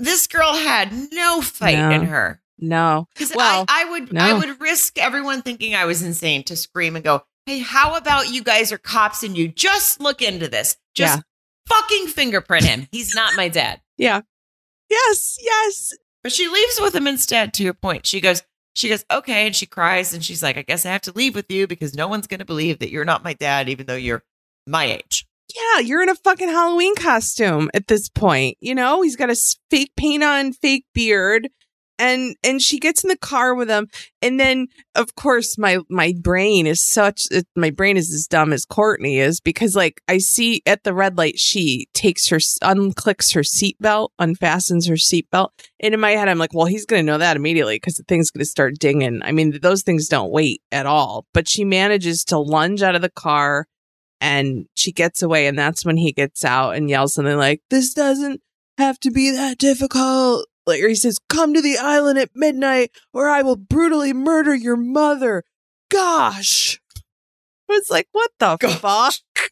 [0.00, 1.90] this girl had no fight No.
[1.90, 2.42] in her.
[2.58, 3.06] No.
[3.14, 4.20] Because Well, I, I would no.
[4.20, 8.30] I would risk everyone thinking I was insane to scream and go, Hey, how about
[8.30, 10.76] you guys are cops and you just look into this?
[10.94, 11.22] Just Yeah.
[11.68, 12.88] fucking fingerprint him.
[12.92, 13.80] He's not my dad.
[13.96, 14.20] Yeah.
[14.90, 15.38] Yes.
[15.40, 15.94] Yes.
[16.22, 18.06] But she leaves with him instead, to your point.
[18.06, 18.42] She goes,
[18.74, 21.34] she goes, okay, and she cries and she's like, I guess I have to leave
[21.34, 24.22] with you because no one's gonna believe that you're not my dad, even though you're
[24.66, 25.26] my age.
[25.54, 28.56] Yeah, you're in a fucking Halloween costume at this point.
[28.60, 29.36] You know, he's got a
[29.70, 31.48] fake paint on, fake beard,
[32.00, 33.86] and and she gets in the car with him,
[34.22, 38.64] and then of course my my brain is such my brain is as dumb as
[38.64, 43.42] Courtney is because like I see at the red light she takes her unclicks her
[43.42, 47.36] seatbelt, unfastens her seatbelt, and in my head I'm like, well, he's gonna know that
[47.36, 49.20] immediately because the thing's gonna start dinging.
[49.22, 53.02] I mean, those things don't wait at all, but she manages to lunge out of
[53.02, 53.66] the car
[54.22, 57.94] and she gets away and that's when he gets out and yells something like this
[57.94, 58.40] doesn't
[58.78, 63.28] have to be that difficult like he says come to the island at midnight or
[63.28, 65.42] i will brutally murder your mother
[65.90, 66.80] gosh
[67.68, 68.78] it's like what the Gosh.
[68.80, 69.50] fuck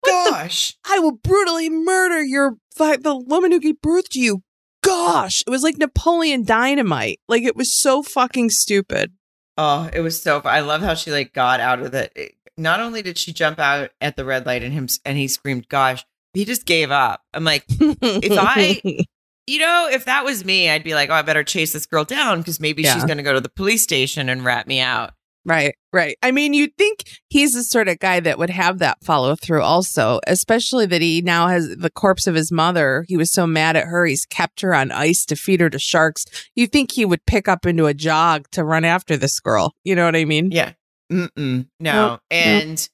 [0.00, 0.74] What the- Gosh.
[0.88, 4.42] i will brutally murder your the woman who gave birth to you
[4.82, 9.12] gosh it was like napoleon dynamite like it was so fucking stupid
[9.58, 10.42] Oh, it was so.
[10.44, 12.10] I love how she like got out of the.
[12.58, 15.70] Not only did she jump out at the red light and him and he screamed,
[15.70, 16.04] "Gosh!"
[16.34, 17.22] He just gave up.
[17.32, 18.82] I'm like, if I-
[19.46, 22.04] you know, if that was me, I'd be like, "Oh, I better chase this girl
[22.04, 25.12] down because maybe she's going to go to the police station and rat me out."
[25.44, 26.16] Right, right.
[26.24, 29.62] I mean, you'd think he's the sort of guy that would have that follow through
[29.62, 33.04] also, especially that he now has the corpse of his mother.
[33.06, 35.78] He was so mad at her, he's kept her on ice to feed her to
[35.78, 36.24] sharks.
[36.56, 39.72] You think he would pick up into a jog to run after this girl.
[39.84, 40.50] You know what I mean?
[40.50, 40.72] Yeah.
[41.12, 41.68] Mm-mm.
[41.78, 42.08] No.
[42.08, 42.20] Nope.
[42.32, 42.88] And,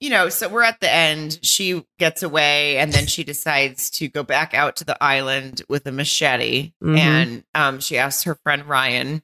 [0.00, 1.38] you know, so we're at the end.
[1.42, 5.86] She gets away and then she decides to go back out to the island with
[5.86, 6.72] a machete.
[6.82, 6.98] Mhm.
[6.98, 9.22] And um, she asks her friend Ryan,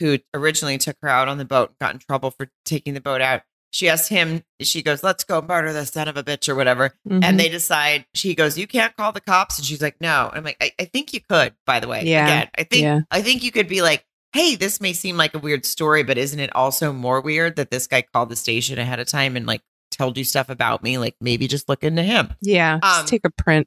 [0.00, 3.00] who originally took her out on the boat and got in trouble for taking the
[3.00, 3.42] boat out.
[3.70, 6.94] She asks him, she goes, let's go murder the son of a bitch or whatever.
[7.06, 7.22] Mhm.
[7.22, 9.58] And they decide, she goes, you can't call the cops.
[9.58, 10.28] And she's like, no.
[10.28, 12.04] And I'm like, I, I think you could, by the way.
[12.06, 12.24] Yeah.
[12.24, 13.00] Again, I think, Yeah.
[13.10, 16.16] I think you could be like, hey, this may seem like a weird story, but
[16.16, 19.46] isn't it also more weird that this guy called the station ahead of time and
[19.46, 19.60] like
[19.98, 20.96] told you stuff about me?
[20.98, 22.34] Like maybe just look into him.
[22.40, 23.66] yeah, just um, take a print.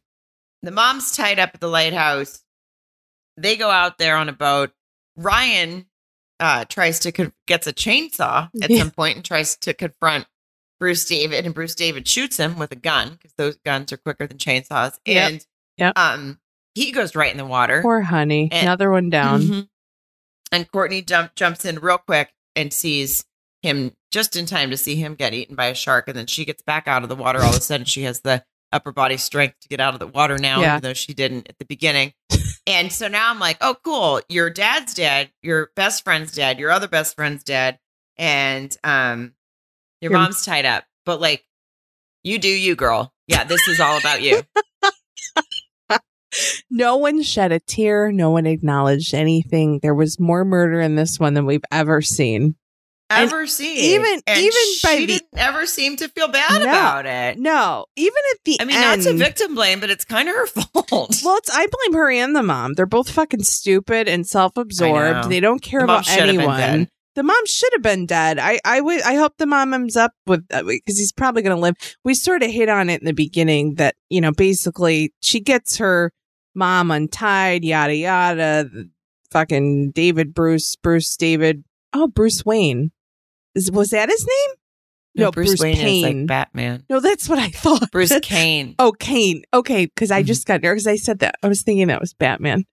[0.63, 2.43] The mom's tied up at the lighthouse.
[3.37, 4.71] They go out there on a boat.
[5.17, 5.85] Ryan
[6.39, 8.79] uh, tries to con- gets a chainsaw at Yeah.
[8.79, 10.25] some point and tries to confront
[10.79, 14.25] Bruce David, and Bruce David shoots him with a gun because those guns are quicker
[14.27, 14.97] than chainsaws.
[15.05, 15.31] Yep.
[15.31, 15.45] And
[15.77, 15.93] Yep.
[15.97, 16.39] um,
[16.75, 17.81] he goes right in the water.
[17.81, 18.49] Poor honey.
[18.51, 19.41] and- Another one down.
[19.41, 19.67] Mhm.
[20.51, 23.23] And Courtney jump, jumps in real quick and sees
[23.61, 26.07] him just in time to see him get eaten by a shark.
[26.07, 27.39] And then she gets back out of the water.
[27.41, 30.07] All of a sudden, she has the upper body strength to get out of the
[30.07, 30.73] water now, Yeah.
[30.77, 32.13] even though she didn't at the beginning.
[32.67, 34.21] and so now I'm like, oh, cool.
[34.29, 35.31] Your dad's dead.
[35.43, 36.59] Your best friend's dead.
[36.59, 37.79] Your other best friend's dead.
[38.17, 39.33] And um,
[40.01, 40.85] your Your- mom's tied up.
[41.05, 41.45] But like,
[42.23, 43.13] you do you, girl.
[43.27, 44.41] Yeah, this is all about you.
[46.69, 48.09] No one shed a tear.
[48.11, 49.79] No one acknowledged anything.
[49.83, 52.55] There was more murder in this one than we've ever seen.
[53.11, 53.77] And ever seen.
[53.77, 54.51] even- And even
[54.83, 56.69] by she the- didn't ever seem to feel bad No.
[56.69, 57.37] about it.
[57.39, 59.03] No, even at the I mean, end.
[59.05, 61.21] not to victim blame, but it's kind of her fault.
[61.23, 62.73] Well, it's I blame her and the mom.
[62.73, 65.29] They're both fucking stupid and self-absorbed.
[65.29, 66.87] They don't care The about should have been anyone.
[67.13, 68.39] The mom should have been dead.
[68.39, 71.55] I I would I hope the mom ends up with uh, because he's probably going
[71.55, 71.75] to live.
[72.05, 75.75] We sort of hit on it in the beginning that you know basically she gets
[75.77, 76.13] her
[76.55, 78.69] mom untied, yada yada.
[79.31, 81.63] Fucking David Bruce Bruce David.
[81.93, 82.91] Oh, Bruce Wayne.
[83.55, 84.55] Was that his name?
[85.13, 86.85] No, Bruce, Bruce Wayne is like Batman.
[86.89, 87.91] No, that's what I thought.
[87.91, 88.75] Bruce Kane.
[88.79, 89.43] Oh, Kane.
[89.53, 90.27] Okay, because I Mhm.
[90.27, 90.87] just got nervous.
[90.87, 91.35] I said that.
[91.43, 92.63] I was thinking that was Batman.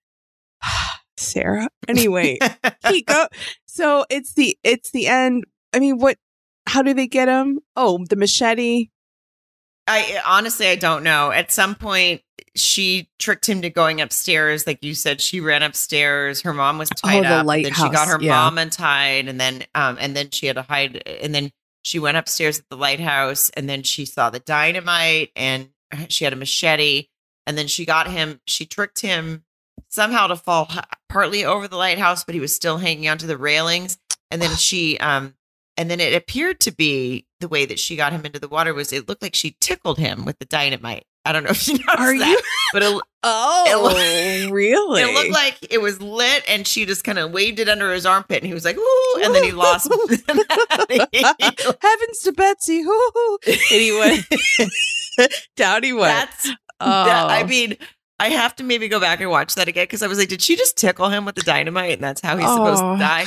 [1.17, 1.69] Sarah.
[1.89, 2.39] Anyway,
[2.89, 3.27] he go.
[3.67, 5.45] So it's the it's the end.
[5.75, 6.17] I mean, what?
[6.67, 7.59] How do they get him?
[7.77, 8.89] Oh, the machete.
[9.89, 11.31] I honestly, I don't know.
[11.31, 12.23] At some point,
[12.55, 14.67] she tricked him to going upstairs.
[14.67, 16.43] Like you said, she ran upstairs.
[16.43, 17.47] Her mom was tied Oh, the up.
[17.49, 18.33] and Then she got her yeah.
[18.35, 21.03] mom untied, and then um, and then she had to hide.
[21.07, 21.51] And then
[21.83, 25.71] she went upstairs at the lighthouse and then she saw the dynamite and
[26.09, 27.07] she had a machete
[27.47, 29.45] and then she got him she tricked him
[29.89, 30.69] somehow to fall
[31.09, 33.97] partly over the lighthouse but he was still hanging onto the railings
[34.31, 35.35] and then she um
[35.79, 38.75] and then it appeared to be the way that she got him into the water
[38.75, 41.75] was it looked like she tickled him with the dynamite i don't know if you
[41.87, 42.41] noticed Are that you-
[42.75, 45.03] but it, Oh, really?
[45.03, 48.07] it looked like it was lit and she just kind of waved it under his
[48.07, 49.89] armpit and he was like ooh and then he lost
[50.89, 52.85] Heavens to Betsy.
[53.69, 54.25] He went
[55.57, 56.07] down he went.
[56.31, 56.49] that's
[56.81, 57.05] oh.
[57.07, 57.47] That- I oh.
[57.47, 57.77] mean,
[58.21, 60.41] I have to maybe go back and watch that again because I was like, did
[60.43, 62.95] she just tickle him with the dynamite and that's how he's supposed Oh.
[62.95, 63.27] to die?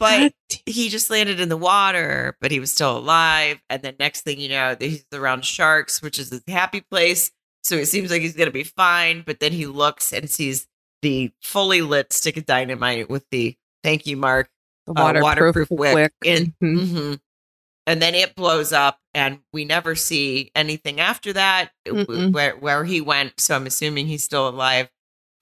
[0.00, 0.32] But
[0.66, 3.60] he just landed in the water, but he was still alive.
[3.70, 7.30] And then next thing you know, he's around sharks, which is his happy place.
[7.62, 9.22] So it seems like he's going to be fine.
[9.24, 10.66] But then he looks and sees
[11.02, 14.50] the fully lit stick of dynamite with the thank you mark
[14.86, 15.22] the uh, waterproof,
[15.70, 16.12] waterproof wick, wick.
[16.24, 16.54] in.
[16.62, 16.86] Mhm.
[16.86, 17.20] Mhm.
[17.86, 22.84] And then it blows up, and we never see anything after that w- where where
[22.84, 23.40] he went.
[23.40, 24.88] So I'm assuming he's still alive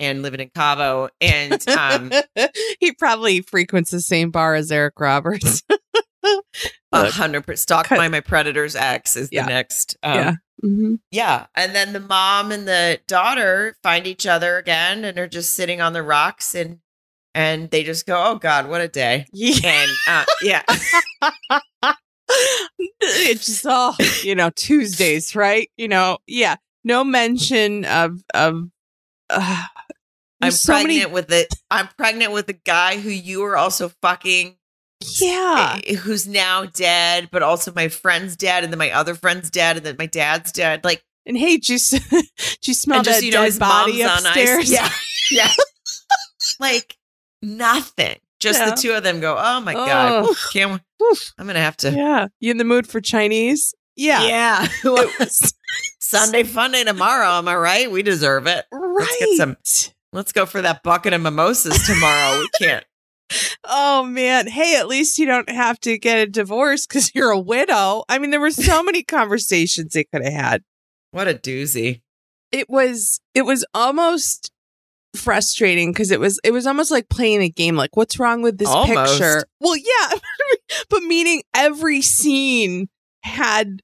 [0.00, 1.08] and living in Cabo.
[1.20, 2.10] And um,
[2.80, 5.62] he probably frequents the same bar as Eric Roberts.
[6.24, 6.42] a
[6.92, 7.12] Look.
[7.14, 9.44] hundred percent stalked by my predator's ex is Yeah.
[9.44, 9.96] the next.
[10.02, 10.32] Um, Yeah.
[10.64, 10.98] Mhm.
[11.12, 11.46] yeah.
[11.54, 15.80] And then the mom and the daughter find each other again, and are just sitting
[15.80, 16.78] on the rocks, and
[17.34, 19.60] and they just go, "Oh God, what a day!" Yeah.
[19.64, 20.62] And uh, yeah.
[23.00, 25.70] it's just all you know Tuesdays, right?
[25.76, 26.56] You know, yeah.
[26.84, 28.68] No mention of of.
[29.30, 29.64] Uh,
[30.40, 33.90] I'm so pregnant many- with the I'm pregnant with the guy who you were also
[34.02, 34.56] fucking
[35.20, 39.50] Yeah, eh, who's now dead, but also my friend's dead, and then my other friend's
[39.50, 40.84] dead, and then my dad's dead.
[40.84, 41.78] Like and hey, did you,
[42.10, 44.26] did you smell just that you know dead his body upstairs?
[44.26, 44.70] on ice.
[44.70, 44.88] Yeah.
[45.30, 45.50] Yeah.
[46.58, 46.96] like
[47.42, 48.16] nothing.
[48.40, 48.70] Just Yeah.
[48.70, 50.24] the two of them go, Oh my god.
[50.26, 50.34] Oh.
[50.52, 50.80] Can't
[51.38, 52.28] I'm gonna have to yeah.
[52.40, 53.74] You in the mood for Chinese?
[53.96, 54.22] Yeah.
[54.26, 54.68] Yeah.
[56.08, 57.90] Sunday fun day tomorrow, am I right?
[57.90, 58.64] We deserve it.
[58.72, 58.98] right.
[59.00, 59.56] Let's get some-
[60.12, 62.40] Let's go for that bucket of mimosas tomorrow.
[62.40, 62.84] we can't.
[63.62, 64.46] Oh man.
[64.46, 68.04] Hey, at least you don't have to get a divorce because you're a widow.
[68.08, 70.62] I mean, there were so many conversations they could have had.
[71.10, 72.00] What a doozy.
[72.52, 74.50] It was it was almost
[75.14, 77.76] frustrating because it was it was almost like playing a game.
[77.76, 79.12] Like, what's wrong with this Almost.
[79.18, 79.44] picture?
[79.60, 80.18] Well, yeah,
[80.88, 82.88] but meaning every scene
[83.24, 83.82] had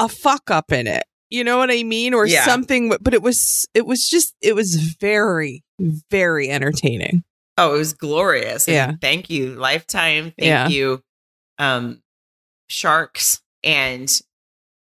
[0.00, 1.04] a fuck up in it.
[1.34, 2.44] You know what I mean, or Yeah.
[2.44, 2.92] something.
[3.00, 5.64] But it was it was just it was very
[6.10, 7.24] very entertaining.
[7.58, 8.68] Oh, it was glorious.
[8.68, 8.92] And Yeah.
[9.00, 10.32] Thank you, Lifetime.
[10.38, 10.68] Thank Yeah.
[10.68, 11.02] you,
[11.58, 12.02] um,
[12.68, 13.40] Sharks.
[13.62, 14.10] And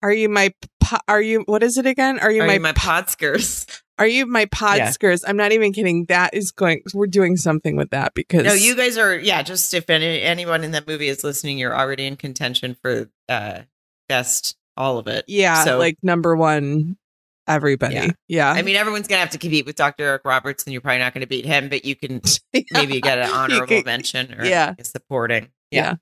[0.01, 2.19] Are you my po- are you what is it again?
[2.19, 3.81] Are you are my, you my podskers?
[3.99, 5.23] are you my podskers?
[5.27, 6.05] I'm not even kidding.
[6.05, 6.81] That is going.
[6.93, 9.17] We're doing something with that because No, you guys are.
[9.19, 13.09] Yeah, just if any, anyone in that movie is listening, you're already in contention for
[13.27, 13.61] uh
[14.07, 15.25] best all of it.
[15.27, 16.97] yeah So like number one
[17.47, 17.95] everybody.
[17.95, 18.11] Yeah.
[18.27, 20.03] Yeah, I mean, everyone's gonna have to compete with Dr.
[20.03, 22.21] Eric Roberts, and you're probably not going to beat him, but you can
[22.71, 24.73] maybe get an honorable could- mention or yeah.
[24.77, 25.49] a supporting.
[25.71, 25.95] Yeah.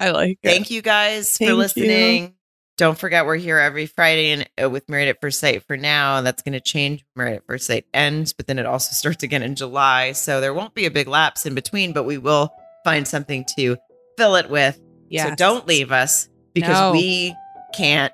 [0.00, 0.48] I like it.
[0.48, 1.56] Thank you guys Thank for you.
[1.58, 2.34] listening.
[2.76, 6.18] Don't forget, we're here every Friday and uh, with Married at First Sight for now.
[6.18, 7.04] And That's going to change.
[7.14, 10.12] when Married at First Sight ends, but then it also starts again in July.
[10.12, 12.50] So there won't be a big lapse in between, but we will
[12.84, 13.76] find something to
[14.16, 14.80] fill it with.
[15.10, 16.92] Yeah so don't leave us because No.
[16.92, 17.34] we
[17.74, 18.12] can't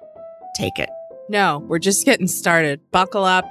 [0.55, 0.91] take it.
[1.29, 2.81] No, we're just getting started.
[2.91, 3.45] Buckle up.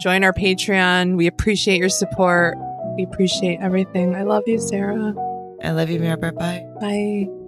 [0.00, 1.16] Join our Patreon.
[1.16, 2.56] We appreciate your support.
[2.96, 4.14] We appreciate everything.
[4.14, 5.14] I love you, Sarah.
[5.62, 6.16] I love you, Mary.
[6.16, 6.66] Bye.
[6.80, 7.41] Bye.